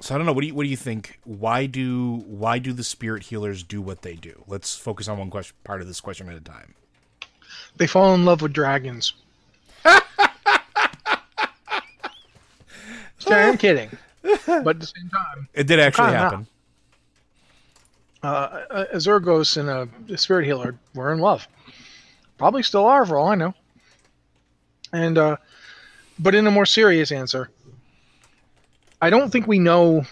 so 0.00 0.14
I 0.14 0.18
don't 0.18 0.26
know. 0.26 0.32
What 0.32 0.40
do 0.40 0.48
you 0.48 0.54
what 0.54 0.64
do 0.64 0.70
you 0.70 0.76
think? 0.76 1.20
Why 1.24 1.66
do 1.66 2.24
why 2.26 2.58
do 2.58 2.72
the 2.72 2.82
spirit 2.82 3.24
healers 3.24 3.62
do 3.62 3.80
what 3.80 4.02
they 4.02 4.14
do? 4.14 4.42
Let's 4.48 4.74
focus 4.74 5.06
on 5.06 5.18
one 5.18 5.30
question 5.30 5.54
part 5.62 5.80
of 5.80 5.86
this 5.86 6.00
question 6.00 6.28
at 6.28 6.34
a 6.34 6.40
time. 6.40 6.74
They 7.76 7.86
fall 7.86 8.14
in 8.14 8.24
love 8.24 8.42
with 8.42 8.52
dragons. 8.52 9.12
Sorry, 13.18 13.44
I'm 13.44 13.58
kidding. 13.66 13.90
But 14.22 14.66
at 14.68 14.80
the 14.80 14.86
same 14.86 15.08
time, 15.10 15.48
It 15.54 15.66
did 15.66 15.80
actually 15.80 16.08
happen. 16.12 16.46
uh, 18.22 18.26
uh, 18.70 18.84
Azuregos 18.94 19.56
and 19.56 19.68
a, 19.68 19.88
a 20.12 20.18
spirit 20.18 20.44
healer 20.44 20.74
were 20.94 21.12
in 21.12 21.18
love. 21.18 21.46
Probably 22.36 22.62
still 22.62 22.84
are, 22.86 23.04
for 23.06 23.16
all 23.16 23.28
I 23.28 23.34
know. 23.34 23.54
And, 24.92 25.18
uh, 25.18 25.36
but 26.18 26.34
in 26.34 26.46
a 26.46 26.50
more 26.50 26.66
serious 26.66 27.12
answer, 27.12 27.50
I 29.00 29.10
don't 29.10 29.30
think 29.30 29.46
we 29.46 29.58
know 29.58 30.04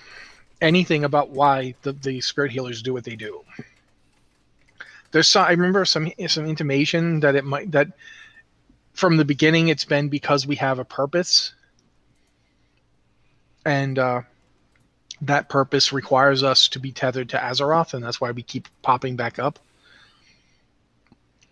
anything 0.60 1.04
about 1.04 1.30
why 1.30 1.74
the, 1.82 1.92
the 1.92 2.20
spirit 2.20 2.52
healers 2.52 2.82
do 2.82 2.92
what 2.92 3.04
they 3.04 3.16
do. 3.16 3.42
There's 5.12 5.28
some, 5.28 5.46
I 5.46 5.50
remember 5.50 5.84
some 5.84 6.10
some 6.28 6.46
intimation 6.46 7.20
that 7.20 7.34
it 7.36 7.44
might 7.44 7.70
that 7.72 7.88
from 8.92 9.16
the 9.16 9.24
beginning 9.24 9.68
it's 9.68 9.84
been 9.84 10.08
because 10.08 10.46
we 10.46 10.56
have 10.56 10.78
a 10.78 10.84
purpose, 10.84 11.54
and 13.66 13.98
uh, 13.98 14.22
that 15.22 15.48
purpose 15.48 15.92
requires 15.92 16.42
us 16.42 16.68
to 16.68 16.78
be 16.78 16.92
tethered 16.92 17.30
to 17.30 17.36
Azeroth, 17.36 17.92
and 17.92 18.02
that's 18.02 18.20
why 18.20 18.30
we 18.30 18.42
keep 18.42 18.68
popping 18.80 19.16
back 19.16 19.38
up. 19.38 19.58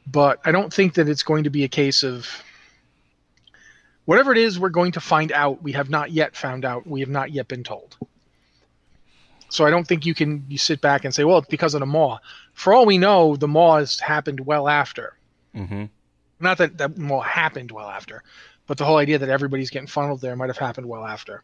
But 0.07 0.41
I 0.45 0.53
don't 0.53 0.73
think 0.73 0.95
that 0.95 1.09
it's 1.09 1.25
going 1.25 1.45
to 1.45 1.51
be 1.51 1.65
a 1.65 1.69
case 1.69 2.05
of 2.05 2.29
whatever 4.05 4.31
it 4.33 4.39
is 4.39 4.59
we're 4.59 4.69
going 4.69 4.93
to 4.93 5.01
find 5.01 5.33
out. 5.33 5.63
We 5.63 5.73
have 5.73 5.91
not 5.91 6.13
yet 6.13 6.37
found 6.37 6.65
out. 6.65 6.87
We 6.87 7.01
have 7.01 7.09
not 7.09 7.33
yet 7.33 7.49
been 7.49 7.65
told. 7.65 7.97
So 9.49 9.65
I 9.67 9.71
don't 9.71 9.87
think 9.87 10.07
you 10.07 10.15
can 10.15 10.45
you 10.49 10.59
sit 10.59 10.81
back 10.81 11.05
and 11.05 11.15
say, 11.15 11.25
well, 11.25 11.39
it's 11.39 11.49
because 11.49 11.75
of 11.75 11.81
the 11.81 11.87
Maw. 11.87 12.19
For 12.53 12.73
all 12.73 12.87
we 12.87 12.99
know, 12.99 13.35
the 13.35 13.49
Maw 13.49 13.79
has 13.79 13.99
happened 13.99 14.41
well 14.41 14.69
after. 14.69 15.17
Mm-hmm. 15.55 15.85
Not 16.39 16.59
that 16.59 16.79
that 16.79 16.97
Maw 16.97 17.23
happened 17.23 17.73
well 17.73 17.89
after, 17.89 18.23
but 18.67 18.79
the 18.79 18.85
whole 18.85 18.99
idea 18.99 19.19
that 19.19 19.29
everybody's 19.31 19.71
getting 19.71 19.89
funneled 19.89 20.21
there 20.21 20.37
might 20.37 20.51
have 20.51 20.59
happened 20.59 20.87
well 20.87 21.05
after. 21.05 21.43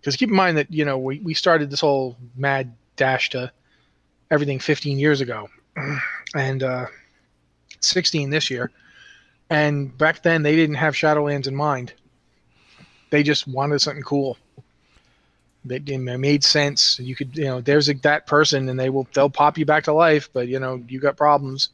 Because 0.00 0.16
keep 0.16 0.30
in 0.30 0.36
mind 0.36 0.56
that 0.56 0.72
you 0.72 0.84
know 0.84 0.98
we, 0.98 1.18
we 1.20 1.34
started 1.34 1.70
this 1.70 1.80
whole 1.80 2.16
mad 2.36 2.74
dash 2.96 3.30
to 3.30 3.52
everything 4.30 4.58
15 4.58 4.98
years 4.98 5.20
ago, 5.20 5.48
and 6.34 6.62
uh, 6.62 6.86
16 7.80 8.30
this 8.30 8.50
year, 8.50 8.70
and 9.50 9.96
back 9.96 10.22
then 10.22 10.42
they 10.42 10.56
didn't 10.56 10.76
have 10.76 10.94
Shadowlands 10.94 11.46
in 11.46 11.54
mind. 11.54 11.92
They 13.10 13.22
just 13.22 13.46
wanted 13.46 13.80
something 13.80 14.02
cool. 14.02 14.38
That 15.66 15.86
made 15.86 16.42
sense. 16.42 16.98
You 16.98 17.14
could, 17.14 17.36
you 17.36 17.44
know, 17.44 17.60
there's 17.60 17.90
a, 17.90 17.94
that 17.94 18.26
person, 18.26 18.68
and 18.70 18.80
they 18.80 18.88
will 18.88 19.06
they'll 19.12 19.28
pop 19.28 19.58
you 19.58 19.66
back 19.66 19.84
to 19.84 19.92
life, 19.92 20.30
but 20.32 20.48
you 20.48 20.58
know, 20.58 20.82
you 20.88 21.00
got 21.00 21.18
problems. 21.18 21.68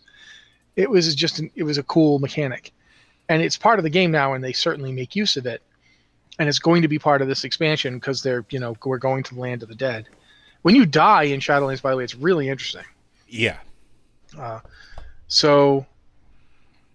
It 0.75 0.91
was 0.91 1.15
just 1.15 1.39
an, 1.39 1.51
it 1.55 1.63
was 1.63 1.79
a 1.79 1.85
cool 1.85 2.19
mechanic, 2.19 2.73
and 3.29 3.41
it's 3.41 3.57
part 3.57 3.79
of 3.79 3.85
the 3.85 3.91
game 3.91 4.11
now, 4.11 4.33
and 4.33 4.43
they 4.43 4.53
certainly 4.53 4.91
make 4.91 5.15
use 5.15 5.37
of 5.37 5.47
it. 5.47 5.63
And 6.39 6.49
it's 6.49 6.59
going 6.59 6.83
to 6.83 6.89
be 6.89 6.99
part 6.99 7.23
of 7.23 7.29
this 7.29 7.45
expansion 7.45 7.95
because 7.95 8.23
they're, 8.23 8.45
you 8.51 8.59
know, 8.59 8.77
we're 8.85 8.99
going 8.99 9.23
to 9.25 9.35
the 9.35 9.41
land 9.41 9.63
of 9.63 9.69
the 9.69 9.75
dead. 9.75 10.07
When 10.63 10.75
you 10.75 10.85
die 10.85 11.25
in 11.25 11.41
Shadowlands, 11.41 11.81
by 11.81 11.91
the 11.91 11.97
way, 11.97 12.05
it's 12.05 12.15
really 12.15 12.49
interesting. 12.49 12.85
Yeah. 13.29 13.59
Uh, 14.39 14.61
so 15.29 15.87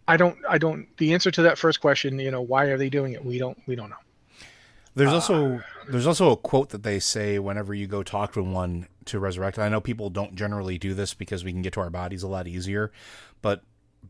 I 0.07 0.17
don't, 0.17 0.37
I 0.47 0.57
don't. 0.57 0.85
The 0.97 1.13
answer 1.13 1.31
to 1.31 1.41
that 1.43 1.57
first 1.57 1.81
question, 1.81 2.19
you 2.19 2.31
know, 2.31 2.41
why 2.41 2.65
are 2.65 2.77
they 2.77 2.89
doing 2.89 3.13
it? 3.13 3.25
We 3.25 3.39
don't, 3.39 3.57
we 3.65 3.75
don't 3.75 3.89
know. 3.89 3.95
There's 4.93 5.13
also 5.13 5.61
there's 5.87 6.07
also 6.07 6.31
a 6.31 6.37
quote 6.37 6.69
that 6.69 6.83
they 6.83 6.99
say 6.99 7.39
whenever 7.39 7.73
you 7.73 7.87
go 7.87 8.03
talk 8.03 8.33
to 8.33 8.43
one 8.43 8.87
to 9.05 9.19
resurrect. 9.19 9.57
I 9.57 9.69
know 9.69 9.79
people 9.79 10.09
don't 10.09 10.35
generally 10.35 10.77
do 10.77 10.93
this 10.93 11.13
because 11.13 11.43
we 11.43 11.51
can 11.51 11.61
get 11.61 11.73
to 11.73 11.79
our 11.79 11.89
bodies 11.89 12.23
a 12.23 12.27
lot 12.27 12.47
easier, 12.47 12.91
but 13.41 13.63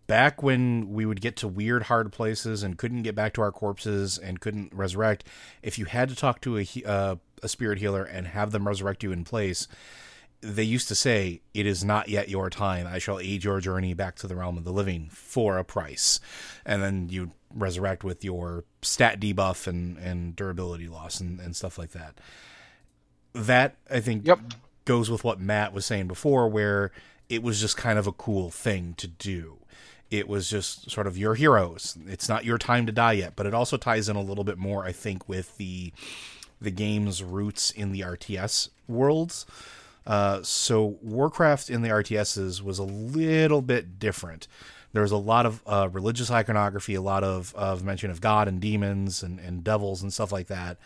back 0.07 0.41
when 0.43 0.91
we 0.91 1.05
would 1.05 1.21
get 1.21 1.35
to 1.37 1.47
weird 1.47 1.83
hard 1.83 2.11
places 2.11 2.63
and 2.63 2.77
couldn't 2.77 3.03
get 3.03 3.15
back 3.15 3.33
to 3.33 3.41
our 3.41 3.51
corpses 3.51 4.17
and 4.17 4.39
couldn't 4.41 4.73
resurrect, 4.73 5.25
if 5.61 5.77
you 5.79 5.85
had 5.85 6.09
to 6.09 6.15
talk 6.15 6.41
to 6.41 6.57
a 6.57 6.67
uh, 6.85 7.15
a 7.43 7.47
spirit 7.49 7.79
healer 7.79 8.03
and 8.03 8.27
have 8.27 8.51
them 8.51 8.67
resurrect 8.67 9.03
you 9.03 9.11
in 9.11 9.23
place, 9.23 9.67
they 10.41 10.63
used 10.63 10.87
to 10.87 10.95
say, 10.95 11.41
It 11.53 11.65
is 11.65 11.83
not 11.83 12.09
yet 12.09 12.29
your 12.29 12.49
time. 12.49 12.87
I 12.87 12.99
shall 12.99 13.19
aid 13.19 13.43
your 13.43 13.59
journey 13.59 13.93
back 13.93 14.15
to 14.17 14.27
the 14.27 14.35
realm 14.35 14.57
of 14.57 14.63
the 14.63 14.73
living 14.73 15.09
for 15.11 15.57
a 15.57 15.63
price. 15.63 16.19
And 16.65 16.81
then 16.83 17.09
you 17.09 17.31
resurrect 17.53 18.03
with 18.03 18.23
your 18.23 18.63
stat 18.81 19.19
debuff 19.19 19.67
and, 19.67 19.97
and 19.97 20.35
durability 20.35 20.87
loss 20.87 21.19
and, 21.19 21.39
and 21.39 21.55
stuff 21.55 21.77
like 21.77 21.91
that. 21.91 22.19
That, 23.33 23.75
I 23.89 23.99
think, 24.01 24.25
Yep. 24.27 24.39
goes 24.85 25.09
with 25.09 25.23
what 25.23 25.39
Matt 25.39 25.73
was 25.73 25.85
saying 25.85 26.07
before, 26.07 26.47
where 26.49 26.91
it 27.29 27.41
was 27.43 27.61
just 27.61 27.77
kind 27.77 27.97
of 27.97 28.07
a 28.07 28.11
cool 28.11 28.49
thing 28.49 28.93
to 28.97 29.07
do. 29.07 29.57
It 30.11 30.27
was 30.27 30.49
just 30.49 30.91
sort 30.91 31.07
of 31.07 31.17
your 31.17 31.35
heroes. 31.35 31.97
It's 32.05 32.29
not 32.29 32.45
your 32.45 32.57
time 32.57 32.85
to 32.85 32.91
die 32.91 33.13
yet, 33.13 33.33
but 33.35 33.45
it 33.45 33.53
also 33.53 33.77
ties 33.77 34.09
in 34.09 34.15
a 34.15 34.21
little 34.21 34.43
bit 34.43 34.57
more, 34.57 34.85
I 34.85 34.91
think, 34.91 35.27
with 35.27 35.57
the 35.57 35.93
the 36.61 36.71
game's 36.71 37.23
roots 37.23 37.71
in 37.71 37.91
the 37.91 38.01
RTS 38.01 38.69
worlds. 38.87 39.47
Uh, 40.05 40.41
so 40.43 40.97
Warcraft 41.01 41.69
in 41.69 41.81
the 41.81 41.89
RTSs 41.89 42.61
was 42.61 42.77
a 42.77 42.83
little 42.83 43.61
bit 43.61 43.97
different. 43.97 44.47
There 44.93 45.01
was 45.01 45.11
a 45.11 45.17
lot 45.17 45.45
of 45.45 45.61
uh, 45.65 45.89
religious 45.91 46.29
iconography, 46.29 46.95
a 46.95 47.01
lot 47.01 47.23
of, 47.23 47.55
of 47.55 47.83
mention 47.83 48.11
of 48.11 48.21
God 48.21 48.47
and 48.47 48.59
demons 48.59 49.23
and, 49.23 49.39
and 49.39 49.63
devils 49.63 50.01
and 50.01 50.11
stuff 50.11 50.31
like 50.31 50.47
that, 50.47 50.77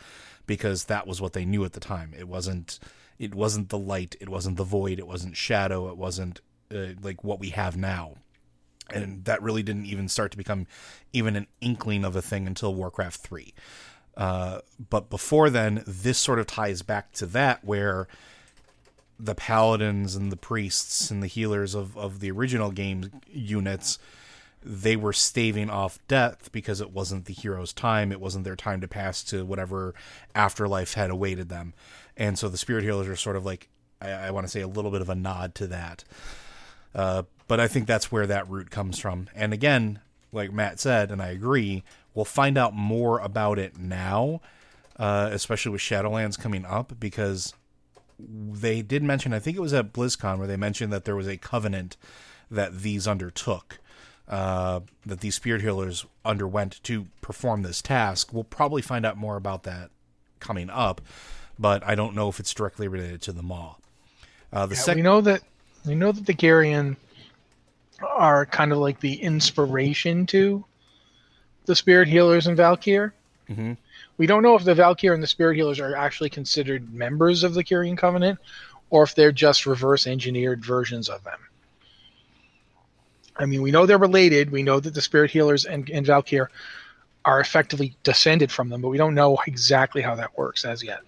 because 0.46 0.86
that 0.86 1.08
was 1.08 1.22
what 1.22 1.34
they 1.34 1.44
knew 1.46 1.66
at 1.66 1.74
the 1.74 1.80
time. 1.80 2.14
It 2.18 2.28
wasn't 2.28 2.80
it 3.18 3.34
wasn't 3.34 3.70
the 3.70 3.78
light, 3.78 4.16
it 4.20 4.28
wasn't 4.28 4.58
the 4.58 4.66
void, 4.66 5.00
it 5.00 5.08
wasn't 5.08 5.38
shadow, 5.38 5.90
it 5.90 5.98
wasn't 5.98 6.42
uh, 6.74 6.88
like 7.02 7.24
what 7.24 7.40
we 7.40 7.50
have 7.52 7.78
now. 7.78 8.16
And 8.92 9.26
that 9.26 9.42
really 9.42 9.64
didn't 9.64 9.86
even 9.86 10.08
start 10.08 10.32
to 10.32 10.38
become 10.38 10.68
even 11.12 11.36
an 11.36 11.48
inkling 11.60 12.06
of 12.06 12.16
a 12.16 12.22
thing 12.22 12.46
until 12.46 12.74
Warcraft 12.74 13.20
3. 13.22 13.54
Uh, 14.16 14.60
but 14.90 15.10
before 15.10 15.50
then, 15.50 15.84
this 15.86 16.18
sort 16.18 16.40
of 16.40 16.48
ties 16.48 16.82
back 16.82 17.12
to 17.14 17.26
that, 17.26 17.64
where 17.66 18.08
the 19.20 19.36
paladins 19.36 20.16
and 20.16 20.32
the 20.32 20.38
priests 20.38 21.10
and 21.10 21.22
the 21.22 21.28
healers 21.28 21.74
of, 21.74 21.98
of 21.98 22.20
the 22.20 22.32
original 22.32 22.72
game 22.72 23.12
units, 23.28 23.98
they 24.64 24.96
were 24.96 25.14
staving 25.14 25.70
off 25.70 26.00
death 26.08 26.52
because 26.52 26.82
it 26.82 26.92
wasn't 26.92 27.26
the 27.26 27.34
hero's 27.34 27.74
time. 27.74 28.12
It 28.12 28.20
wasn't 28.20 28.46
their 28.46 28.56
time 28.56 28.82
to 28.82 28.88
pass 28.88 29.24
to 29.26 29.46
whatever 29.46 29.94
afterlife 30.34 30.96
had 30.96 31.10
awaited 31.10 31.50
them. 31.50 31.74
And 32.18 32.38
so 32.40 32.50
the 32.50 32.58
spirit 32.58 32.84
healers 32.84 33.08
are 33.08 33.16
sort 33.16 33.36
of 33.36 33.46
like, 33.46 33.70
I, 34.02 34.12
I 34.12 34.32
want 34.32 34.46
to 34.46 34.52
say, 34.52 34.62
a 34.62 34.68
little 34.68 34.92
bit 34.92 35.02
of 35.02 35.10
a 35.10 35.16
nod 35.16 35.56
to 35.56 35.68
that. 35.68 36.04
Uh, 36.94 37.24
but 37.48 37.60
I 37.60 37.68
think 37.68 37.88
that's 37.88 38.12
where 38.12 38.28
that 38.28 38.50
root 38.50 38.72
comes 38.72 39.00
from. 39.00 39.30
And 39.36 39.54
again, 39.54 40.00
like 40.32 40.52
Matt 40.52 40.80
said, 40.80 41.12
and 41.12 41.22
I 41.22 41.30
agree, 41.30 41.84
we'll 42.14 42.26
find 42.26 42.58
out 42.58 42.74
more 42.74 43.20
about 43.20 43.60
it 43.60 43.78
now, 43.78 44.42
uh, 44.98 45.30
especially 45.32 45.72
with 45.72 45.82
Shadowlands 45.82 46.40
coming 46.40 46.66
up, 46.66 46.94
because 47.00 47.54
they 48.20 48.82
did 48.82 49.04
mention, 49.04 49.34
I 49.34 49.40
think 49.40 49.58
it 49.58 49.62
was 49.62 49.74
at 49.74 49.94
BlizzCon, 49.94 50.38
where 50.38 50.48
they 50.48 50.58
mentioned 50.58 50.92
that 50.94 51.06
there 51.06 51.16
was 51.16 51.28
a 51.28 51.38
covenant 51.38 51.98
that 52.50 52.80
these 52.80 53.08
undertook, 53.08 53.80
uh, 54.28 54.80
that 55.06 55.20
these 55.20 55.36
spirit 55.36 55.62
healers 55.62 56.06
underwent 56.24 56.82
to 56.84 57.08
perform 57.22 57.62
this 57.62 57.82
task. 57.82 58.34
We'll 58.34 58.44
probably 58.44 58.82
find 58.82 59.06
out 59.06 59.18
more 59.18 59.36
about 59.36 59.64
that 59.64 59.90
coming 60.40 60.70
up, 60.70 61.02
but 61.60 61.86
I 61.86 61.96
don't 61.96 62.16
know 62.16 62.30
if 62.30 62.40
it's 62.40 62.54
directly 62.54 62.88
related 62.88 63.22
to 63.24 63.32
the 63.32 63.44
Maw. 63.44 63.76
Uh, 64.54 64.66
the 64.66 64.76
Yeah, 64.76 64.82
second, 64.82 65.00
we 65.00 65.04
know 65.04 65.22
that 65.22 65.42
we 65.86 65.96
know 65.96 66.12
that 66.12 66.26
the 66.26 66.34
Kyrian 66.34 66.96
are 68.02 68.46
kind 68.46 68.72
of 68.72 68.80
like 68.80 69.00
the 69.00 69.14
inspiration 69.16 70.26
to 70.28 70.64
the 71.66 71.76
spirit 71.76 72.08
healers 72.08 72.48
and 72.48 72.58
Valkyr. 72.58 73.14
Mhm. 73.50 73.78
We 74.18 74.28
don't 74.28 74.44
know 74.44 74.56
if 74.56 74.64
the 74.64 74.76
Valkyr 74.76 75.14
and 75.14 75.22
the 75.22 75.28
spirit 75.28 75.56
healers 75.56 75.80
are 75.80 75.96
actually 75.96 76.30
considered 76.30 76.94
members 76.94 77.44
of 77.44 77.54
the 77.54 77.64
Kyrian 77.64 77.98
Covenant, 77.98 78.40
or 78.90 79.04
if 79.04 79.16
they're 79.16 79.32
just 79.32 79.66
reverse 79.66 80.08
engineered 80.08 80.64
versions 80.64 81.10
of 81.10 81.24
them. 81.24 81.40
I 83.38 83.46
mean, 83.46 83.62
we 83.62 83.72
know 83.72 83.86
they're 83.86 83.98
related. 83.98 84.52
We 84.52 84.64
know 84.64 84.80
that 84.80 84.94
the 84.94 85.02
spirit 85.02 85.32
healers 85.32 85.66
and, 85.66 85.90
and 85.90 86.06
Valkyr 86.06 86.50
are 87.26 87.40
effectively 87.40 87.96
descended 88.04 88.52
from 88.52 88.70
them, 88.70 88.82
but 88.82 88.90
we 88.90 88.98
don't 88.98 89.16
know 89.16 89.38
exactly 89.48 90.02
how 90.02 90.16
that 90.16 90.38
works 90.38 90.64
as 90.64 90.84
yet. 90.84 91.02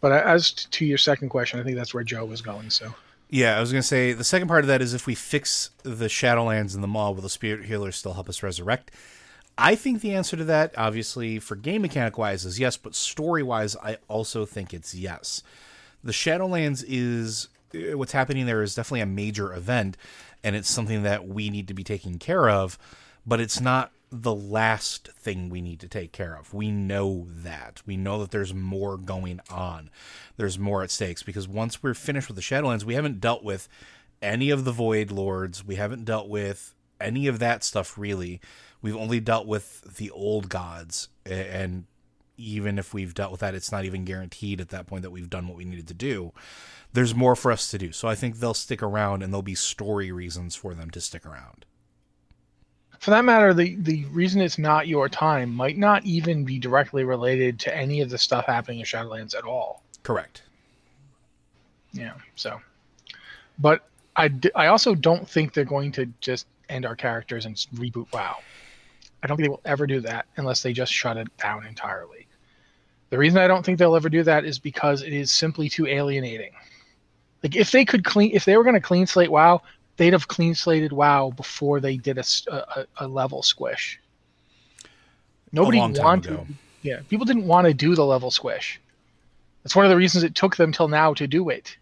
But 0.00 0.12
as 0.12 0.52
to 0.52 0.84
your 0.84 0.98
second 0.98 1.30
question, 1.30 1.58
I 1.58 1.64
think 1.64 1.76
that's 1.76 1.94
where 1.94 2.04
Joe 2.04 2.24
was 2.24 2.42
going. 2.42 2.70
So. 2.70 2.94
Yeah, 3.28 3.56
I 3.56 3.60
was 3.60 3.72
going 3.72 3.82
to 3.82 3.86
say 3.86 4.12
the 4.12 4.24
second 4.24 4.48
part 4.48 4.62
of 4.62 4.68
that 4.68 4.80
is 4.80 4.94
if 4.94 5.06
we 5.06 5.14
fix 5.14 5.70
the 5.82 6.06
Shadowlands 6.06 6.74
and 6.74 6.82
the 6.82 6.88
Maw, 6.88 7.10
will 7.10 7.22
the 7.22 7.28
Spirit 7.28 7.64
Healers 7.64 7.96
still 7.96 8.14
help 8.14 8.28
us 8.28 8.42
resurrect? 8.42 8.92
I 9.58 9.74
think 9.74 10.00
the 10.00 10.14
answer 10.14 10.36
to 10.36 10.44
that, 10.44 10.74
obviously, 10.76 11.38
for 11.38 11.56
game 11.56 11.82
mechanic 11.82 12.18
wise, 12.18 12.44
is 12.44 12.60
yes, 12.60 12.76
but 12.76 12.94
story 12.94 13.42
wise, 13.42 13.74
I 13.76 13.98
also 14.06 14.44
think 14.44 14.72
it's 14.72 14.94
yes. 14.94 15.42
The 16.04 16.12
Shadowlands 16.12 16.84
is 16.86 17.48
uh, 17.74 17.96
what's 17.98 18.12
happening 18.12 18.46
there 18.46 18.62
is 18.62 18.74
definitely 18.74 19.00
a 19.00 19.06
major 19.06 19.52
event, 19.52 19.96
and 20.44 20.54
it's 20.54 20.68
something 20.68 21.02
that 21.02 21.26
we 21.26 21.50
need 21.50 21.68
to 21.68 21.74
be 21.74 21.84
taking 21.84 22.18
care 22.18 22.48
of, 22.48 22.78
but 23.26 23.40
it's 23.40 23.60
not 23.60 23.90
the 24.10 24.34
last 24.34 25.08
thing 25.18 25.48
we 25.48 25.60
need 25.60 25.80
to 25.80 25.88
take 25.88 26.12
care 26.12 26.36
of. 26.36 26.54
We 26.54 26.70
know 26.70 27.26
that. 27.28 27.82
We 27.86 27.96
know 27.96 28.20
that 28.20 28.30
there's 28.30 28.54
more 28.54 28.96
going 28.96 29.40
on. 29.50 29.90
There's 30.36 30.58
more 30.58 30.82
at 30.82 30.90
stakes 30.90 31.22
because 31.22 31.48
once 31.48 31.82
we're 31.82 31.94
finished 31.94 32.28
with 32.28 32.36
the 32.36 32.42
Shadowlands, 32.42 32.84
we 32.84 32.94
haven't 32.94 33.20
dealt 33.20 33.42
with 33.42 33.68
any 34.22 34.50
of 34.50 34.64
the 34.64 34.72
Void 34.72 35.10
Lords. 35.10 35.64
We 35.64 35.74
haven't 35.74 36.04
dealt 36.04 36.28
with 36.28 36.74
any 37.00 37.26
of 37.26 37.40
that 37.40 37.64
stuff 37.64 37.98
really. 37.98 38.40
We've 38.80 38.96
only 38.96 39.20
dealt 39.20 39.46
with 39.46 39.96
the 39.96 40.10
old 40.10 40.48
gods 40.48 41.08
and 41.24 41.86
even 42.38 42.78
if 42.78 42.92
we've 42.92 43.14
dealt 43.14 43.30
with 43.30 43.40
that, 43.40 43.54
it's 43.54 43.72
not 43.72 43.84
even 43.84 44.04
guaranteed 44.04 44.60
at 44.60 44.68
that 44.68 44.86
point 44.86 45.02
that 45.02 45.10
we've 45.10 45.30
done 45.30 45.48
what 45.48 45.56
we 45.56 45.64
needed 45.64 45.88
to 45.88 45.94
do. 45.94 46.32
There's 46.92 47.14
more 47.14 47.34
for 47.34 47.50
us 47.50 47.70
to 47.70 47.78
do. 47.78 47.92
So 47.92 48.08
I 48.08 48.14
think 48.14 48.36
they'll 48.36 48.54
stick 48.54 48.82
around 48.82 49.22
and 49.22 49.32
there'll 49.32 49.42
be 49.42 49.54
story 49.54 50.12
reasons 50.12 50.54
for 50.54 50.74
them 50.74 50.90
to 50.90 51.00
stick 51.00 51.24
around. 51.24 51.64
For 52.98 53.10
that 53.10 53.24
matter, 53.24 53.54
the, 53.54 53.76
the 53.76 54.04
reason 54.06 54.40
it's 54.40 54.58
not 54.58 54.88
your 54.88 55.08
time 55.08 55.54
might 55.54 55.78
not 55.78 56.04
even 56.04 56.44
be 56.44 56.58
directly 56.58 57.04
related 57.04 57.58
to 57.60 57.76
any 57.76 58.00
of 58.00 58.10
the 58.10 58.18
stuff 58.18 58.46
happening 58.46 58.80
in 58.80 58.86
Shadowlands 58.86 59.36
at 59.36 59.44
all. 59.44 59.82
Correct. 60.02 60.42
Yeah. 61.92 62.14
So, 62.34 62.60
but 63.58 63.88
I, 64.16 64.28
d- 64.28 64.50
I 64.54 64.66
also 64.68 64.94
don't 64.94 65.28
think 65.28 65.52
they're 65.52 65.64
going 65.64 65.92
to 65.92 66.06
just 66.20 66.46
end 66.68 66.84
our 66.86 66.96
characters 66.96 67.46
and 67.46 67.56
reboot 67.74 68.12
WoW. 68.12 68.36
I 69.22 69.26
don't 69.26 69.36
think 69.36 69.46
they 69.46 69.50
will 69.50 69.60
ever 69.64 69.86
do 69.86 70.00
that 70.00 70.26
unless 70.36 70.62
they 70.62 70.72
just 70.72 70.92
shut 70.92 71.16
it 71.16 71.34
down 71.36 71.66
entirely. 71.66 72.26
The 73.10 73.18
reason 73.18 73.38
I 73.38 73.46
don't 73.46 73.64
think 73.64 73.78
they'll 73.78 73.96
ever 73.96 74.08
do 74.08 74.22
that 74.24 74.44
is 74.44 74.58
because 74.58 75.02
it 75.02 75.12
is 75.12 75.30
simply 75.30 75.68
too 75.68 75.86
alienating. 75.86 76.52
Like 77.42 77.56
if 77.56 77.70
they 77.70 77.84
could 77.84 78.04
clean, 78.04 78.32
if 78.34 78.44
they 78.44 78.56
were 78.56 78.64
going 78.64 78.74
to 78.74 78.80
clean 78.80 79.06
slate 79.06 79.30
WoW, 79.30 79.62
they'd 79.96 80.12
have 80.12 80.28
clean 80.28 80.54
slated 80.54 80.92
WoW 80.92 81.30
before 81.30 81.80
they 81.80 81.96
did 81.96 82.18
a 82.18 82.86
a 82.98 83.08
level 83.08 83.42
squish. 83.42 84.00
Nobody 85.52 85.78
wanted, 85.78 86.32
ago. 86.32 86.46
yeah, 86.82 87.00
people 87.08 87.24
didn't 87.24 87.46
want 87.46 87.66
to 87.66 87.74
do 87.74 87.94
the 87.94 88.04
level 88.04 88.30
squish. 88.30 88.80
That's 89.62 89.74
one 89.74 89.84
of 89.84 89.90
the 89.90 89.96
reasons 89.96 90.24
it 90.24 90.34
took 90.34 90.56
them 90.56 90.72
till 90.72 90.88
now 90.88 91.14
to 91.14 91.26
do 91.26 91.48
it. 91.48 91.76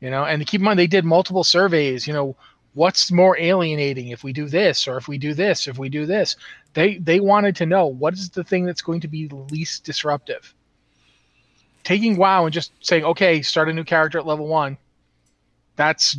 You 0.00 0.10
know, 0.10 0.24
and 0.24 0.46
keep 0.46 0.60
in 0.60 0.64
mind 0.64 0.78
they 0.78 0.86
did 0.86 1.04
multiple 1.04 1.44
surveys. 1.44 2.06
You 2.06 2.12
know, 2.12 2.36
what's 2.74 3.10
more 3.10 3.38
alienating 3.38 4.08
if 4.08 4.24
we 4.24 4.32
do 4.32 4.48
this 4.48 4.86
or 4.86 4.96
if 4.96 5.08
we 5.08 5.18
do 5.18 5.34
this, 5.34 5.66
if 5.68 5.78
we 5.78 5.88
do 5.88 6.06
this. 6.06 6.36
They 6.74 6.98
they 6.98 7.20
wanted 7.20 7.56
to 7.56 7.66
know 7.66 7.86
what 7.86 8.14
is 8.14 8.30
the 8.30 8.44
thing 8.44 8.64
that's 8.64 8.82
going 8.82 9.00
to 9.00 9.08
be 9.08 9.28
least 9.28 9.84
disruptive. 9.84 10.54
Taking 11.82 12.16
WoW 12.16 12.44
and 12.44 12.52
just 12.52 12.72
saying, 12.80 13.04
okay, 13.04 13.42
start 13.42 13.68
a 13.68 13.72
new 13.72 13.84
character 13.84 14.18
at 14.18 14.26
level 14.26 14.46
one. 14.46 14.76
That's 15.76 16.16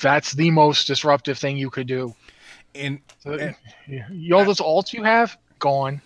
that's 0.00 0.32
the 0.32 0.50
most 0.50 0.86
disruptive 0.86 1.38
thing 1.38 1.56
you 1.56 1.70
could 1.70 1.86
do. 1.86 2.14
And 2.74 3.00
So, 3.22 3.34
and, 3.34 3.54
you- 4.10 4.34
all 4.34 4.44
those 4.44 4.60
alts 4.60 4.92
you 4.92 5.02
have 5.04 5.36
gone. 5.58 6.00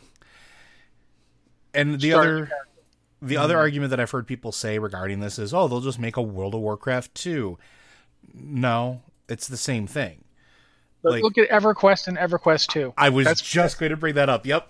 and 1.75 2.01
the 2.01 2.11
Start 2.11 2.27
other 2.27 2.51
The 3.21 3.37
other 3.37 3.55
mm-hmm. 3.55 3.61
argument 3.61 3.91
that 3.91 4.01
I've 4.01 4.11
heard 4.11 4.27
people 4.27 4.53
say 4.53 4.79
regarding 4.79 5.21
this 5.21 5.39
is, 5.39 5.53
oh, 5.53 5.67
they'll 5.69 5.81
just 5.81 5.99
make 5.99 6.17
a 6.17 6.23
World 6.23 6.55
of 6.55 6.61
Warcraft 6.61 7.15
2. 7.15 7.59
No, 8.35 9.03
it's 9.29 9.49
the 9.49 9.57
same 9.57 9.87
thing. 9.87 10.25
Like- 11.03 11.23
look 11.23 11.39
at 11.39 11.49
EverQuest 11.49 12.09
and 12.09 12.19
EverQuest 12.19 12.69
2. 12.69 12.95
I 12.97 13.09
was 13.09 13.25
That's- 13.25 13.41
just 13.41 13.79
going 13.79 13.91
to 13.91 13.97
bring 13.97 14.15
that 14.15 14.29
up. 14.29 14.47
Yep. 14.47 14.69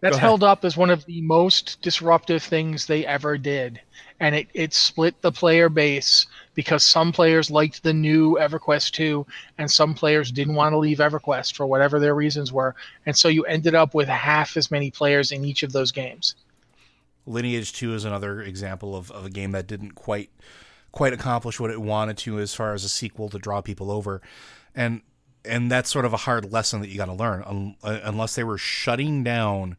That's 0.00 0.18
held 0.18 0.44
up 0.44 0.66
as 0.66 0.76
one 0.76 0.90
of 0.90 1.06
the 1.06 1.22
most 1.22 1.80
disruptive 1.80 2.42
things 2.42 2.84
they 2.86 3.06
ever 3.06 3.38
did. 3.38 3.80
And 4.20 4.34
it, 4.34 4.48
it 4.54 4.72
split 4.72 5.20
the 5.22 5.32
player 5.32 5.68
base 5.68 6.26
because 6.54 6.84
some 6.84 7.12
players 7.12 7.50
liked 7.50 7.82
the 7.82 7.92
new 7.92 8.36
EverQuest 8.40 8.92
2 8.92 9.26
and 9.58 9.70
some 9.70 9.94
players 9.94 10.30
didn't 10.30 10.54
want 10.54 10.72
to 10.72 10.78
leave 10.78 10.98
EverQuest 10.98 11.56
for 11.56 11.66
whatever 11.66 11.98
their 11.98 12.14
reasons 12.14 12.52
were. 12.52 12.74
And 13.06 13.16
so 13.16 13.28
you 13.28 13.44
ended 13.44 13.74
up 13.74 13.92
with 13.92 14.08
half 14.08 14.56
as 14.56 14.70
many 14.70 14.90
players 14.90 15.32
in 15.32 15.44
each 15.44 15.62
of 15.62 15.72
those 15.72 15.90
games. 15.90 16.36
Lineage 17.26 17.72
2 17.72 17.94
is 17.94 18.04
another 18.04 18.42
example 18.42 18.94
of, 18.94 19.10
of 19.10 19.26
a 19.26 19.30
game 19.30 19.52
that 19.52 19.66
didn't 19.66 19.92
quite 19.92 20.30
quite 20.92 21.12
accomplish 21.12 21.58
what 21.58 21.72
it 21.72 21.80
wanted 21.80 22.16
to 22.16 22.38
as 22.38 22.54
far 22.54 22.72
as 22.72 22.84
a 22.84 22.88
sequel 22.88 23.28
to 23.28 23.38
draw 23.38 23.60
people 23.60 23.90
over. 23.90 24.22
And 24.74 25.02
and 25.44 25.70
that's 25.70 25.90
sort 25.90 26.04
of 26.04 26.12
a 26.12 26.18
hard 26.18 26.52
lesson 26.52 26.80
that 26.80 26.88
you 26.88 26.96
got 26.96 27.06
to 27.06 27.12
learn 27.12 27.76
uh, 27.82 28.00
unless 28.02 28.34
they 28.34 28.44
were 28.44 28.56
shutting 28.56 29.24
down 29.24 29.76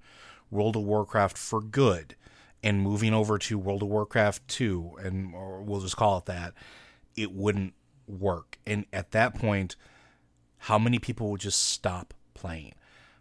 World 0.51 0.75
of 0.75 0.83
Warcraft 0.83 1.37
for 1.37 1.61
good 1.61 2.15
and 2.65 2.81
moving 2.81 3.13
over 3.13 3.37
to 3.37 3.57
World 3.57 3.83
of 3.83 3.87
Warcraft 3.87 4.45
2 4.49 4.97
and 5.03 5.33
or 5.33 5.61
we'll 5.61 5.79
just 5.79 5.95
call 5.95 6.17
it 6.17 6.25
that, 6.25 6.53
it 7.15 7.31
wouldn't 7.31 7.73
work. 8.07 8.57
And 8.65 8.85
at 8.91 9.11
that 9.11 9.35
point, 9.35 9.77
how 10.57 10.77
many 10.77 10.99
people 10.99 11.31
would 11.31 11.41
just 11.41 11.59
stop 11.69 12.13
playing? 12.33 12.73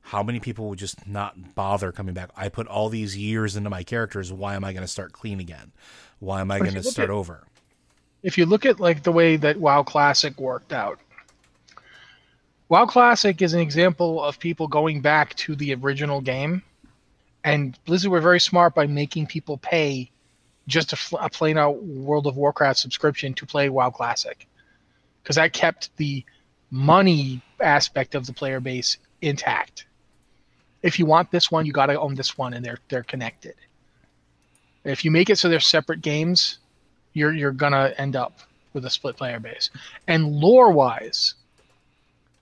How 0.09 0.23
many 0.23 0.41
people 0.41 0.69
would 0.69 0.79
just 0.79 1.07
not 1.07 1.55
bother 1.55 1.93
coming 1.93 2.15
back? 2.15 2.31
I 2.37 2.49
put 2.49 2.67
all 2.67 2.89
these 2.89 3.17
years 3.17 3.55
into 3.55 3.71
my 3.71 3.85
characters. 3.85 4.33
Why 4.33 4.55
am 4.55 4.65
I 4.65 4.73
going 4.73 4.83
to 4.83 4.89
start 4.89 5.13
clean 5.13 5.39
again? 5.41 5.73
Why 6.19 6.41
am 6.41 6.51
I 6.51 6.59
going 6.59 6.75
to 6.75 6.83
start 6.83 7.11
at- 7.11 7.15
over? 7.15 7.47
if 8.25 8.39
you 8.39 8.47
look 8.47 8.65
at 8.67 8.81
like 8.81 9.03
the 9.03 9.13
way 9.13 9.37
that 9.37 9.59
WoW 9.59 9.83
Classic 9.83 10.41
worked 10.41 10.73
out, 10.73 10.99
WoW 12.71 12.87
Classic 12.87 13.41
is 13.43 13.53
an 13.53 13.61
example 13.61 14.25
of 14.25 14.39
people 14.39 14.67
going 14.67 15.03
back 15.03 15.35
to 15.37 15.55
the 15.55 15.75
original 15.75 16.23
game, 16.23 16.63
and 17.45 17.79
Blizzard 17.85 18.11
were 18.11 18.21
very 18.21 18.41
smart 18.41 18.75
by 18.75 18.87
making 18.87 19.27
people 19.27 19.59
pay 19.59 20.11
just 20.67 20.95
a, 20.95 21.17
a 21.21 21.29
plain 21.29 21.59
out 21.59 21.83
World 21.83 22.27
of 22.27 22.37
Warcraft 22.37 22.79
subscription 22.79 23.35
to 23.35 23.47
play 23.47 23.69
WoW 23.69 23.91
Classic, 23.91 24.47
because 25.23 25.37
that 25.37 25.53
kept 25.53 25.95
the 25.99 26.25
money 26.71 27.43
aspect 27.61 28.15
of 28.15 28.27
the 28.27 28.33
player 28.33 28.61
base 28.61 28.97
intact. 29.21 29.87
If 30.83 30.99
you 30.99 31.07
want 31.07 31.31
this 31.31 31.51
one, 31.51 31.67
you 31.67 31.73
got 31.73 31.87
to 31.87 32.01
own 32.01 32.15
this 32.15 32.37
one, 32.37 32.55
and 32.55 32.65
they're 32.65 32.79
they're 32.89 33.05
connected. 33.05 33.55
If 34.85 35.05
you 35.05 35.11
make 35.11 35.31
it 35.31 35.39
so 35.39 35.49
they're 35.49 35.61
separate 35.61 36.01
games, 36.01 36.59
you're 37.13 37.33
you're 37.33 37.53
gonna 37.53 37.93
end 37.99 38.17
up 38.17 38.41
with 38.73 38.85
a 38.87 38.91
split 38.91 39.17
player 39.17 39.39
base. 39.39 39.71
And 40.09 40.33
lore 40.33 40.73
wise, 40.73 41.35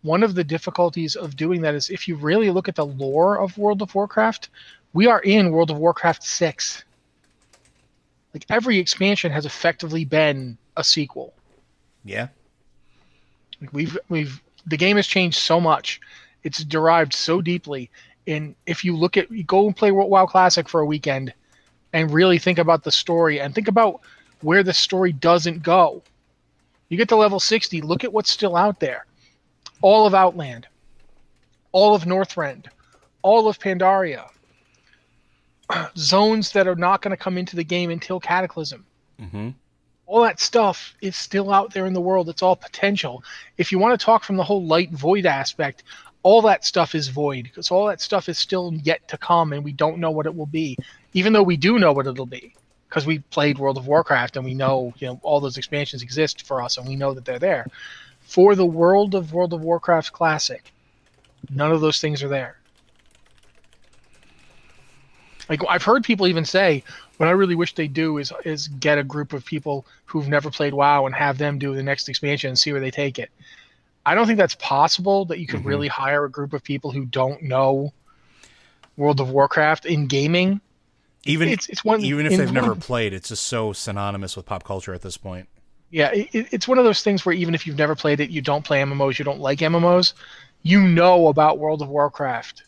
one 0.02 0.22
of 0.22 0.34
the 0.34 0.44
difficulties 0.44 1.14
of 1.14 1.36
doing 1.36 1.60
that 1.62 1.74
is 1.74 1.90
if 1.90 2.08
you 2.08 2.16
really 2.16 2.50
look 2.50 2.68
at 2.68 2.74
the 2.74 2.86
lore 2.86 3.40
of 3.40 3.58
World 3.58 3.82
of 3.82 3.94
Warcraft, 3.94 4.48
we 4.92 5.06
are 5.06 5.20
in 5.20 5.52
World 5.52 5.70
of 5.70 5.78
Warcraft 5.78 6.22
six. 6.22 6.84
Like 8.34 8.46
every 8.48 8.78
expansion 8.78 9.32
has 9.32 9.46
effectively 9.46 10.04
been 10.04 10.56
a 10.76 10.84
sequel. 10.84 11.34
Yeah. 12.04 12.28
Like 13.60 13.72
we've 13.72 13.98
we've 14.08 14.42
the 14.66 14.76
game 14.76 14.96
has 14.96 15.06
changed 15.06 15.38
so 15.38 15.60
much. 15.60 16.00
It's 16.42 16.64
derived 16.64 17.14
so 17.14 17.40
deeply. 17.40 17.90
And 18.26 18.54
if 18.66 18.84
you 18.84 18.96
look 18.96 19.16
at 19.16 19.30
you 19.30 19.44
go 19.44 19.66
and 19.66 19.76
play 19.76 19.90
WoW 19.90 20.26
Classic 20.26 20.68
for 20.68 20.80
a 20.80 20.86
weekend 20.86 21.32
and 21.92 22.10
really 22.10 22.38
think 22.38 22.58
about 22.58 22.84
the 22.84 22.92
story 22.92 23.40
and 23.40 23.54
think 23.54 23.68
about 23.68 24.00
where 24.40 24.62
the 24.62 24.72
story 24.72 25.12
doesn't 25.12 25.62
go. 25.62 26.02
You 26.88 26.96
get 26.98 27.08
to 27.08 27.16
level 27.16 27.40
60, 27.40 27.80
look 27.80 28.04
at 28.04 28.12
what's 28.12 28.30
still 28.30 28.56
out 28.56 28.80
there. 28.80 29.06
All 29.80 30.06
of 30.06 30.14
Outland, 30.14 30.66
all 31.72 31.94
of 31.94 32.04
Northrend, 32.04 32.66
all 33.22 33.48
of 33.48 33.58
Pandaria. 33.58 34.28
Zones 35.96 36.52
that 36.52 36.66
are 36.66 36.76
not 36.76 37.02
going 37.02 37.10
to 37.10 37.22
come 37.22 37.38
into 37.38 37.56
the 37.56 37.64
game 37.64 37.90
until 37.90 38.20
Cataclysm 38.20 38.84
Mm-hmm. 39.20 39.50
all 40.06 40.22
that 40.22 40.40
stuff 40.40 40.96
is 41.00 41.16
still 41.16 41.52
out 41.52 41.72
there 41.72 41.86
in 41.86 41.92
the 41.92 42.00
world. 42.00 42.28
It's 42.28 42.42
all 42.42 42.56
potential. 42.56 43.22
If 43.56 43.70
you 43.70 43.78
want 43.78 43.98
to 43.98 44.04
talk 44.04 44.24
from 44.24 44.36
the 44.36 44.42
whole 44.42 44.64
light 44.64 44.90
void 44.90 45.26
aspect, 45.26 45.84
all 46.24 46.42
that 46.42 46.64
stuff 46.64 46.94
is 46.94 47.08
void 47.08 47.44
because 47.44 47.70
all 47.70 47.86
that 47.86 48.00
stuff 48.00 48.28
is 48.28 48.38
still 48.38 48.72
yet 48.82 49.06
to 49.08 49.18
come 49.18 49.52
and 49.52 49.62
we 49.62 49.72
don't 49.72 49.98
know 49.98 50.10
what 50.10 50.26
it 50.26 50.34
will 50.34 50.46
be. 50.46 50.76
Even 51.12 51.32
though 51.32 51.42
we 51.42 51.56
do 51.56 51.78
know 51.78 51.92
what 51.92 52.06
it'll 52.06 52.26
be 52.26 52.54
because 52.88 53.06
we 53.06 53.20
played 53.20 53.58
World 53.58 53.78
of 53.78 53.86
Warcraft 53.86 54.36
and 54.36 54.44
we 54.44 54.54
know, 54.54 54.92
you 54.98 55.06
know, 55.06 55.20
all 55.22 55.40
those 55.40 55.56
expansions 55.56 56.02
exist 56.02 56.46
for 56.46 56.62
us 56.62 56.78
and 56.78 56.88
we 56.88 56.96
know 56.96 57.14
that 57.14 57.24
they're 57.24 57.38
there. 57.38 57.66
For 58.20 58.54
the 58.54 58.66
world 58.66 59.14
of 59.14 59.32
World 59.32 59.52
of 59.52 59.62
Warcraft 59.62 60.12
Classic, 60.12 60.72
none 61.50 61.70
of 61.72 61.80
those 61.80 62.00
things 62.00 62.22
are 62.22 62.28
there. 62.28 62.56
Like 65.48 65.60
I've 65.68 65.82
heard 65.82 66.04
people 66.04 66.26
even 66.26 66.44
say, 66.44 66.84
what 67.16 67.28
I 67.28 67.32
really 67.32 67.54
wish 67.54 67.74
they 67.74 67.88
do 67.88 68.18
is 68.18 68.32
is 68.44 68.68
get 68.68 68.98
a 68.98 69.04
group 69.04 69.32
of 69.32 69.44
people 69.44 69.86
who've 70.04 70.28
never 70.28 70.50
played 70.50 70.74
WoW 70.74 71.06
and 71.06 71.14
have 71.14 71.38
them 71.38 71.58
do 71.58 71.74
the 71.74 71.82
next 71.82 72.08
expansion 72.08 72.48
and 72.48 72.58
see 72.58 72.72
where 72.72 72.80
they 72.80 72.90
take 72.90 73.18
it. 73.18 73.30
I 74.04 74.14
don't 74.14 74.26
think 74.26 74.38
that's 74.38 74.56
possible 74.56 75.24
that 75.26 75.38
you 75.38 75.46
could 75.46 75.60
mm-hmm. 75.60 75.68
really 75.68 75.88
hire 75.88 76.24
a 76.24 76.30
group 76.30 76.52
of 76.52 76.64
people 76.64 76.90
who 76.90 77.04
don't 77.04 77.42
know 77.42 77.92
World 78.96 79.20
of 79.20 79.30
Warcraft 79.30 79.86
in 79.86 80.06
gaming. 80.06 80.60
Even 81.24 81.48
It's- 81.48 81.68
it's 81.68 81.84
one- 81.84 82.00
even 82.00 82.26
if 82.26 82.36
they've 82.36 82.52
never 82.52 82.74
played, 82.74 83.12
it's 83.12 83.28
just 83.28 83.44
so 83.44 83.72
synonymous 83.72 84.36
with 84.36 84.44
pop 84.44 84.64
culture 84.64 84.92
at 84.92 85.02
this 85.02 85.16
point. 85.16 85.48
Yeah, 85.90 86.10
it- 86.12 86.48
it's 86.50 86.66
one 86.66 86.78
of 86.78 86.84
those 86.84 87.02
things 87.02 87.24
where 87.24 87.34
even 87.34 87.54
if 87.54 87.66
you've 87.66 87.78
never 87.78 87.94
played 87.94 88.18
it, 88.18 88.30
you 88.30 88.40
don't 88.40 88.64
play 88.64 88.80
MMOs, 88.80 89.18
you 89.18 89.24
don't 89.24 89.40
like 89.40 89.60
MMOs, 89.62 90.14
you 90.62 90.80
know 90.80 91.28
about 91.28 91.58
World 91.58 91.80
of 91.80 91.88
Warcraft. 91.88 92.64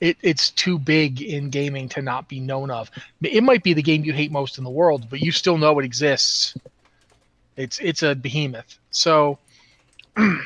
It, 0.00 0.16
it's 0.22 0.50
too 0.50 0.78
big 0.78 1.20
in 1.20 1.50
gaming 1.50 1.88
to 1.90 2.02
not 2.02 2.28
be 2.28 2.40
known 2.40 2.70
of. 2.70 2.90
It 3.22 3.42
might 3.42 3.62
be 3.62 3.74
the 3.74 3.82
game 3.82 4.04
you 4.04 4.14
hate 4.14 4.32
most 4.32 4.56
in 4.56 4.64
the 4.64 4.70
world, 4.70 5.06
but 5.10 5.20
you 5.20 5.30
still 5.30 5.58
know 5.58 5.78
it 5.78 5.84
exists. 5.84 6.56
It's 7.56 7.78
it's 7.80 8.02
a 8.02 8.14
behemoth. 8.14 8.78
So, 8.90 9.38
I, 10.16 10.40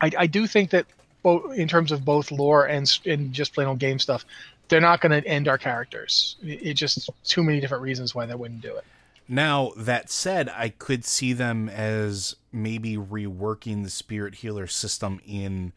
I 0.00 0.26
do 0.28 0.46
think 0.46 0.70
that 0.70 0.86
both 1.22 1.54
in 1.54 1.66
terms 1.66 1.90
of 1.90 2.04
both 2.04 2.30
lore 2.30 2.66
and 2.66 2.90
and 3.04 3.32
just 3.32 3.54
plain 3.54 3.66
old 3.66 3.80
game 3.80 3.98
stuff, 3.98 4.24
they're 4.68 4.80
not 4.80 5.00
going 5.00 5.20
to 5.20 5.28
end 5.28 5.48
our 5.48 5.58
characters. 5.58 6.36
It, 6.42 6.66
it 6.66 6.74
just 6.74 7.10
too 7.24 7.42
many 7.42 7.60
different 7.60 7.82
reasons 7.82 8.14
why 8.14 8.26
they 8.26 8.36
wouldn't 8.36 8.60
do 8.60 8.76
it. 8.76 8.84
Now, 9.28 9.72
that 9.76 10.10
said, 10.10 10.48
I 10.48 10.70
could 10.70 11.04
see 11.04 11.32
them 11.32 11.68
as 11.68 12.34
maybe 12.52 12.96
reworking 12.96 13.84
the 13.84 13.90
Spirit 13.90 14.36
Healer 14.36 14.66
system 14.66 15.20
in 15.24 15.72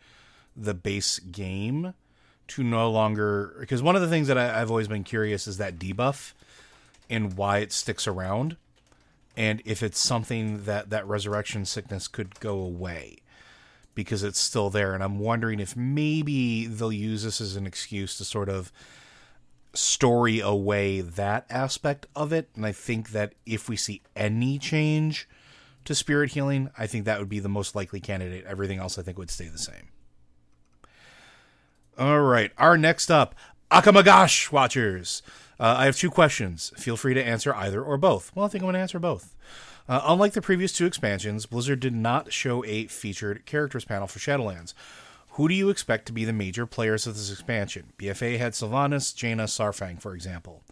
the 0.55 0.73
base 0.73 1.19
game 1.19 1.93
to 2.55 2.63
no 2.63 2.89
longer. 2.91 3.55
Because 3.59 3.81
one 3.81 3.95
of 3.95 4.01
the 4.01 4.07
things 4.07 4.27
that 4.27 4.37
I, 4.37 4.61
I've 4.61 4.69
always 4.69 4.87
been 4.87 5.03
curious 5.03 5.47
is 5.47 5.57
that 5.57 5.79
debuff 5.79 6.33
and 7.09 7.35
why 7.37 7.59
it 7.59 7.71
sticks 7.71 8.07
around. 8.07 8.57
And 9.35 9.61
if 9.65 9.81
it's 9.81 9.99
something 9.99 10.65
that 10.65 10.89
that 10.91 11.07
resurrection 11.07 11.65
sickness 11.65 12.07
could 12.07 12.39
go 12.39 12.59
away 12.59 13.17
because 13.95 14.23
it's 14.23 14.39
still 14.39 14.69
there. 14.69 14.93
And 14.93 15.03
I'm 15.03 15.19
wondering 15.19 15.59
if 15.59 15.75
maybe 15.75 16.65
they'll 16.67 16.91
use 16.91 17.23
this 17.23 17.41
as 17.41 17.55
an 17.55 17.67
excuse 17.67 18.17
to 18.17 18.25
sort 18.25 18.49
of 18.49 18.71
story 19.73 20.39
away 20.39 21.01
that 21.01 21.45
aspect 21.49 22.05
of 22.15 22.31
it. 22.31 22.49
And 22.55 22.65
I 22.65 22.71
think 22.71 23.09
that 23.11 23.33
if 23.45 23.67
we 23.67 23.75
see 23.75 24.01
any 24.15 24.59
change 24.59 25.27
to 25.85 25.95
spirit 25.95 26.31
healing, 26.31 26.69
I 26.77 26.87
think 26.87 27.05
that 27.05 27.19
would 27.19 27.29
be 27.29 27.39
the 27.39 27.49
most 27.49 27.75
likely 27.75 27.99
candidate. 27.99 28.45
Everything 28.45 28.79
else 28.79 28.97
I 28.97 29.01
think 29.01 29.17
would 29.17 29.31
stay 29.31 29.47
the 29.47 29.57
same. 29.57 29.89
All 31.97 32.21
right, 32.21 32.51
our 32.57 32.75
next 32.75 33.11
up, 33.11 33.35
Akamagash 33.69 34.51
Watchers. 34.51 35.21
Uh, 35.59 35.75
I 35.77 35.85
have 35.85 35.95
two 35.95 36.09
questions. 36.09 36.73
Feel 36.75 36.97
free 36.97 37.13
to 37.13 37.23
answer 37.23 37.53
either 37.53 37.83
or 37.83 37.97
both. 37.97 38.35
Well, 38.35 38.45
I 38.45 38.47
think 38.47 38.63
I'm 38.63 38.65
going 38.65 38.73
to 38.73 38.79
answer 38.79 38.97
both. 38.97 39.35
Uh, 39.87 40.01
unlike 40.05 40.33
the 40.33 40.41
previous 40.41 40.73
two 40.73 40.87
expansions, 40.87 41.45
Blizzard 41.45 41.79
did 41.79 41.93
not 41.93 42.33
show 42.33 42.65
a 42.65 42.87
featured 42.87 43.45
characters 43.45 43.85
panel 43.85 44.07
for 44.07 44.17
Shadowlands. 44.17 44.73
Who 45.31 45.47
do 45.47 45.53
you 45.53 45.69
expect 45.69 46.07
to 46.07 46.13
be 46.13 46.25
the 46.25 46.33
major 46.33 46.65
players 46.65 47.05
of 47.05 47.15
this 47.15 47.31
expansion? 47.31 47.93
BFA 47.99 48.39
had 48.39 48.53
Sylvanas, 48.53 49.15
Jaina, 49.15 49.43
Saurfang, 49.43 50.01
for 50.01 50.15
example. 50.15 50.63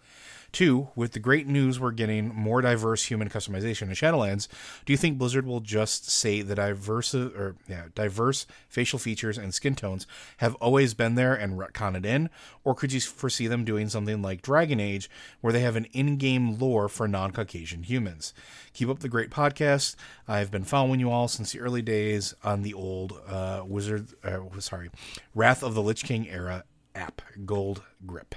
Two, 0.52 0.90
with 0.96 1.14
the 1.14 1.20
great 1.20 1.48
news 1.48 1.80
we're 1.80 1.92
getting 1.92 2.28
more 2.36 2.62
diverse 2.62 3.06
human 3.06 3.30
customization 3.30 3.84
in 3.84 3.90
Shadowlands, 3.92 4.50
do 4.86 4.92
you 4.92 4.98
think 4.98 5.18
Blizzard 5.18 5.46
will 5.46 5.62
just 5.62 6.10
say 6.10 6.42
the 6.42 6.56
diverse 6.56 7.16
or 7.16 7.56
yeah, 7.70 7.86
diverse 7.96 8.46
facial 8.68 9.00
features 9.00 9.38
and 9.38 9.54
skin 9.54 9.76
tones 9.76 10.06
have 10.38 10.56
always 10.56 10.94
been 10.94 11.16
there 11.16 11.34
and 11.34 11.58
retcon 11.58 11.96
it 11.96 12.06
in, 12.06 12.30
or 12.66 12.76
could 12.76 12.92
you 12.92 13.00
foresee 13.00 13.48
them 13.48 13.64
doing 13.64 13.88
something 13.88 14.22
like 14.22 14.42
Dragon 14.42 14.82
Age, 14.82 15.10
where 15.40 15.54
they 15.54 15.62
have 15.62 15.78
an 15.78 15.86
in-game 15.94 16.60
lore 16.60 16.90
for 16.90 17.08
non-Caucasian 17.08 17.84
humans? 17.84 18.34
Keep 18.74 18.90
up 18.90 19.00
the 19.00 19.10
great 19.10 19.30
podcast. 19.30 19.96
I've 20.28 20.52
been 20.52 20.66
following 20.66 21.00
you 21.00 21.10
all 21.10 21.30
since 21.30 21.54
the 21.54 21.62
early 21.62 21.82
days 21.82 22.34
on 22.44 22.62
the 22.62 22.74
old 22.74 23.14
uh, 23.26 23.64
Wizard, 23.66 24.10
uh, 24.24 24.40
sorry, 24.60 24.90
Wrath 25.34 25.64
of 25.64 25.76
the 25.76 25.82
Lich 25.82 26.04
King 26.04 26.28
era 26.28 26.66
app, 26.94 27.22
Gold 27.46 27.84
Grip. 28.06 28.36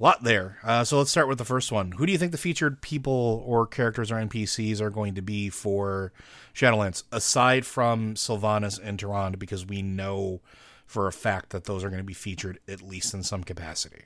Lot 0.00 0.24
there. 0.24 0.58
Uh, 0.64 0.82
so 0.82 0.98
let's 0.98 1.10
start 1.10 1.28
with 1.28 1.38
the 1.38 1.44
first 1.44 1.70
one. 1.70 1.92
Who 1.92 2.06
do 2.06 2.12
you 2.12 2.18
think 2.18 2.32
the 2.32 2.38
featured 2.38 2.80
people 2.80 3.44
or 3.46 3.66
characters 3.66 4.10
or 4.10 4.16
NPCs 4.16 4.80
are 4.80 4.90
going 4.90 5.14
to 5.14 5.22
be 5.22 5.50
for 5.50 6.12
Shadowlands, 6.54 7.04
aside 7.12 7.66
from 7.66 8.14
Sylvanas 8.14 8.80
and 8.82 8.98
Tyrande, 8.98 9.38
because 9.38 9.66
we 9.66 9.82
know 9.82 10.40
for 10.86 11.06
a 11.06 11.12
fact 11.12 11.50
that 11.50 11.64
those 11.64 11.84
are 11.84 11.88
going 11.88 12.00
to 12.00 12.04
be 12.04 12.14
featured 12.14 12.58
at 12.66 12.82
least 12.82 13.14
in 13.14 13.22
some 13.22 13.44
capacity. 13.44 14.02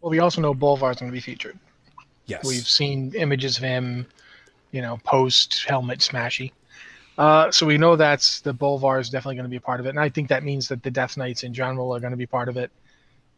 Well, 0.00 0.10
we 0.10 0.18
also 0.18 0.40
know 0.40 0.54
Bolvar's 0.54 0.98
going 0.98 1.10
to 1.10 1.12
be 1.12 1.20
featured. 1.20 1.58
Yes, 2.26 2.44
We've 2.44 2.66
seen 2.66 3.12
images 3.14 3.58
of 3.58 3.64
him, 3.64 4.06
you 4.72 4.80
know, 4.80 4.98
post 5.04 5.64
helmet 5.68 6.00
smashy. 6.00 6.52
Uh, 7.18 7.50
so 7.50 7.66
we 7.66 7.78
know 7.78 7.94
that's 7.94 8.40
the 8.40 8.52
Bolvar 8.52 8.98
is 8.98 9.10
definitely 9.10 9.36
going 9.36 9.44
to 9.44 9.50
be 9.50 9.56
a 9.56 9.60
part 9.60 9.78
of 9.78 9.86
it, 9.86 9.90
and 9.90 10.00
I 10.00 10.08
think 10.08 10.28
that 10.30 10.42
means 10.42 10.66
that 10.68 10.82
the 10.82 10.90
Death 10.90 11.16
Knights 11.16 11.44
in 11.44 11.54
general 11.54 11.94
are 11.94 12.00
going 12.00 12.10
to 12.10 12.16
be 12.16 12.26
part 12.26 12.48
of 12.48 12.56
it 12.56 12.72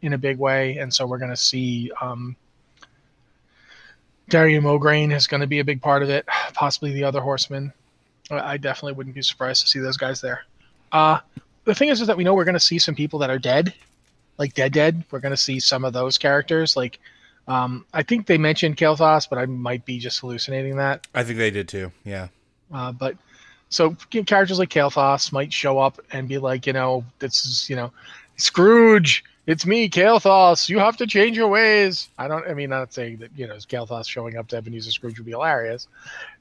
in 0.03 0.13
a 0.13 0.19
big 0.19 0.39
way, 0.39 0.79
and 0.79 0.93
so 0.93 1.07
we're 1.07 1.19
going 1.19 1.31
to 1.31 1.37
see 1.37 1.91
um, 2.01 2.37
Darion 4.31 4.63
Mograine 4.63 5.13
is 5.13 5.27
going 5.27 5.41
to 5.41 5.47
be 5.47 5.61
a 5.61 5.65
big 5.65 5.81
part 5.81 6.03
of 6.03 6.11
it, 6.11 6.27
possibly 6.55 6.93
the 6.93 7.05
other 7.05 7.21
Horsemen. 7.21 7.73
I 8.31 8.53
I 8.53 8.57
definitely 8.57 8.93
wouldn't 8.93 9.15
be 9.15 9.23
surprised 9.23 9.63
to 9.63 9.69
see 9.69 9.79
those 9.79 9.97
guys 9.97 10.21
there. 10.21 10.45
Uh, 10.93 11.21
the 11.65 11.75
thing 11.75 11.89
is, 11.89 12.01
is 12.01 12.07
that 12.07 12.17
we 12.17 12.25
know 12.25 12.35
we're 12.35 12.45
going 12.45 12.55
to 12.55 12.61
see 12.61 12.79
some 12.79 12.95
people 12.95 13.19
that 13.21 13.31
are 13.31 13.39
dead, 13.39 13.75
like 14.39 14.55
dead, 14.55 14.73
dead. 14.73 15.05
We're 15.11 15.21
going 15.21 15.31
to 15.33 15.37
see 15.37 15.61
some 15.61 15.85
of 15.85 15.93
those 15.93 16.19
characters, 16.19 16.77
like. 16.77 16.99
Um, 17.49 17.87
I 17.95 18.03
think 18.03 18.27
they 18.27 18.39
mentioned 18.39 18.77
Kael'thas, 18.77 19.29
but 19.31 19.39
I 19.39 19.47
might 19.47 19.85
be 19.85 20.01
just 20.01 20.19
hallucinating 20.19 20.75
that. 20.79 21.07
I 21.15 21.23
think 21.23 21.39
they 21.39 21.53
did 21.53 21.69
too. 21.69 21.93
Yeah, 22.05 22.27
Uh, 22.75 22.91
but 22.91 23.17
so 23.69 23.95
characters 24.27 24.59
like 24.59 24.69
Kael'thas 24.69 25.31
might 25.31 25.53
show 25.53 25.79
up 25.79 26.01
and 26.11 26.29
be 26.29 26.39
like, 26.39 26.67
you 26.67 26.73
know, 26.73 27.05
this 27.21 27.47
is, 27.47 27.71
you 27.71 27.77
know, 27.77 27.93
Scrooge, 28.35 29.23
it's 29.47 29.65
me, 29.65 29.89
Kael'thas. 29.89 30.69
You 30.69 30.81
have 30.81 30.97
to 30.97 31.07
change 31.07 31.37
your 31.37 31.49
ways. 31.49 32.09
I 32.19 32.27
don't. 32.27 32.47
I 32.49 32.55
mean, 32.55 32.73
I'm 32.73 32.81
not 32.81 32.93
saying 32.93 33.19
that 33.19 33.31
you 33.37 33.47
know, 33.47 33.55
Kael'thas 33.55 34.09
showing 34.09 34.37
up 34.37 34.49
to 34.49 34.57
Ebenezer 34.57 34.91
Scrooge 34.91 35.19
would 35.19 35.27
be 35.27 35.33
hilarious. 35.33 35.87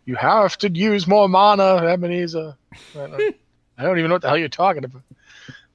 You 0.06 0.16
have 0.16 0.58
to 0.60 0.70
use 0.70 1.08
more 1.08 1.30
mana, 1.30 1.86
Ebenezer. 1.88 2.56
I 2.96 3.08
don't, 3.08 3.36
I 3.78 3.84
don't 3.84 4.00
even 4.00 4.10
know 4.10 4.16
what 4.16 4.22
the 4.24 4.30
hell 4.30 4.38
you're 4.38 4.50
talking 4.50 4.84
about. 4.84 5.04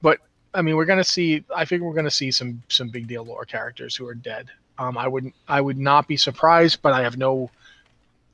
But 0.01 0.19
I 0.53 0.61
mean, 0.61 0.75
we're 0.75 0.85
gonna 0.85 1.03
see. 1.03 1.43
I 1.55 1.63
think 1.63 1.83
we're 1.83 1.93
gonna 1.93 2.11
see 2.11 2.31
some 2.31 2.61
some 2.67 2.89
big 2.89 3.07
deal 3.07 3.23
lore 3.23 3.45
characters 3.45 3.95
who 3.95 4.05
are 4.07 4.15
dead. 4.15 4.49
Um, 4.77 4.97
I 4.97 5.07
wouldn't. 5.07 5.33
I 5.47 5.61
would 5.61 5.77
not 5.77 6.07
be 6.07 6.17
surprised, 6.17 6.81
but 6.81 6.91
I 6.91 7.01
have 7.03 7.17
no 7.17 7.49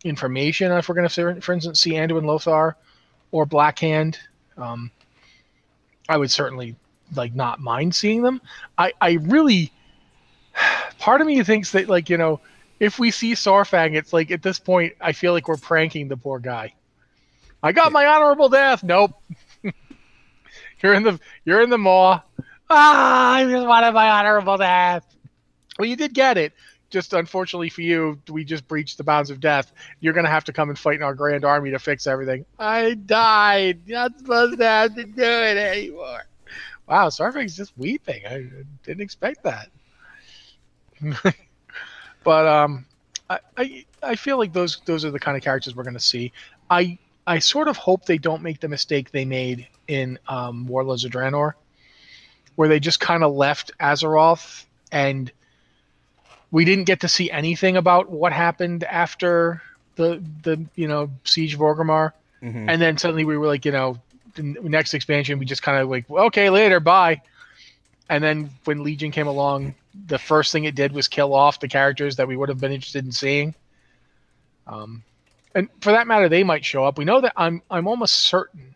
information 0.03 0.71
if 0.71 0.89
we're 0.89 0.95
gonna, 0.95 1.09
for, 1.09 1.39
for 1.41 1.53
instance, 1.53 1.79
see 1.79 1.93
Anduin 1.93 2.25
Lothar 2.25 2.75
or 3.31 3.45
Blackhand. 3.45 4.17
Um, 4.57 4.89
I 6.09 6.17
would 6.17 6.31
certainly 6.31 6.75
like 7.15 7.33
not 7.33 7.59
mind 7.59 7.95
seeing 7.95 8.21
them. 8.23 8.41
I 8.77 8.93
I 9.01 9.13
really. 9.21 9.71
Part 10.99 11.21
of 11.21 11.27
me 11.27 11.41
thinks 11.43 11.71
that 11.71 11.87
like 11.87 12.09
you 12.09 12.17
know, 12.17 12.39
if 12.79 12.99
we 12.99 13.11
see 13.11 13.33
Saurfang, 13.33 13.95
it's 13.95 14.13
like 14.13 14.31
at 14.31 14.41
this 14.41 14.59
point 14.59 14.93
I 14.99 15.11
feel 15.11 15.33
like 15.33 15.47
we're 15.47 15.57
pranking 15.57 16.07
the 16.07 16.17
poor 16.17 16.39
guy. 16.39 16.73
I 17.61 17.71
got 17.71 17.91
my 17.91 18.05
honorable 18.05 18.49
death. 18.49 18.83
Nope. 18.83 19.11
you're 20.83 20.93
in 20.93 21.03
the 21.03 21.19
you're 21.45 21.61
in 21.61 21.69
the 21.69 21.77
maw. 21.77 22.21
Ah, 22.69 23.35
I 23.35 23.45
just 23.45 23.65
wanted 23.65 23.93
my 23.93 24.09
honorable 24.09 24.57
death. 24.57 25.05
Well, 25.79 25.87
you 25.87 25.95
did 25.95 26.13
get 26.13 26.37
it. 26.37 26.53
Just 26.89 27.13
unfortunately 27.13 27.69
for 27.69 27.81
you, 27.81 28.19
we 28.29 28.45
just 28.45 28.67
breached 28.67 28.97
the 28.97 29.03
bounds 29.03 29.29
of 29.29 29.39
death. 29.39 29.71
You're 29.99 30.13
gonna 30.13 30.29
have 30.29 30.45
to 30.45 30.53
come 30.53 30.69
and 30.69 30.77
fight 30.77 30.95
in 30.95 31.03
our 31.03 31.13
grand 31.13 31.43
army 31.45 31.71
to 31.71 31.79
fix 31.79 32.07
everything. 32.07 32.45
I 32.57 32.93
died. 32.93 33.87
Not 33.87 34.17
supposed 34.17 34.59
to 34.59 34.65
have 34.65 34.95
to 34.95 35.03
do 35.03 35.23
it 35.23 35.57
anymore. 35.57 36.25
Wow, 36.87 37.09
Saurfang's 37.09 37.55
just 37.57 37.77
weeping. 37.77 38.25
I 38.25 38.47
didn't 38.83 39.01
expect 39.01 39.43
that. 39.43 39.69
but 42.23 42.47
um, 42.47 42.85
I, 43.29 43.39
I 43.57 43.85
I 44.03 44.15
feel 44.15 44.37
like 44.37 44.53
those 44.53 44.81
those 44.85 45.05
are 45.05 45.11
the 45.11 45.19
kind 45.19 45.37
of 45.37 45.43
characters 45.43 45.75
we're 45.75 45.83
gonna 45.83 45.99
see. 45.99 46.31
I 46.69 46.97
I 47.25 47.39
sort 47.39 47.67
of 47.67 47.77
hope 47.77 48.05
they 48.05 48.17
don't 48.17 48.41
make 48.41 48.59
the 48.59 48.67
mistake 48.69 49.11
they 49.11 49.25
made 49.25 49.67
in 49.87 50.17
um, 50.27 50.65
Warlords 50.67 51.03
of 51.05 51.11
Draenor, 51.11 51.53
where 52.55 52.69
they 52.69 52.79
just 52.79 52.99
kind 52.99 53.23
of 53.23 53.33
left 53.33 53.71
Azeroth 53.79 54.65
and 54.91 55.31
we 56.51 56.63
didn't 56.65 56.85
get 56.85 57.01
to 57.01 57.07
see 57.07 57.29
anything 57.29 57.75
about 57.77 58.09
what 58.09 58.31
happened 58.31 58.83
after 58.85 59.61
the 59.95 60.23
the 60.43 60.65
you 60.75 60.87
know 60.87 61.09
siege 61.23 61.53
of 61.53 61.59
Orgrimmar, 61.59 62.13
Mhm. 62.41 62.65
and 62.69 62.81
then 62.81 62.97
suddenly 62.97 63.25
we 63.25 63.37
were 63.37 63.47
like 63.47 63.65
you 63.65 63.71
know 63.71 63.99
next 64.43 64.93
expansion 64.93 65.39
we 65.39 65.45
just 65.45 65.63
kind 65.63 65.81
of 65.81 65.89
like 65.89 66.09
okay 66.09 66.49
later 66.49 66.79
bye, 66.79 67.21
and 68.09 68.23
then 68.23 68.49
when 68.65 68.83
Legion 68.83 69.11
came 69.11 69.27
along, 69.27 69.75
the 70.07 70.19
first 70.19 70.51
thing 70.51 70.65
it 70.65 70.75
did 70.75 70.91
was 70.91 71.07
kill 71.07 71.33
off 71.33 71.59
the 71.59 71.67
characters 71.67 72.15
that 72.17 72.27
we 72.27 72.37
would 72.37 72.49
have 72.49 72.59
been 72.59 72.71
interested 72.71 73.05
in 73.05 73.11
seeing. 73.11 73.55
Um, 74.67 75.03
and 75.55 75.69
for 75.81 75.91
that 75.91 76.07
matter, 76.07 76.29
they 76.29 76.43
might 76.43 76.63
show 76.63 76.85
up. 76.85 76.97
We 76.97 77.05
know 77.05 77.21
that 77.21 77.33
I'm 77.35 77.61
I'm 77.69 77.87
almost 77.87 78.15
certain 78.15 78.75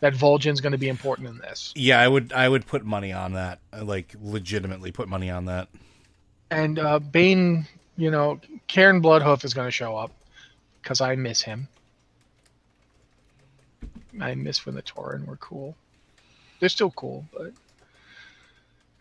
that 0.00 0.12
Vol'jin's 0.14 0.60
going 0.60 0.72
to 0.72 0.78
be 0.78 0.88
important 0.88 1.28
in 1.28 1.38
this. 1.38 1.72
yeah. 1.74 1.98
I 1.98 2.06
would 2.06 2.32
I 2.32 2.48
would 2.48 2.66
put 2.66 2.84
money 2.84 3.12
on 3.12 3.32
that. 3.32 3.58
I, 3.72 3.80
Like 3.80 4.14
legitimately 4.22 4.92
put 4.92 5.08
money 5.08 5.30
on 5.30 5.46
that. 5.46 5.68
And 6.50 6.78
uh, 6.78 6.98
Bane, 6.98 7.66
you 7.96 8.10
know, 8.10 8.40
Cairne 8.68 9.02
Bloodhoof 9.02 9.44
is 9.44 9.54
going 9.54 9.66
to 9.66 9.72
show 9.72 9.96
up 9.96 10.12
because 10.82 11.00
I 11.00 11.16
miss 11.16 11.42
him. 11.42 11.68
I 14.20 14.34
miss 14.34 14.64
when 14.66 14.74
the 14.74 14.82
Tauren 14.82 15.26
were 15.26 15.36
cool. 15.36 15.76
They're 16.60 16.68
still 16.68 16.90
cool, 16.92 17.24
but 17.32 17.52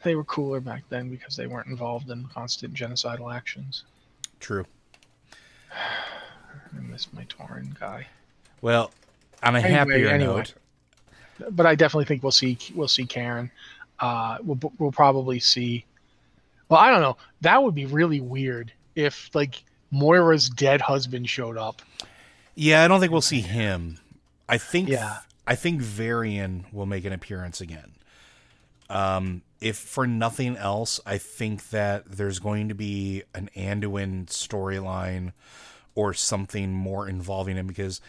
they 0.04 0.16
were 0.16 0.24
cooler 0.24 0.60
back 0.60 0.84
then 0.90 1.10
because 1.10 1.36
they 1.36 1.48
weren't 1.48 1.68
involved 1.68 2.10
in 2.10 2.26
constant 2.34 2.74
genocidal 2.74 3.34
actions. 3.34 3.84
True. 4.40 4.66
I 5.72 6.80
miss 6.82 7.12
my 7.14 7.24
Tauren 7.26 7.78
guy. 7.80 8.08
Well, 8.62 8.92
on 9.44 9.56
a 9.56 9.60
Anyway, 9.60 9.74
happier 9.74 10.08
anyway. 10.10 10.36
note, 10.38 10.54
but 11.52 11.66
I 11.66 11.76
definitely 11.76 12.06
think 12.06 12.24
we'll 12.24 12.32
see 12.32 12.58
we'll 12.76 12.88
see 12.88 13.06
Cairne. 13.06 13.52
Uh, 14.00 14.38
we'll 14.42 14.60
we'll 14.80 14.92
probably 14.92 15.40
see. 15.40 15.86
Well, 16.70 16.80
I 16.80 16.90
don't 16.90 17.02
know. 17.02 17.18
That 17.42 17.62
would 17.62 17.76
be 17.76 17.86
really 17.86 18.22
weird 18.22 18.72
if 18.96 19.30
like 19.36 19.64
Moira's 19.92 20.50
dead 20.50 20.82
husband 20.82 21.30
showed 21.30 21.58
up. 21.58 21.82
yeah, 22.56 22.84
I 22.84 22.88
don't 22.88 23.00
think 23.00 23.12
we'll 23.12 23.22
see 23.22 23.42
him. 23.42 24.00
I 24.50 24.58
think 24.58 24.90
Yeah. 24.90 25.20
I 25.46 25.56
think 25.56 25.82
Varian 25.82 26.66
will 26.72 26.86
make 26.86 27.04
an 27.06 27.14
appearance 27.14 27.60
again. 27.62 27.94
Um, 28.90 29.42
if 29.60 29.78
for 29.78 30.06
nothing 30.08 30.56
else, 30.58 31.00
I 31.06 31.18
think 31.18 31.70
that 31.70 32.06
there's 32.06 32.40
going 32.40 32.70
to 32.70 32.76
be 32.76 33.24
an 33.34 33.50
Anduin 33.56 34.28
storyline 34.28 35.34
or 35.96 36.14
something 36.14 36.74
more 36.74 37.08
involving 37.08 37.56
him 37.58 37.68
because 37.68 38.00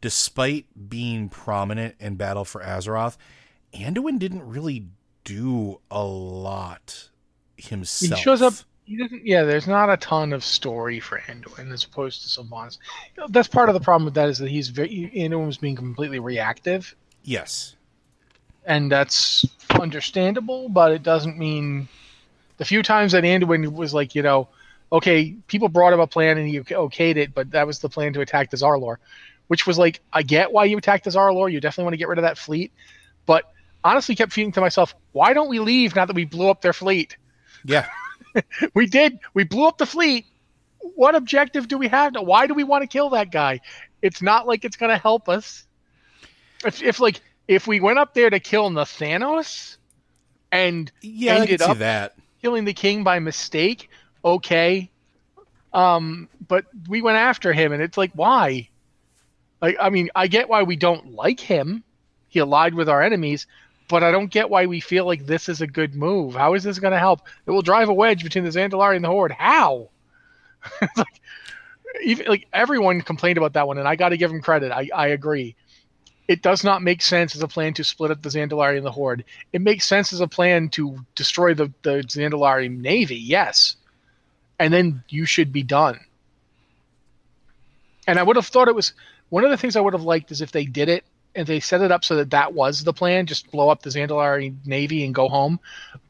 despite 0.00 0.66
being 0.88 1.28
prominent 1.28 1.94
in 2.00 2.16
Battle 2.16 2.44
for 2.44 2.60
Azeroth, 2.62 3.16
Anduin 3.72 4.18
didn't 4.18 4.46
really 4.46 4.86
do 5.24 5.80
a 5.90 6.04
lot 6.04 7.10
He 7.56 7.68
himself. 7.68 8.20
shows 8.20 8.42
up. 8.42 8.54
He 8.84 8.96
doesn't. 8.98 9.26
Yeah, 9.26 9.44
there's 9.44 9.66
not 9.66 9.88
a 9.90 9.96
ton 9.96 10.32
of 10.32 10.44
story 10.44 11.00
for 11.00 11.18
Anduin 11.20 11.72
as 11.72 11.84
opposed 11.84 12.22
to 12.22 12.28
Sylvanas. 12.28 12.78
You 13.16 13.22
know, 13.22 13.28
that's 13.30 13.48
part 13.48 13.68
of 13.70 13.74
the 13.74 13.80
problem 13.80 14.04
with 14.04 14.14
that 14.14 14.28
is 14.28 14.38
that 14.38 14.50
he's 14.50 14.68
very 14.68 15.10
Anduin 15.14 15.46
was 15.46 15.56
being 15.58 15.74
completely 15.76 16.18
reactive, 16.18 16.94
Yes. 17.22 17.76
and 18.66 18.92
that's 18.92 19.46
understandable. 19.70 20.68
But 20.68 20.92
it 20.92 21.02
doesn't 21.02 21.38
mean 21.38 21.88
the 22.58 22.64
few 22.66 22.82
times 22.82 23.12
that 23.12 23.24
Anduin 23.24 23.72
was 23.72 23.94
like, 23.94 24.14
you 24.14 24.22
know, 24.22 24.48
okay, 24.92 25.34
people 25.48 25.68
brought 25.68 25.92
him 25.94 26.00
a 26.00 26.06
plan 26.06 26.36
and 26.36 26.46
he 26.46 26.60
okayed 26.60 27.16
it, 27.16 27.34
but 27.34 27.50
that 27.52 27.66
was 27.66 27.78
the 27.78 27.88
plan 27.88 28.12
to 28.12 28.20
attack 28.20 28.50
Dazar'alor, 28.50 28.96
which 29.48 29.66
was 29.66 29.78
like, 29.78 30.00
I 30.12 30.22
get 30.22 30.52
why 30.52 30.66
you 30.66 30.76
attacked 30.76 31.06
Dazar'alor. 31.06 31.50
You 31.50 31.60
definitely 31.60 31.84
want 31.84 31.94
to 31.94 31.98
get 31.98 32.08
rid 32.08 32.18
of 32.18 32.22
that 32.22 32.36
fleet, 32.36 32.70
but 33.24 33.50
honestly, 33.82 34.14
kept 34.14 34.34
thinking 34.34 34.52
to 34.52 34.60
myself, 34.60 34.94
why 35.12 35.32
don't 35.32 35.48
we 35.48 35.58
leave 35.58 35.96
now 35.96 36.04
that 36.04 36.14
we 36.14 36.26
blew 36.26 36.50
up 36.50 36.60
their 36.60 36.74
fleet? 36.74 37.16
Yeah. 37.64 37.88
we 38.74 38.86
did. 38.86 39.18
We 39.34 39.44
blew 39.44 39.66
up 39.66 39.78
the 39.78 39.86
fleet. 39.86 40.26
What 40.80 41.14
objective 41.14 41.68
do 41.68 41.78
we 41.78 41.88
have 41.88 42.12
now? 42.12 42.22
Why 42.22 42.46
do 42.46 42.54
we 42.54 42.64
want 42.64 42.82
to 42.82 42.88
kill 42.88 43.10
that 43.10 43.30
guy? 43.30 43.60
It's 44.02 44.22
not 44.22 44.46
like 44.46 44.64
it's 44.64 44.76
going 44.76 44.90
to 44.90 44.98
help 44.98 45.28
us. 45.28 45.66
If, 46.64 46.82
if 46.82 47.00
like 47.00 47.20
if 47.48 47.66
we 47.66 47.80
went 47.80 47.98
up 47.98 48.14
there 48.14 48.30
to 48.30 48.40
kill 48.40 48.70
Nathanos 48.70 49.76
and 50.52 50.90
Yeah, 51.02 51.34
ended 51.36 51.62
up 51.62 51.78
that. 51.78 52.16
killing 52.42 52.64
the 52.64 52.74
king 52.74 53.04
by 53.04 53.18
mistake, 53.18 53.88
okay. 54.24 54.90
Um, 55.72 56.28
but 56.46 56.66
we 56.88 57.02
went 57.02 57.18
after 57.18 57.52
him, 57.52 57.72
and 57.72 57.82
it's 57.82 57.96
like, 57.98 58.12
why? 58.14 58.68
Like, 59.60 59.76
I 59.80 59.90
mean, 59.90 60.10
I 60.14 60.26
get 60.28 60.48
why 60.48 60.62
we 60.62 60.76
don't 60.76 61.12
like 61.12 61.40
him. 61.40 61.84
He 62.28 62.40
allied 62.40 62.74
with 62.74 62.88
our 62.88 63.02
enemies, 63.02 63.46
but 63.88 64.02
I 64.02 64.10
don't 64.10 64.30
get 64.30 64.50
why 64.50 64.66
we 64.66 64.80
feel 64.80 65.04
like 65.04 65.26
this 65.26 65.48
is 65.48 65.60
a 65.60 65.66
good 65.66 65.94
move. 65.94 66.34
How 66.34 66.54
is 66.54 66.62
this 66.62 66.78
going 66.78 66.92
to 66.92 66.98
help? 66.98 67.20
It 67.46 67.50
will 67.50 67.62
drive 67.62 67.88
a 67.88 67.94
wedge 67.94 68.22
between 68.22 68.44
the 68.44 68.50
Zandalari 68.50 68.96
and 68.96 69.04
the 69.04 69.08
Horde. 69.08 69.32
How? 69.32 69.90
It's 70.80 70.96
like, 70.96 71.20
even 72.02 72.26
like 72.26 72.48
everyone 72.52 73.00
complained 73.02 73.38
about 73.38 73.52
that 73.52 73.68
one, 73.68 73.78
and 73.78 73.86
I 73.86 73.96
got 73.96 74.08
to 74.08 74.16
give 74.16 74.30
them 74.30 74.40
credit. 74.40 74.72
I, 74.72 74.88
I 74.94 75.08
agree. 75.08 75.54
It 76.26 76.42
does 76.42 76.64
not 76.64 76.82
make 76.82 77.02
sense 77.02 77.36
as 77.36 77.42
a 77.42 77.48
plan 77.48 77.74
to 77.74 77.84
split 77.84 78.10
up 78.10 78.22
the 78.22 78.30
Zandalari 78.30 78.76
and 78.76 78.86
the 78.86 78.90
Horde. 78.90 79.24
It 79.52 79.60
makes 79.60 79.84
sense 79.84 80.12
as 80.12 80.20
a 80.20 80.26
plan 80.26 80.70
to 80.70 80.98
destroy 81.14 81.54
the 81.54 81.72
the 81.82 82.02
Zandalari 82.02 82.74
navy. 82.74 83.16
Yes, 83.16 83.76
and 84.58 84.72
then 84.72 85.04
you 85.08 85.26
should 85.26 85.52
be 85.52 85.62
done. 85.62 86.00
And 88.06 88.18
I 88.18 88.22
would 88.22 88.36
have 88.36 88.46
thought 88.46 88.68
it 88.68 88.74
was 88.74 88.92
one 89.28 89.44
of 89.44 89.50
the 89.50 89.56
things 89.56 89.76
I 89.76 89.80
would 89.80 89.94
have 89.94 90.02
liked 90.02 90.30
is 90.30 90.40
if 90.40 90.52
they 90.52 90.64
did 90.64 90.88
it 90.88 91.04
and 91.34 91.46
they 91.46 91.60
set 91.60 91.82
it 91.82 91.90
up 91.90 92.04
so 92.04 92.16
that 92.16 92.30
that 92.30 92.54
was 92.54 92.84
the 92.84 92.92
plan, 92.92 93.26
just 93.26 93.50
blow 93.50 93.68
up 93.68 93.82
the 93.82 93.90
Zandalari 93.90 94.54
navy 94.66 95.04
and 95.04 95.14
go 95.14 95.28
home. 95.28 95.58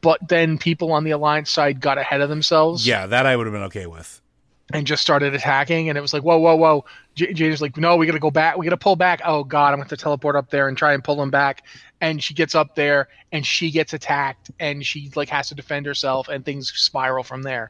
But 0.01 0.27
then 0.27 0.57
people 0.57 0.91
on 0.91 1.03
the 1.03 1.11
alliance 1.11 1.49
side 1.49 1.79
got 1.79 1.97
ahead 1.97 2.21
of 2.21 2.29
themselves. 2.29 2.85
Yeah, 2.87 3.07
that 3.07 3.25
I 3.25 3.35
would 3.35 3.47
have 3.47 3.53
been 3.53 3.63
okay 3.63 3.87
with. 3.87 4.21
And 4.73 4.87
just 4.87 5.03
started 5.03 5.35
attacking, 5.35 5.89
and 5.89 5.97
it 5.97 6.01
was 6.01 6.11
like, 6.11 6.23
whoa, 6.23 6.39
whoa, 6.39 6.55
whoa! 6.55 6.85
J- 7.13 7.55
like, 7.57 7.77
no, 7.77 7.97
we 7.97 8.07
gotta 8.07 8.17
go 8.17 8.31
back. 8.31 8.57
We 8.57 8.65
gotta 8.65 8.77
pull 8.77 8.95
back. 8.95 9.21
Oh 9.23 9.43
God, 9.43 9.67
I'm 9.67 9.73
gonna 9.73 9.83
have 9.83 9.89
to 9.89 9.97
teleport 9.97 10.35
up 10.35 10.49
there 10.49 10.67
and 10.67 10.75
try 10.75 10.93
and 10.93 11.03
pull 11.03 11.17
them 11.17 11.29
back. 11.29 11.65
And 12.01 12.23
she 12.23 12.33
gets 12.33 12.55
up 12.55 12.73
there, 12.73 13.09
and 13.31 13.45
she 13.45 13.69
gets 13.69 13.93
attacked, 13.93 14.49
and 14.59 14.83
she 14.83 15.11
like 15.15 15.29
has 15.29 15.49
to 15.49 15.55
defend 15.55 15.85
herself, 15.85 16.29
and 16.29 16.43
things 16.43 16.73
spiral 16.75 17.23
from 17.23 17.43
there. 17.43 17.69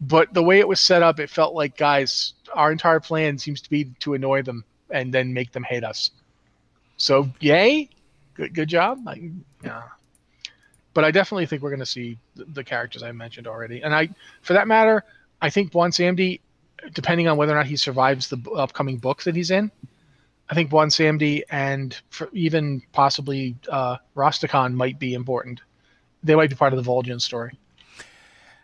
But 0.00 0.32
the 0.32 0.44
way 0.44 0.60
it 0.60 0.68
was 0.68 0.80
set 0.80 1.02
up, 1.02 1.18
it 1.18 1.28
felt 1.28 1.54
like, 1.54 1.76
guys, 1.76 2.34
our 2.54 2.70
entire 2.70 3.00
plan 3.00 3.38
seems 3.38 3.60
to 3.62 3.70
be 3.70 3.86
to 4.00 4.14
annoy 4.14 4.42
them 4.42 4.64
and 4.90 5.12
then 5.12 5.32
make 5.32 5.52
them 5.52 5.62
hate 5.62 5.84
us. 5.84 6.10
So 7.02 7.28
yay, 7.40 7.88
good 8.34 8.54
good 8.54 8.68
job. 8.68 9.00
I, 9.08 9.32
yeah. 9.64 9.82
But 10.94 11.04
I 11.04 11.10
definitely 11.10 11.46
think 11.46 11.60
we're 11.60 11.70
going 11.70 11.80
to 11.80 11.86
see 11.86 12.16
the, 12.36 12.44
the, 12.44 12.62
characters 12.62 13.02
I 13.02 13.10
mentioned 13.10 13.48
already, 13.48 13.82
and 13.82 13.92
I, 13.92 14.10
for 14.42 14.52
that 14.52 14.68
matter, 14.68 15.02
I 15.40 15.50
think 15.50 15.72
Bwonsamdi, 15.72 16.38
depending 16.92 17.26
on 17.26 17.36
whether 17.36 17.52
or 17.52 17.56
not 17.56 17.66
he 17.66 17.74
survives 17.74 18.28
the 18.28 18.38
upcoming 18.52 18.98
book 18.98 19.24
that 19.24 19.34
he's 19.34 19.50
in, 19.50 19.72
I 20.48 20.54
think 20.54 20.70
Bwonsamdi 20.70 21.42
and 21.50 21.98
even 22.32 22.82
possibly 22.92 23.56
uh, 23.68 23.96
Rastakhan 24.14 24.74
might 24.74 25.00
be 25.00 25.14
important. 25.14 25.60
They 26.22 26.36
might 26.36 26.50
be 26.50 26.56
part 26.56 26.72
of 26.72 26.84
the 26.84 26.88
Vol'jin 26.88 27.20
story. 27.20 27.58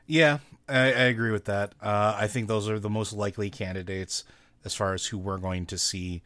Yeah, 0.06 0.38
I, 0.68 0.78
I 0.78 1.06
agree 1.10 1.32
with 1.32 1.46
that. 1.46 1.72
Uh, 1.82 2.14
I 2.16 2.28
think 2.28 2.46
those 2.46 2.68
are 2.68 2.78
the 2.78 2.90
most 2.90 3.12
likely 3.12 3.50
candidates 3.50 4.22
as 4.64 4.76
far 4.76 4.94
as 4.94 5.06
who 5.06 5.18
we're 5.18 5.38
going 5.38 5.66
to 5.66 5.78
see. 5.78 6.22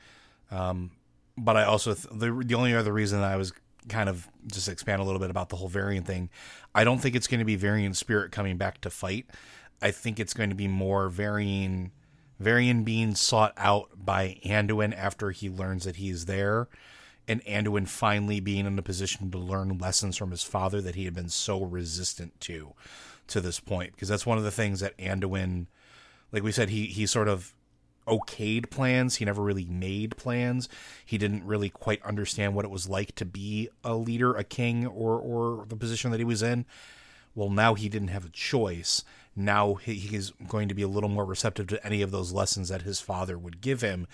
Um, 0.50 0.90
but 1.36 1.56
I 1.56 1.64
also 1.64 1.94
th- 1.94 2.08
the 2.12 2.42
the 2.44 2.54
only 2.54 2.74
other 2.74 2.92
reason 2.92 3.20
I 3.20 3.36
was 3.36 3.52
kind 3.88 4.08
of 4.08 4.28
just 4.46 4.68
expand 4.68 5.00
a 5.00 5.04
little 5.04 5.20
bit 5.20 5.30
about 5.30 5.48
the 5.48 5.56
whole 5.56 5.68
Varian 5.68 6.04
thing. 6.04 6.30
I 6.74 6.84
don't 6.84 6.98
think 6.98 7.16
it's 7.16 7.26
going 7.26 7.40
to 7.40 7.44
be 7.44 7.56
Varian 7.56 7.94
Spirit 7.94 8.32
coming 8.32 8.56
back 8.56 8.80
to 8.82 8.90
fight. 8.90 9.26
I 9.80 9.90
think 9.90 10.20
it's 10.20 10.34
going 10.34 10.50
to 10.50 10.56
be 10.56 10.68
more 10.68 11.08
Varian 11.08 11.92
Varian 12.38 12.82
being 12.82 13.14
sought 13.14 13.52
out 13.56 13.90
by 13.94 14.40
Anduin 14.44 14.96
after 14.96 15.30
he 15.30 15.48
learns 15.48 15.84
that 15.84 15.96
he's 15.96 16.24
there, 16.24 16.68
and 17.28 17.44
Anduin 17.44 17.86
finally 17.86 18.40
being 18.40 18.66
in 18.66 18.78
a 18.78 18.82
position 18.82 19.30
to 19.30 19.38
learn 19.38 19.78
lessons 19.78 20.16
from 20.16 20.32
his 20.32 20.42
father 20.42 20.80
that 20.80 20.96
he 20.96 21.04
had 21.04 21.14
been 21.14 21.28
so 21.28 21.62
resistant 21.62 22.40
to 22.40 22.74
to 23.28 23.40
this 23.40 23.60
point. 23.60 23.92
Because 23.92 24.08
that's 24.08 24.26
one 24.26 24.38
of 24.38 24.44
the 24.44 24.50
things 24.50 24.80
that 24.80 24.96
Anduin, 24.98 25.66
like 26.32 26.42
we 26.42 26.52
said, 26.52 26.70
he 26.70 26.86
he 26.86 27.06
sort 27.06 27.28
of 27.28 27.54
okayed 28.07 28.70
plans. 28.70 29.16
He 29.16 29.24
never 29.24 29.42
really 29.42 29.64
made 29.64 30.16
plans. 30.16 30.68
He 31.05 31.18
didn't 31.18 31.44
really 31.44 31.70
quite 31.70 32.03
understand 32.05 32.55
what 32.55 32.64
it 32.64 32.70
was 32.70 32.88
like 32.88 33.14
to 33.16 33.24
be 33.24 33.68
a 33.84 33.94
leader, 33.94 34.34
a 34.34 34.44
king, 34.44 34.86
or 34.86 35.18
or 35.18 35.66
the 35.66 35.76
position 35.76 36.11
that 36.11 36.20
he 36.20 36.24
was 36.24 36.42
in. 36.42 36.64
Well, 37.34 37.50
now 37.50 37.74
he 37.74 37.88
didn't 37.88 38.09
have 38.09 38.26
a 38.26 38.30
choice. 38.30 39.05
Now 39.34 39.74
he's 39.74 40.30
going 40.46 40.68
to 40.68 40.74
be 40.74 40.82
a 40.82 40.88
little 40.88 41.09
more 41.09 41.24
receptive 41.24 41.66
to 41.68 41.86
any 41.86 42.03
of 42.03 42.11
those 42.11 42.32
lessons 42.32 42.68
that 42.68 42.82
his 42.82 43.00
father 43.00 43.38
would 43.38 43.61
give 43.61 43.80
him. 43.80 44.07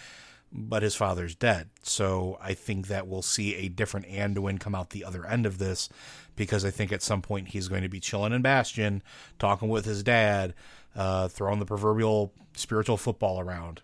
But 0.50 0.82
his 0.82 0.94
father's 0.94 1.34
dead. 1.34 1.68
So 1.82 2.38
I 2.40 2.54
think 2.54 2.86
that 2.86 3.06
we'll 3.06 3.22
see 3.22 3.54
a 3.54 3.68
different 3.68 4.06
Anduin 4.06 4.58
come 4.58 4.74
out 4.74 4.90
the 4.90 5.04
other 5.04 5.26
end 5.26 5.44
of 5.44 5.58
this 5.58 5.90
because 6.36 6.64
I 6.64 6.70
think 6.70 6.90
at 6.90 7.02
some 7.02 7.20
point 7.20 7.48
he's 7.48 7.68
going 7.68 7.82
to 7.82 7.88
be 7.88 8.00
chilling 8.00 8.32
in 8.32 8.40
Bastion, 8.40 9.02
talking 9.38 9.68
with 9.68 9.84
his 9.84 10.02
dad, 10.02 10.54
uh, 10.96 11.28
throwing 11.28 11.58
the 11.58 11.66
proverbial 11.66 12.32
spiritual 12.54 12.96
football 12.96 13.40
around. 13.40 13.82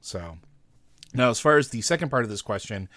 So, 0.00 0.36
now 1.14 1.30
as 1.30 1.40
far 1.40 1.56
as 1.56 1.70
the 1.70 1.80
second 1.80 2.10
part 2.10 2.24
of 2.24 2.30
this 2.30 2.42
question, 2.42 2.88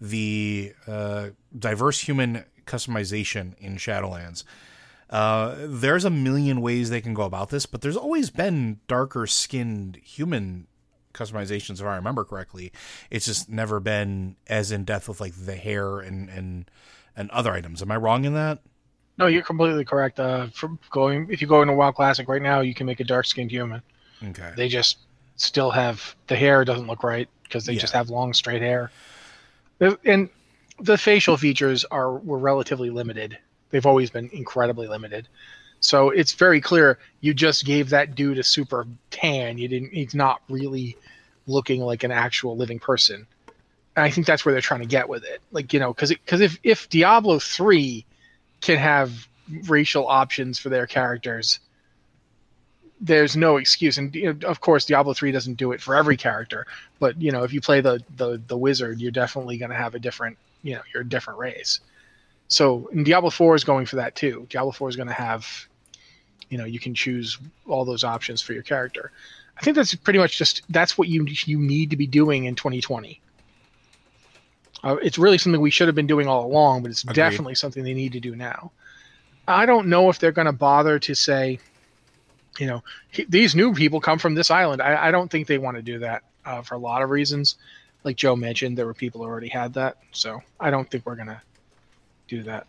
the 0.00 0.74
uh, 0.86 1.30
diverse 1.58 2.00
human 2.00 2.44
customization 2.66 3.56
in 3.58 3.76
Shadowlands. 3.76 4.44
Uh, 5.10 5.56
there's 5.58 6.04
a 6.04 6.10
million 6.10 6.60
ways 6.60 6.88
they 6.88 7.00
can 7.00 7.14
go 7.14 7.22
about 7.22 7.50
this, 7.50 7.66
but 7.66 7.80
there's 7.80 7.96
always 7.96 8.30
been 8.30 8.78
darker 8.86 9.26
skinned 9.26 9.96
human 9.96 10.68
customizations, 11.14 11.80
if 11.80 11.86
I 11.86 11.96
remember 11.96 12.24
correctly. 12.24 12.72
It's 13.10 13.26
just 13.26 13.48
never 13.48 13.80
been 13.80 14.36
as 14.46 14.72
in 14.72 14.84
depth 14.84 15.08
with 15.08 15.20
like 15.20 15.34
the 15.34 15.56
hair 15.56 16.00
and 16.00 16.28
and 16.28 16.70
and 17.16 17.30
other 17.30 17.52
items. 17.52 17.82
Am 17.82 17.90
I 17.90 17.96
wrong 17.96 18.24
in 18.24 18.34
that? 18.34 18.60
No, 19.18 19.26
you're 19.26 19.42
completely 19.42 19.84
correct. 19.84 20.18
Uh, 20.18 20.46
from 20.48 20.78
going, 20.90 21.28
if 21.30 21.42
you 21.42 21.46
go 21.46 21.60
into 21.60 21.74
WoW 21.74 21.92
Classic 21.92 22.26
right 22.28 22.40
now, 22.40 22.60
you 22.60 22.74
can 22.74 22.86
make 22.86 23.00
a 23.00 23.04
dark 23.04 23.26
skinned 23.26 23.50
human. 23.50 23.82
Okay. 24.24 24.52
They 24.56 24.68
just 24.68 24.98
still 25.36 25.70
have 25.70 26.14
the 26.26 26.36
hair 26.36 26.64
doesn't 26.64 26.86
look 26.86 27.02
right 27.02 27.28
because 27.42 27.66
they 27.66 27.74
yeah. 27.74 27.80
just 27.80 27.92
have 27.92 28.08
long 28.10 28.32
straight 28.32 28.62
hair, 28.62 28.90
and 30.04 30.28
the 30.78 30.96
facial 30.96 31.36
features 31.36 31.84
are 31.84 32.14
were 32.14 32.38
relatively 32.38 32.90
limited. 32.90 33.36
They've 33.70 33.86
always 33.86 34.10
been 34.10 34.30
incredibly 34.32 34.88
limited. 34.88 35.28
So 35.80 36.10
it's 36.10 36.34
very 36.34 36.60
clear 36.60 36.98
you 37.20 37.32
just 37.34 37.64
gave 37.64 37.90
that 37.90 38.14
dude 38.14 38.38
a 38.38 38.44
super 38.44 38.86
tan. 39.10 39.58
You 39.58 39.68
didn't. 39.68 39.92
He's 39.92 40.14
not 40.14 40.42
really 40.48 40.96
looking 41.46 41.80
like 41.80 42.04
an 42.04 42.10
actual 42.10 42.56
living 42.56 42.78
person. 42.78 43.26
And 43.96 44.04
I 44.04 44.10
think 44.10 44.26
that's 44.26 44.44
where 44.44 44.52
they're 44.52 44.60
trying 44.60 44.80
to 44.80 44.86
get 44.86 45.08
with 45.08 45.24
it. 45.24 45.40
Like 45.52 45.72
you 45.72 45.80
know, 45.80 45.92
because 45.92 46.10
because 46.10 46.40
if 46.40 46.58
if 46.62 46.88
Diablo 46.88 47.38
three 47.38 48.04
can 48.60 48.76
have 48.76 49.26
racial 49.66 50.06
options 50.06 50.58
for 50.58 50.68
their 50.68 50.86
characters, 50.86 51.60
there's 53.00 53.36
no 53.36 53.56
excuse. 53.56 53.96
And 53.96 54.14
you 54.14 54.34
know, 54.34 54.48
of 54.48 54.60
course, 54.60 54.84
Diablo 54.84 55.14
three 55.14 55.32
doesn't 55.32 55.54
do 55.54 55.72
it 55.72 55.80
for 55.80 55.96
every 55.96 56.16
character, 56.16 56.66
but 56.98 57.20
you 57.20 57.32
know, 57.32 57.42
if 57.42 57.52
you 57.52 57.60
play 57.60 57.80
the 57.80 58.02
the 58.16 58.40
the 58.46 58.56
wizard, 58.56 59.00
you're 59.00 59.10
definitely 59.10 59.56
going 59.56 59.70
to 59.70 59.76
have 59.76 59.94
a 59.94 59.98
different, 59.98 60.36
you 60.62 60.74
know, 60.74 60.82
you're 60.92 61.02
a 61.02 61.08
different 61.08 61.38
race. 61.38 61.80
So, 62.48 62.90
Diablo 63.04 63.30
four 63.30 63.54
is 63.54 63.62
going 63.62 63.86
for 63.86 63.96
that 63.96 64.16
too. 64.16 64.46
Diablo 64.50 64.72
four 64.72 64.88
is 64.88 64.96
going 64.96 65.08
to 65.08 65.14
have, 65.14 65.68
you 66.50 66.58
know, 66.58 66.64
you 66.64 66.78
can 66.78 66.94
choose 66.94 67.38
all 67.66 67.84
those 67.84 68.04
options 68.04 68.42
for 68.42 68.52
your 68.52 68.62
character. 68.62 69.10
I 69.56 69.62
think 69.62 69.76
that's 69.76 69.94
pretty 69.94 70.18
much 70.18 70.36
just 70.36 70.62
that's 70.68 70.98
what 70.98 71.08
you 71.08 71.26
you 71.44 71.58
need 71.58 71.90
to 71.90 71.96
be 71.96 72.06
doing 72.06 72.44
in 72.44 72.54
2020. 72.54 73.20
Uh, 74.82 74.96
it's 75.02 75.18
really 75.18 75.38
something 75.38 75.60
we 75.60 75.70
should 75.70 75.88
have 75.88 75.94
been 75.94 76.06
doing 76.06 76.26
all 76.26 76.46
along, 76.46 76.82
but 76.82 76.90
it's 76.90 77.04
Agreed. 77.04 77.14
definitely 77.14 77.54
something 77.54 77.84
they 77.84 77.94
need 77.94 78.12
to 78.12 78.20
do 78.20 78.34
now. 78.34 78.72
I 79.46 79.66
don't 79.66 79.88
know 79.88 80.08
if 80.08 80.18
they're 80.18 80.32
going 80.32 80.46
to 80.46 80.52
bother 80.52 80.98
to 81.00 81.14
say, 81.14 81.58
you 82.58 82.66
know, 82.66 82.82
these 83.28 83.54
new 83.54 83.74
people 83.74 84.00
come 84.00 84.18
from 84.18 84.34
this 84.34 84.50
island. 84.50 84.80
I, 84.80 85.08
I 85.08 85.10
don't 85.10 85.30
think 85.30 85.46
they 85.46 85.58
want 85.58 85.76
to 85.76 85.82
do 85.82 85.98
that 85.98 86.22
uh, 86.46 86.62
for 86.62 86.74
a 86.74 86.78
lot 86.78 87.02
of 87.02 87.10
reasons. 87.10 87.56
Like 88.04 88.16
Joe 88.16 88.36
mentioned, 88.36 88.78
there 88.78 88.86
were 88.86 88.94
people 88.94 89.20
who 89.20 89.26
already 89.26 89.48
had 89.48 89.74
that, 89.74 89.98
so 90.12 90.42
I 90.58 90.70
don't 90.70 90.90
think 90.90 91.04
we're 91.04 91.16
going 91.16 91.28
to 91.28 91.42
do 92.28 92.42
that. 92.44 92.66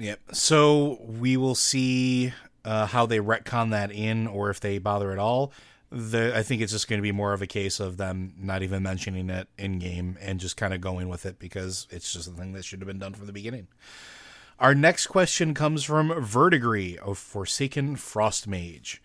Yep. 0.00 0.20
So 0.32 0.98
we 1.02 1.36
will 1.36 1.54
see 1.54 2.32
uh, 2.64 2.86
how 2.86 3.06
they 3.06 3.18
retcon 3.18 3.70
that 3.70 3.92
in, 3.92 4.26
or 4.26 4.50
if 4.50 4.58
they 4.58 4.78
bother 4.78 5.12
at 5.12 5.18
all 5.18 5.52
the 5.90 6.36
I 6.36 6.42
think 6.42 6.62
it's 6.62 6.72
just 6.72 6.88
going 6.88 6.98
to 6.98 7.02
be 7.02 7.12
more 7.12 7.32
of 7.32 7.42
a 7.42 7.46
case 7.46 7.80
of 7.80 7.96
them 7.96 8.34
not 8.38 8.62
even 8.62 8.82
mentioning 8.82 9.28
it 9.28 9.48
in 9.58 9.78
game 9.78 10.16
and 10.20 10.38
just 10.38 10.56
kind 10.56 10.72
of 10.72 10.80
going 10.80 11.08
with 11.08 11.26
it 11.26 11.38
because 11.38 11.86
it's 11.90 12.12
just 12.12 12.28
a 12.28 12.32
thing 12.32 12.52
that 12.52 12.64
should 12.64 12.80
have 12.80 12.86
been 12.86 12.98
done 12.98 13.14
from 13.14 13.26
the 13.26 13.32
beginning. 13.32 13.66
Our 14.58 14.74
next 14.74 15.06
question 15.06 15.54
comes 15.54 15.84
from 15.84 16.10
Verdigree 16.10 16.96
of 16.98 17.18
Forsaken 17.18 17.96
Frost 17.96 18.46
Mage. 18.46 19.02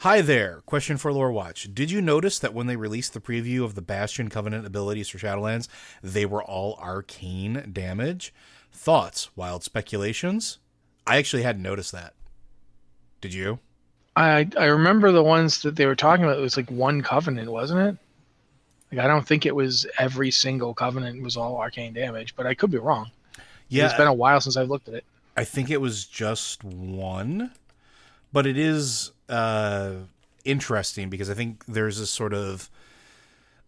Hi 0.00 0.20
there. 0.20 0.62
Question 0.66 0.96
for 0.96 1.12
Lore 1.12 1.32
Watch. 1.32 1.72
Did 1.72 1.90
you 1.90 2.02
notice 2.02 2.38
that 2.38 2.54
when 2.54 2.66
they 2.66 2.76
released 2.76 3.14
the 3.14 3.20
preview 3.20 3.62
of 3.64 3.74
the 3.74 3.82
Bastion 3.82 4.28
Covenant 4.28 4.66
abilities 4.66 5.08
for 5.08 5.18
Shadowlands, 5.18 5.68
they 6.02 6.26
were 6.26 6.42
all 6.42 6.78
arcane 6.82 7.70
damage? 7.72 8.34
Thoughts? 8.76 9.30
Wild 9.36 9.64
speculations? 9.64 10.58
I 11.06 11.16
actually 11.16 11.42
hadn't 11.42 11.62
noticed 11.62 11.92
that. 11.92 12.14
Did 13.20 13.34
you? 13.34 13.58
I 14.14 14.48
I 14.56 14.66
remember 14.66 15.12
the 15.12 15.22
ones 15.22 15.62
that 15.62 15.76
they 15.76 15.86
were 15.86 15.96
talking 15.96 16.24
about. 16.24 16.38
It 16.38 16.42
was 16.42 16.56
like 16.56 16.70
one 16.70 17.02
covenant, 17.02 17.50
wasn't 17.50 17.80
it? 17.80 17.96
Like 18.90 19.04
I 19.04 19.08
don't 19.08 19.26
think 19.26 19.46
it 19.46 19.54
was 19.54 19.86
every 19.98 20.30
single 20.30 20.74
covenant 20.74 21.22
was 21.22 21.36
all 21.36 21.56
arcane 21.56 21.92
damage, 21.92 22.36
but 22.36 22.46
I 22.46 22.54
could 22.54 22.70
be 22.70 22.78
wrong. 22.78 23.10
Yeah, 23.68 23.86
it's 23.86 23.94
been 23.94 24.06
a 24.06 24.14
while 24.14 24.40
since 24.40 24.56
I've 24.56 24.68
looked 24.68 24.88
at 24.88 24.94
it. 24.94 25.04
I 25.36 25.44
think 25.44 25.70
it 25.70 25.80
was 25.80 26.06
just 26.06 26.64
one, 26.64 27.52
but 28.32 28.46
it 28.46 28.56
is 28.56 29.12
uh, 29.28 29.92
interesting 30.44 31.10
because 31.10 31.28
I 31.28 31.34
think 31.34 31.64
there's 31.66 31.98
a 31.98 32.06
sort 32.06 32.32
of 32.32 32.70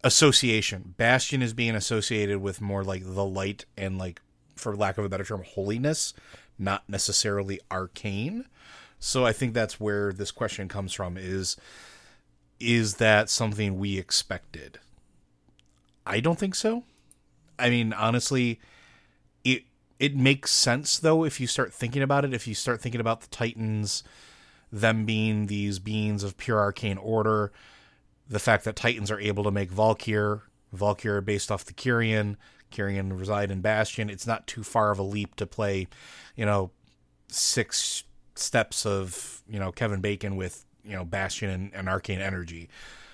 association. 0.03 0.95
Bastion 0.97 1.41
is 1.41 1.53
being 1.53 1.75
associated 1.75 2.41
with 2.41 2.61
more 2.61 2.83
like 2.83 3.03
the 3.03 3.25
light 3.25 3.65
and 3.77 3.97
like, 3.97 4.21
for 4.59 4.75
lack 4.75 4.97
of 4.97 5.05
a 5.05 5.09
better 5.09 5.23
term, 5.23 5.43
holiness, 5.43 6.13
not 6.57 6.83
necessarily 6.87 7.59
arcane. 7.71 8.45
So 8.99 9.25
I 9.25 9.31
think 9.31 9.53
that's 9.53 9.79
where 9.79 10.11
this 10.11 10.31
question 10.31 10.67
comes 10.67 10.93
from 10.93 11.17
is 11.17 11.57
is 12.59 12.95
that 12.95 13.29
something 13.29 13.79
we 13.79 13.97
expected? 13.97 14.79
I 16.05 16.19
don't 16.19 16.37
think 16.37 16.55
so. 16.55 16.83
I 17.57 17.69
mean, 17.69 17.93
honestly, 17.93 18.59
it 19.43 19.63
it 19.99 20.15
makes 20.15 20.51
sense 20.51 20.99
though 20.99 21.23
if 21.23 21.39
you 21.39 21.47
start 21.47 21.73
thinking 21.73 22.01
about 22.01 22.25
it, 22.25 22.33
if 22.33 22.47
you 22.47 22.53
start 22.53 22.81
thinking 22.81 23.01
about 23.01 23.21
the 23.21 23.27
Titans 23.27 24.03
them 24.71 25.05
being 25.05 25.47
these 25.47 25.79
beings 25.79 26.23
of 26.23 26.37
pure 26.37 26.59
arcane 26.59 26.97
order, 26.97 27.51
the 28.27 28.39
fact 28.39 28.63
that 28.65 28.75
Titans 28.75 29.09
are 29.09 29.19
able 29.19 29.43
to 29.43 29.51
make 29.51 29.71
Valkyr, 29.71 30.43
Valkyr 30.71 31.21
based 31.21 31.51
off 31.51 31.65
the 31.65 31.73
Kyrian, 31.73 32.35
Kyrian 32.71 33.17
reside 33.17 33.51
in 33.51 33.61
Bastion. 33.61 34.09
It's 34.09 34.27
not 34.27 34.47
too 34.47 34.63
far 34.63 34.91
of 34.91 34.99
a 34.99 35.03
leap 35.03 35.35
to 35.35 35.45
play, 35.45 35.87
you 36.35 36.45
know, 36.45 36.71
six 37.27 38.03
steps 38.35 38.85
of 38.85 39.41
you 39.49 39.59
know 39.59 39.71
Kevin 39.71 40.01
Bacon 40.01 40.35
with 40.35 40.65
you 40.83 40.93
know 40.93 41.05
Bastion 41.05 41.49
and, 41.49 41.73
and 41.73 41.89
Arcane 41.89 42.21
Energy. 42.21 42.69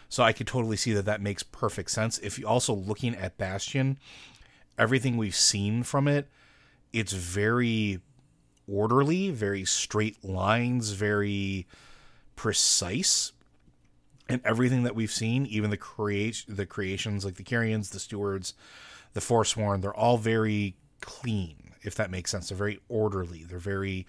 So 0.10 0.24
I 0.24 0.34
could 0.34 0.48
totally 0.48 0.78
see 0.78 0.94
that 0.94 1.06
that 1.06 1.22
makes 1.22 1.44
perfect 1.44 1.92
sense. 1.92 2.18
If 2.20 2.40
you 2.40 2.48
also 2.48 2.74
looking 2.74 3.16
at 3.16 3.38
Bastion, 3.38 3.98
everything 4.78 5.18
we've 5.18 5.36
seen 5.36 5.84
from 5.84 6.08
it, 6.08 6.30
it's 6.94 7.14
very 7.14 8.00
orderly, 8.68 9.30
very 9.32 9.66
straight 9.66 10.24
lines, 10.24 10.92
very 10.92 11.68
precise. 12.36 13.32
And 14.28 14.42
everything 14.44 14.84
that 14.84 14.96
we've 14.96 15.12
seen, 15.12 15.46
even 15.46 15.70
the 15.70 15.78
create 15.78 16.46
the 16.48 16.66
creations 16.66 17.26
like 17.26 17.36
the 17.36 17.44
Kyrians, 17.44 17.92
the 17.92 18.00
Stewards, 18.00 18.54
the 19.16 19.22
Forsworn, 19.22 19.82
they're 19.82 19.96
all 19.96 20.18
very 20.18 20.76
clean, 21.02 21.56
if 21.82 21.96
that 21.96 22.12
makes 22.12 22.30
sense. 22.30 22.50
They're 22.50 22.58
very 22.58 22.80
orderly. 22.90 23.44
They're 23.44 23.58
very 23.58 24.06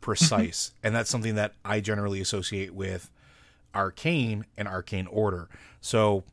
precise. 0.00 0.72
and 0.82 0.94
that's 0.94 1.10
something 1.10 1.36
that 1.36 1.52
I 1.64 1.80
generally 1.80 2.20
associate 2.20 2.74
with 2.74 3.10
arcane 3.74 4.46
and 4.56 4.66
arcane 4.66 5.06
order. 5.06 5.48
So 5.82 6.24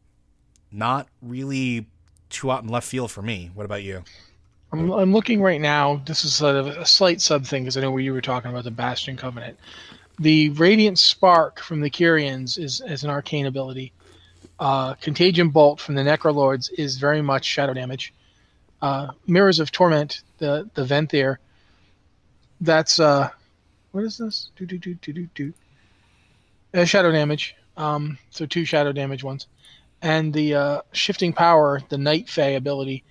not 0.72 1.08
really 1.22 1.88
too 2.30 2.52
out 2.52 2.64
in 2.64 2.70
left 2.70 2.88
field 2.88 3.12
for 3.12 3.22
me. 3.22 3.52
What 3.54 3.66
about 3.66 3.84
you? 3.84 4.04
I'm, 4.72 4.90
I'm 4.92 5.14
looking 5.14 5.42
right 5.42 5.62
now. 5.62 6.02
This 6.06 6.24
is 6.24 6.34
sort 6.34 6.56
of 6.56 6.68
a 6.68 6.86
slight 6.86 7.20
sub 7.20 7.46
thing 7.46 7.64
because 7.64 7.76
I 7.76 7.82
know 7.82 7.92
where 7.92 8.02
you 8.02 8.14
were 8.14 8.22
talking 8.22 8.50
about 8.50 8.64
the 8.64 8.72
Bastion 8.72 9.18
Covenant. 9.18 9.60
The 10.20 10.50
Radiant 10.52 10.98
Spark 10.98 11.60
from 11.60 11.82
the 11.82 11.90
Kyrians 11.90 12.58
is, 12.58 12.82
is 12.88 13.04
an 13.04 13.10
arcane 13.10 13.46
ability. 13.46 13.92
Uh, 14.60 14.94
Contagion 14.96 15.50
Bolt 15.50 15.80
from 15.80 15.96
the 15.96 16.02
Necrolords 16.02 16.70
is 16.78 16.98
very 16.98 17.22
much 17.22 17.46
shadow 17.46 17.74
damage. 17.74 18.14
Uh, 18.82 19.08
Mirrors 19.28 19.60
of 19.60 19.72
Torment, 19.72 20.22
the 20.38 20.70
the 20.74 20.84
Venthyr, 20.84 21.38
that's 22.62 23.00
uh, 23.00 23.30
what 23.92 24.04
is 24.04 24.18
this? 24.18 24.50
Do 24.56 24.66
do 24.66 24.78
do 24.78 24.94
do 24.96 25.14
do 25.14 25.28
do. 25.36 25.54
Uh, 26.74 26.86
shadow 26.86 27.12
damage. 27.12 27.56
Um, 27.78 28.18
so 28.30 28.46
two 28.46 28.66
shadow 28.66 28.92
damage 28.92 29.24
ones, 29.24 29.48
and 30.02 30.34
the 30.34 30.56
uh, 30.56 30.82
shifting 30.94 31.34
power, 31.34 31.82
the 31.90 31.98
Night 31.98 32.30
Fae 32.30 32.52
ability, 32.52 33.04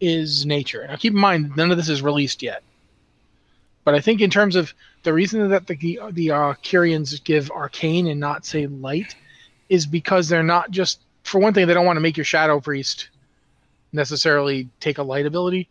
is 0.00 0.46
nature. 0.46 0.86
Now 0.86 0.96
keep 0.96 1.12
in 1.12 1.20
mind, 1.20 1.56
none 1.56 1.70
of 1.70 1.76
this 1.76 1.88
is 1.88 2.02
released 2.02 2.42
yet. 2.42 2.62
But 3.84 3.94
I 3.94 4.00
think 4.00 4.20
in 4.20 4.30
terms 4.30 4.56
of 4.56 4.72
the 5.02 5.12
reason 5.12 5.50
that 5.50 5.66
the 5.66 6.00
the 6.10 6.30
uh, 6.30 6.54
Kyrians 6.62 7.22
give 7.22 7.50
arcane 7.50 8.06
and 8.06 8.18
not 8.18 8.46
say 8.46 8.66
light 8.66 9.14
is 9.68 9.86
because 9.86 10.28
they're 10.28 10.42
not 10.42 10.70
just 10.70 11.00
for 11.24 11.40
one 11.40 11.52
thing 11.52 11.66
they 11.66 11.74
don't 11.74 11.86
want 11.86 11.96
to 11.96 12.02
make 12.02 12.16
your 12.16 12.24
shadow 12.24 12.60
priest 12.60 13.08
necessarily 13.92 14.68
take 14.80 14.98
a 14.98 15.02
light 15.02 15.26
ability, 15.26 15.68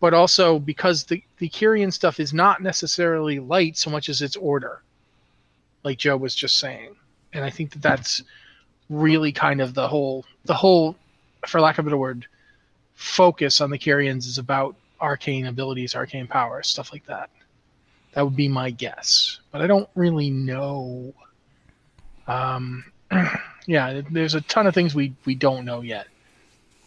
but 0.00 0.14
also 0.14 0.58
because 0.58 1.04
the 1.04 1.22
the 1.38 1.48
Kyrian 1.48 1.92
stuff 1.92 2.20
is 2.20 2.32
not 2.32 2.62
necessarily 2.62 3.38
light 3.38 3.76
so 3.76 3.90
much 3.90 4.08
as 4.08 4.22
it's 4.22 4.36
order, 4.36 4.82
like 5.82 5.98
Joe 5.98 6.16
was 6.16 6.34
just 6.34 6.58
saying, 6.58 6.96
and 7.32 7.44
I 7.44 7.50
think 7.50 7.72
that 7.72 7.82
that's 7.82 8.22
really 8.88 9.32
kind 9.32 9.60
of 9.60 9.74
the 9.74 9.88
whole 9.88 10.24
the 10.44 10.54
whole, 10.54 10.96
for 11.46 11.60
lack 11.60 11.78
of 11.78 11.84
a 11.84 11.88
better 11.88 11.96
word, 11.96 12.26
focus 12.94 13.60
on 13.60 13.70
the 13.70 13.78
Kyrians 13.78 14.26
is 14.26 14.38
about 14.38 14.76
arcane 15.00 15.46
abilities, 15.46 15.94
arcane 15.94 16.26
powers, 16.26 16.68
stuff 16.68 16.92
like 16.92 17.06
that. 17.06 17.30
That 18.12 18.24
would 18.24 18.36
be 18.36 18.48
my 18.48 18.70
guess, 18.70 19.40
but 19.50 19.60
I 19.60 19.66
don't 19.66 19.88
really 19.94 20.30
know. 20.30 21.12
Um, 22.26 22.84
yeah, 23.66 24.02
there's 24.10 24.34
a 24.34 24.40
ton 24.42 24.66
of 24.66 24.74
things 24.74 24.94
we 24.94 25.14
we 25.24 25.34
don't 25.34 25.64
know 25.64 25.80
yet. 25.80 26.06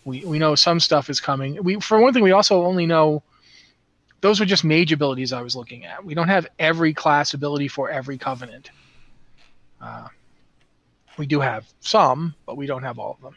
We 0.06 0.24
we 0.26 0.40
know 0.40 0.56
some 0.56 0.80
stuff 0.80 1.10
is 1.10 1.20
coming. 1.20 1.64
We 1.64 1.80
for 1.80 2.00
one 2.00 2.14
thing, 2.14 2.24
we 2.24 2.32
also 2.32 2.64
only 2.64 2.86
know 2.86 3.24
those 4.22 4.40
were 4.40 4.46
just 4.46 4.64
mage 4.64 4.92
abilities 4.92 5.34
I 5.34 5.42
was 5.42 5.56
looking 5.56 5.86
at. 5.86 6.04
We 6.04 6.14
don't 6.14 6.28
have 6.28 6.48
every 6.60 6.94
class 6.94 7.34
ability 7.34 7.68
for 7.68 7.90
every 7.90 8.18
covenant. 8.18 8.72
Uh, 9.80 10.08
we 11.18 11.26
do 11.26 11.40
have 11.40 11.66
some, 11.80 12.36
but 12.46 12.58
we 12.58 12.66
don't 12.66 12.84
have 12.84 13.00
all 13.00 13.12
of 13.12 13.22
them. 13.22 13.36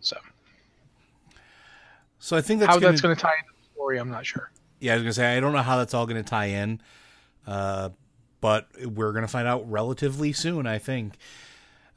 So. 0.00 0.16
So 2.18 2.36
I 2.36 2.40
think 2.40 2.60
that's 2.60 2.72
how 2.72 2.78
gonna, 2.78 2.92
that's 2.92 3.00
going 3.00 3.14
to 3.14 3.20
tie 3.20 3.34
into 3.40 3.52
the 3.60 3.74
story. 3.74 3.98
I'm 3.98 4.10
not 4.10 4.24
sure. 4.24 4.50
Yeah, 4.78 4.92
I 4.92 4.96
was 4.96 5.02
gonna 5.02 5.12
say 5.12 5.36
I 5.36 5.40
don't 5.40 5.52
know 5.52 5.62
how 5.62 5.76
that's 5.76 5.92
all 5.92 6.06
going 6.06 6.22
to 6.22 6.28
tie 6.28 6.46
in, 6.46 6.80
uh, 7.46 7.90
but 8.40 8.68
we're 8.84 9.12
going 9.12 9.22
to 9.22 9.28
find 9.28 9.46
out 9.46 9.68
relatively 9.70 10.32
soon. 10.32 10.66
I 10.66 10.78
think. 10.78 11.14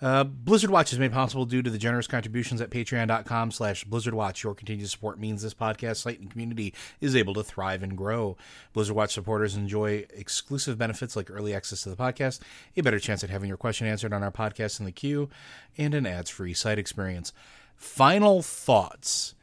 Uh, 0.01 0.25
Blizzard 0.25 0.69
Watch 0.69 0.91
is 0.91 0.99
made 0.99 1.13
possible 1.13 1.45
due 1.45 1.61
to 1.61 1.69
the 1.69 1.77
generous 1.77 2.05
contributions 2.05 2.59
at 2.59 2.69
patreon.com 2.69 3.51
slash 3.51 3.85
Blizzard 3.85 4.13
Watch. 4.13 4.43
Your 4.43 4.53
continued 4.53 4.89
support 4.89 5.19
means 5.19 5.41
this 5.41 5.53
podcast 5.53 5.97
site 5.97 6.19
and 6.19 6.29
community 6.29 6.73
is 6.99 7.15
able 7.15 7.33
to 7.35 7.43
thrive 7.43 7.81
and 7.81 7.97
grow. 7.97 8.35
Blizzard 8.73 8.95
Watch 8.95 9.13
supporters 9.13 9.55
enjoy 9.55 10.05
exclusive 10.13 10.77
benefits 10.77 11.15
like 11.15 11.31
early 11.31 11.55
access 11.55 11.81
to 11.83 11.89
the 11.89 11.95
podcast, 11.95 12.41
a 12.75 12.81
better 12.81 12.99
chance 12.99 13.23
at 13.23 13.29
having 13.29 13.47
your 13.47 13.57
question 13.57 13.87
answered 13.87 14.13
on 14.13 14.21
our 14.21 14.31
podcast 14.31 14.79
in 14.79 14.85
the 14.85 14.91
queue, 14.91 15.29
and 15.77 15.93
an 15.93 16.05
ads-free 16.05 16.53
site 16.53 16.77
experience. 16.77 17.31
Final 17.75 18.41
thoughts 18.41 19.33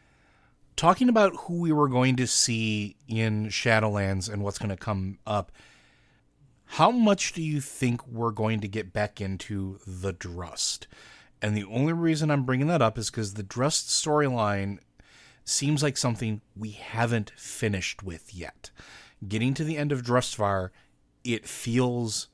talking 0.77 1.09
about 1.09 1.35
who 1.41 1.61
we 1.61 1.73
were 1.73 1.89
going 1.89 2.17
to 2.17 2.27
see 2.27 2.97
in 3.09 3.47
Shadowlands 3.47 4.31
and 4.31 4.43
what's 4.43 4.59
going 4.59 4.71
to 4.71 4.77
come 4.77 5.19
up, 5.27 5.51
how 6.77 6.91
much 6.91 7.35
do 7.35 7.43
you 7.43 7.61
think 7.61 8.07
we're 8.07 8.31
going 8.31 8.59
to 8.59 8.67
get 8.67 8.95
back 8.95 9.21
into 9.21 9.79
the 9.87 10.11
Drust? 10.11 10.87
And 11.43 11.55
the 11.55 11.65
only 11.65 11.93
reason 11.93 12.31
I'm 12.31 12.45
bringing 12.45 12.69
that 12.69 12.81
up 12.81 12.97
is 12.97 13.11
because 13.11 13.35
the 13.35 13.43
Drust 13.43 13.89
storyline 13.89 14.79
seems 15.45 15.83
like 15.83 15.99
something 15.99 16.41
we 16.57 16.71
haven't 16.71 17.31
finished 17.37 18.03
with 18.03 18.35
yet. 18.35 18.71
Getting 19.29 19.53
to 19.53 19.65
the 19.65 19.77
end 19.77 19.93
of 19.93 20.01
Drustvar, 20.01 20.71
it 21.25 21.47
feels, 21.47 22.29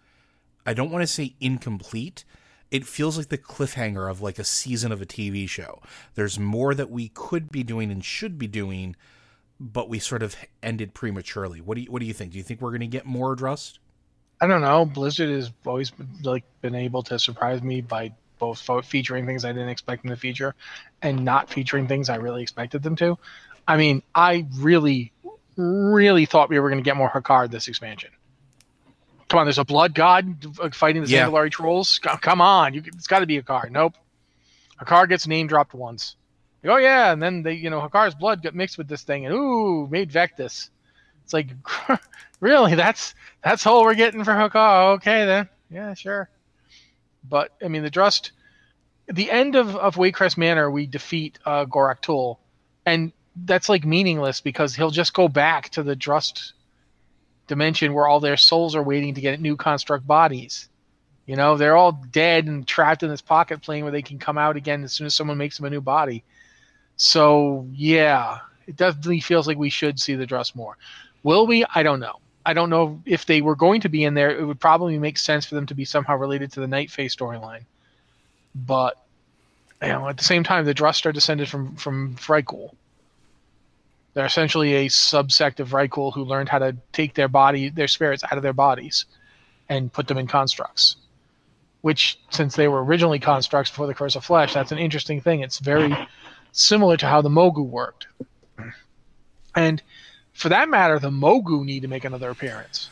I 0.64 0.72
don't 0.72 0.92
want 0.92 1.02
to 1.02 1.08
say 1.08 1.34
incomplete, 1.40 2.24
it 2.70 2.86
feels 2.86 3.18
like 3.18 3.30
the 3.30 3.38
cliffhanger 3.38 4.08
of 4.08 4.22
like 4.22 4.38
a 4.38 4.44
season 4.44 4.92
of 4.92 5.02
a 5.02 5.06
TV 5.06 5.48
show. 5.48 5.82
There's 6.14 6.38
more 6.38 6.76
that 6.76 6.90
we 6.90 7.08
could 7.08 7.50
be 7.50 7.64
doing 7.64 7.90
and 7.90 8.04
should 8.04 8.38
be 8.38 8.46
doing, 8.46 8.94
but 9.58 9.88
we 9.88 9.98
sort 9.98 10.22
of 10.22 10.36
ended 10.62 10.94
prematurely. 10.94 11.60
What 11.60 11.74
do 11.74 11.80
you 11.80 11.90
what 11.90 11.98
do 11.98 12.06
you 12.06 12.14
think? 12.14 12.30
Do 12.30 12.38
you 12.38 12.44
think 12.44 12.60
we're 12.60 12.70
going 12.70 12.82
to 12.82 12.86
get 12.86 13.04
more 13.04 13.34
Drust? 13.34 13.80
I 14.40 14.46
don't 14.46 14.60
know. 14.60 14.84
Blizzard 14.84 15.30
has 15.30 15.50
always 15.66 15.90
been, 15.90 16.08
like 16.22 16.44
been 16.60 16.74
able 16.74 17.02
to 17.04 17.18
surprise 17.18 17.62
me 17.62 17.80
by 17.80 18.12
both 18.38 18.60
featuring 18.86 19.26
things 19.26 19.44
I 19.44 19.52
didn't 19.52 19.68
expect 19.68 20.02
them 20.02 20.10
to 20.10 20.16
feature 20.16 20.54
and 21.02 21.24
not 21.24 21.50
featuring 21.50 21.88
things 21.88 22.08
I 22.08 22.16
really 22.16 22.42
expected 22.42 22.82
them 22.82 22.94
to. 22.96 23.18
I 23.66 23.76
mean, 23.76 24.02
I 24.14 24.46
really, 24.56 25.12
really 25.56 26.24
thought 26.24 26.48
we 26.48 26.58
were 26.60 26.68
going 26.68 26.82
to 26.82 26.84
get 26.84 26.96
more 26.96 27.10
Hakkar 27.10 27.50
this 27.50 27.68
expansion. 27.68 28.10
Come 29.28 29.40
on, 29.40 29.46
there's 29.46 29.58
a 29.58 29.64
blood 29.64 29.94
god 29.94 30.46
fighting 30.72 31.02
the 31.02 31.08
Yeah. 31.08 31.26
Zandalari 31.28 31.50
trolls. 31.50 31.98
Come 31.98 32.40
on, 32.40 32.74
you, 32.74 32.82
it's 32.86 33.08
got 33.08 33.18
to 33.20 33.26
be 33.26 33.40
Hakkar. 33.42 33.70
Nope, 33.70 33.94
Hakkar 34.80 35.08
gets 35.08 35.26
name 35.26 35.48
dropped 35.48 35.74
once. 35.74 36.16
Oh 36.64 36.76
yeah, 36.76 37.12
and 37.12 37.22
then 37.22 37.42
they, 37.42 37.54
you 37.54 37.70
know, 37.70 37.80
Hakkar's 37.80 38.14
blood 38.14 38.42
got 38.42 38.54
mixed 38.54 38.78
with 38.78 38.88
this 38.88 39.02
thing, 39.02 39.26
and 39.26 39.34
ooh, 39.34 39.86
made 39.90 40.10
Vectis. 40.10 40.70
It's 41.24 41.32
like, 41.34 41.48
really? 42.40 42.74
That's 42.74 43.14
that's 43.42 43.66
all 43.66 43.82
we're 43.82 43.94
getting 43.94 44.24
for 44.24 44.32
Hakkar? 44.32 44.94
Okay 44.96 45.24
then, 45.24 45.48
yeah, 45.70 45.94
sure. 45.94 46.28
But 47.28 47.52
I 47.62 47.68
mean, 47.68 47.82
the 47.82 47.90
Drust, 47.90 48.32
the 49.06 49.30
end 49.30 49.56
of 49.56 49.76
of 49.76 49.96
Waycrest 49.96 50.36
Manor, 50.38 50.70
we 50.70 50.86
defeat 50.86 51.38
uh, 51.44 51.64
Gorak 51.66 52.00
Tul, 52.00 52.38
and 52.86 53.12
that's 53.44 53.68
like 53.68 53.84
meaningless 53.84 54.40
because 54.40 54.74
he'll 54.74 54.90
just 54.90 55.14
go 55.14 55.28
back 55.28 55.70
to 55.70 55.82
the 55.82 55.96
Drust 55.96 56.54
dimension 57.46 57.94
where 57.94 58.06
all 58.06 58.20
their 58.20 58.36
souls 58.36 58.74
are 58.76 58.82
waiting 58.82 59.14
to 59.14 59.20
get 59.20 59.40
new 59.40 59.56
construct 59.56 60.06
bodies. 60.06 60.68
You 61.26 61.36
know, 61.36 61.56
they're 61.56 61.76
all 61.76 61.92
dead 61.92 62.46
and 62.46 62.66
trapped 62.66 63.02
in 63.02 63.10
this 63.10 63.20
pocket 63.20 63.60
plane 63.60 63.84
where 63.84 63.92
they 63.92 64.02
can 64.02 64.18
come 64.18 64.38
out 64.38 64.56
again 64.56 64.82
as 64.82 64.92
soon 64.92 65.06
as 65.06 65.14
someone 65.14 65.36
makes 65.36 65.56
them 65.56 65.66
a 65.66 65.70
new 65.70 65.80
body. 65.80 66.24
So 66.96 67.66
yeah, 67.72 68.38
it 68.66 68.76
definitely 68.76 69.20
feels 69.20 69.46
like 69.46 69.58
we 69.58 69.70
should 69.70 70.00
see 70.00 70.14
the 70.14 70.26
Drust 70.26 70.56
more. 70.56 70.76
Will 71.22 71.46
we? 71.46 71.64
I 71.74 71.82
don't 71.82 72.00
know. 72.00 72.20
I 72.48 72.54
don't 72.54 72.70
know 72.70 73.02
if 73.04 73.26
they 73.26 73.42
were 73.42 73.54
going 73.54 73.82
to 73.82 73.90
be 73.90 74.04
in 74.04 74.14
there. 74.14 74.30
It 74.30 74.42
would 74.42 74.58
probably 74.58 74.98
make 74.98 75.18
sense 75.18 75.44
for 75.44 75.54
them 75.54 75.66
to 75.66 75.74
be 75.74 75.84
somehow 75.84 76.16
related 76.16 76.50
to 76.52 76.60
the 76.60 76.66
Night 76.66 76.90
Fae 76.90 77.02
storyline. 77.02 77.66
But 78.54 78.96
you 79.82 79.88
know, 79.88 80.08
at 80.08 80.16
the 80.16 80.24
same 80.24 80.44
time, 80.44 80.64
the 80.64 80.72
Drust 80.72 81.04
are 81.04 81.12
descended 81.12 81.50
from 81.50 81.76
from 81.76 82.16
Vrykul. 82.16 82.74
They're 84.14 84.24
essentially 84.24 84.72
a 84.76 84.86
subsect 84.86 85.60
of 85.60 85.68
Vrykul 85.68 86.14
who 86.14 86.24
learned 86.24 86.48
how 86.48 86.58
to 86.60 86.74
take 86.90 87.12
their 87.12 87.28
body, 87.28 87.68
their 87.68 87.86
spirits 87.86 88.24
out 88.24 88.38
of 88.38 88.42
their 88.42 88.54
bodies, 88.54 89.04
and 89.68 89.92
put 89.92 90.08
them 90.08 90.16
in 90.16 90.26
constructs. 90.26 90.96
Which, 91.82 92.18
since 92.30 92.56
they 92.56 92.66
were 92.66 92.82
originally 92.82 93.18
constructs 93.18 93.70
before 93.70 93.88
the 93.88 93.94
Curse 93.94 94.16
of 94.16 94.24
Flesh, 94.24 94.54
that's 94.54 94.72
an 94.72 94.78
interesting 94.78 95.20
thing. 95.20 95.40
It's 95.40 95.58
very 95.58 95.94
similar 96.52 96.96
to 96.96 97.06
how 97.06 97.20
the 97.20 97.28
Mogu 97.28 97.66
worked. 97.66 98.06
And 99.54 99.82
for 100.38 100.48
that 100.50 100.68
matter, 100.68 101.00
the 101.00 101.10
Mogu 101.10 101.64
need 101.64 101.82
to 101.82 101.88
make 101.88 102.04
another 102.04 102.30
appearance. 102.30 102.90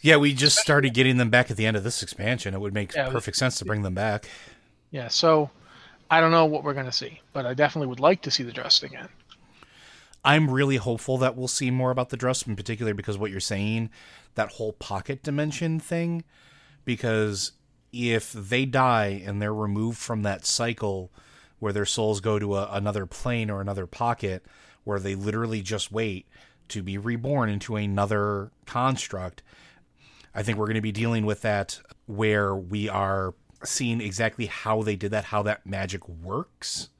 Yeah, 0.00 0.16
we 0.16 0.34
just 0.34 0.58
started 0.58 0.94
getting 0.94 1.16
them 1.16 1.30
back 1.30 1.48
at 1.48 1.56
the 1.56 1.64
end 1.64 1.76
of 1.76 1.84
this 1.84 2.02
expansion. 2.02 2.54
It 2.54 2.60
would 2.60 2.74
make 2.74 2.92
Yeah, 2.92 3.08
perfect 3.08 3.36
sense 3.36 3.56
to 3.58 3.64
bring 3.64 3.82
them 3.82 3.94
back. 3.94 4.28
Yeah, 4.90 5.06
so 5.06 5.50
I 6.10 6.20
don't 6.20 6.32
know 6.32 6.46
what 6.46 6.64
we're 6.64 6.74
going 6.74 6.86
to 6.86 6.92
see, 6.92 7.20
but 7.32 7.46
I 7.46 7.54
definitely 7.54 7.86
would 7.86 8.00
like 8.00 8.22
to 8.22 8.32
see 8.32 8.42
the 8.42 8.52
Drust 8.52 8.82
again. 8.82 9.08
I'm 10.24 10.50
really 10.50 10.76
hopeful 10.76 11.18
that 11.18 11.36
we'll 11.36 11.46
see 11.46 11.70
more 11.70 11.92
about 11.92 12.08
the 12.08 12.16
Drust, 12.16 12.48
in 12.48 12.56
particular 12.56 12.94
because 12.94 13.16
what 13.16 13.30
you're 13.30 13.38
saying, 13.38 13.90
that 14.34 14.50
whole 14.50 14.72
pocket 14.72 15.22
dimension 15.22 15.78
thing. 15.78 16.24
Because 16.84 17.52
if 17.92 18.32
they 18.32 18.64
die 18.64 19.22
and 19.24 19.40
they're 19.40 19.54
removed 19.54 19.98
from 19.98 20.22
that 20.22 20.44
cycle 20.44 21.12
where 21.60 21.72
their 21.72 21.86
souls 21.86 22.20
go 22.20 22.40
to 22.40 22.56
a, 22.56 22.68
another 22.72 23.06
plane 23.06 23.50
or 23.50 23.60
another 23.60 23.86
pocket, 23.86 24.44
where 24.82 24.98
they 24.98 25.14
literally 25.14 25.60
just 25.60 25.92
wait 25.92 26.26
to 26.68 26.82
be 26.82 26.98
reborn 26.98 27.48
into 27.48 27.76
another 27.76 28.50
construct, 28.66 29.42
I 30.34 30.42
think 30.42 30.58
we're 30.58 30.66
going 30.66 30.74
to 30.74 30.80
be 30.80 30.92
dealing 30.92 31.26
with 31.26 31.42
that 31.42 31.80
where 32.06 32.54
we 32.54 32.88
are 32.88 33.34
seeing 33.64 34.00
exactly 34.00 34.46
how 34.46 34.82
they 34.82 34.96
did 34.96 35.10
that, 35.10 35.24
how 35.24 35.42
that 35.42 35.66
magic 35.66 36.08
works. 36.08 36.90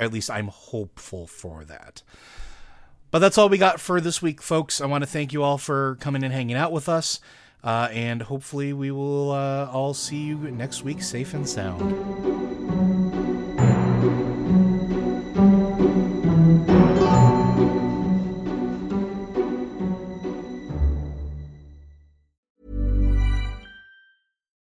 At 0.00 0.12
least 0.12 0.30
I'm 0.30 0.48
hopeful 0.48 1.26
for 1.26 1.64
that. 1.64 2.02
But 3.10 3.20
that's 3.20 3.38
all 3.38 3.48
we 3.48 3.58
got 3.58 3.80
for 3.80 4.00
this 4.00 4.20
week, 4.20 4.42
folks. 4.42 4.80
I 4.80 4.86
want 4.86 5.02
to 5.02 5.08
thank 5.08 5.32
you 5.32 5.42
all 5.42 5.58
for 5.58 5.96
coming 6.00 6.22
and 6.22 6.32
hanging 6.32 6.56
out 6.56 6.72
with 6.72 6.88
us. 6.88 7.20
Uh, 7.64 7.88
and 7.90 8.22
hopefully, 8.22 8.72
we 8.72 8.90
will 8.90 9.32
uh, 9.32 9.68
all 9.72 9.94
see 9.94 10.18
you 10.18 10.36
next 10.36 10.84
week 10.84 11.02
safe 11.02 11.34
and 11.34 11.48
sound. 11.48 12.67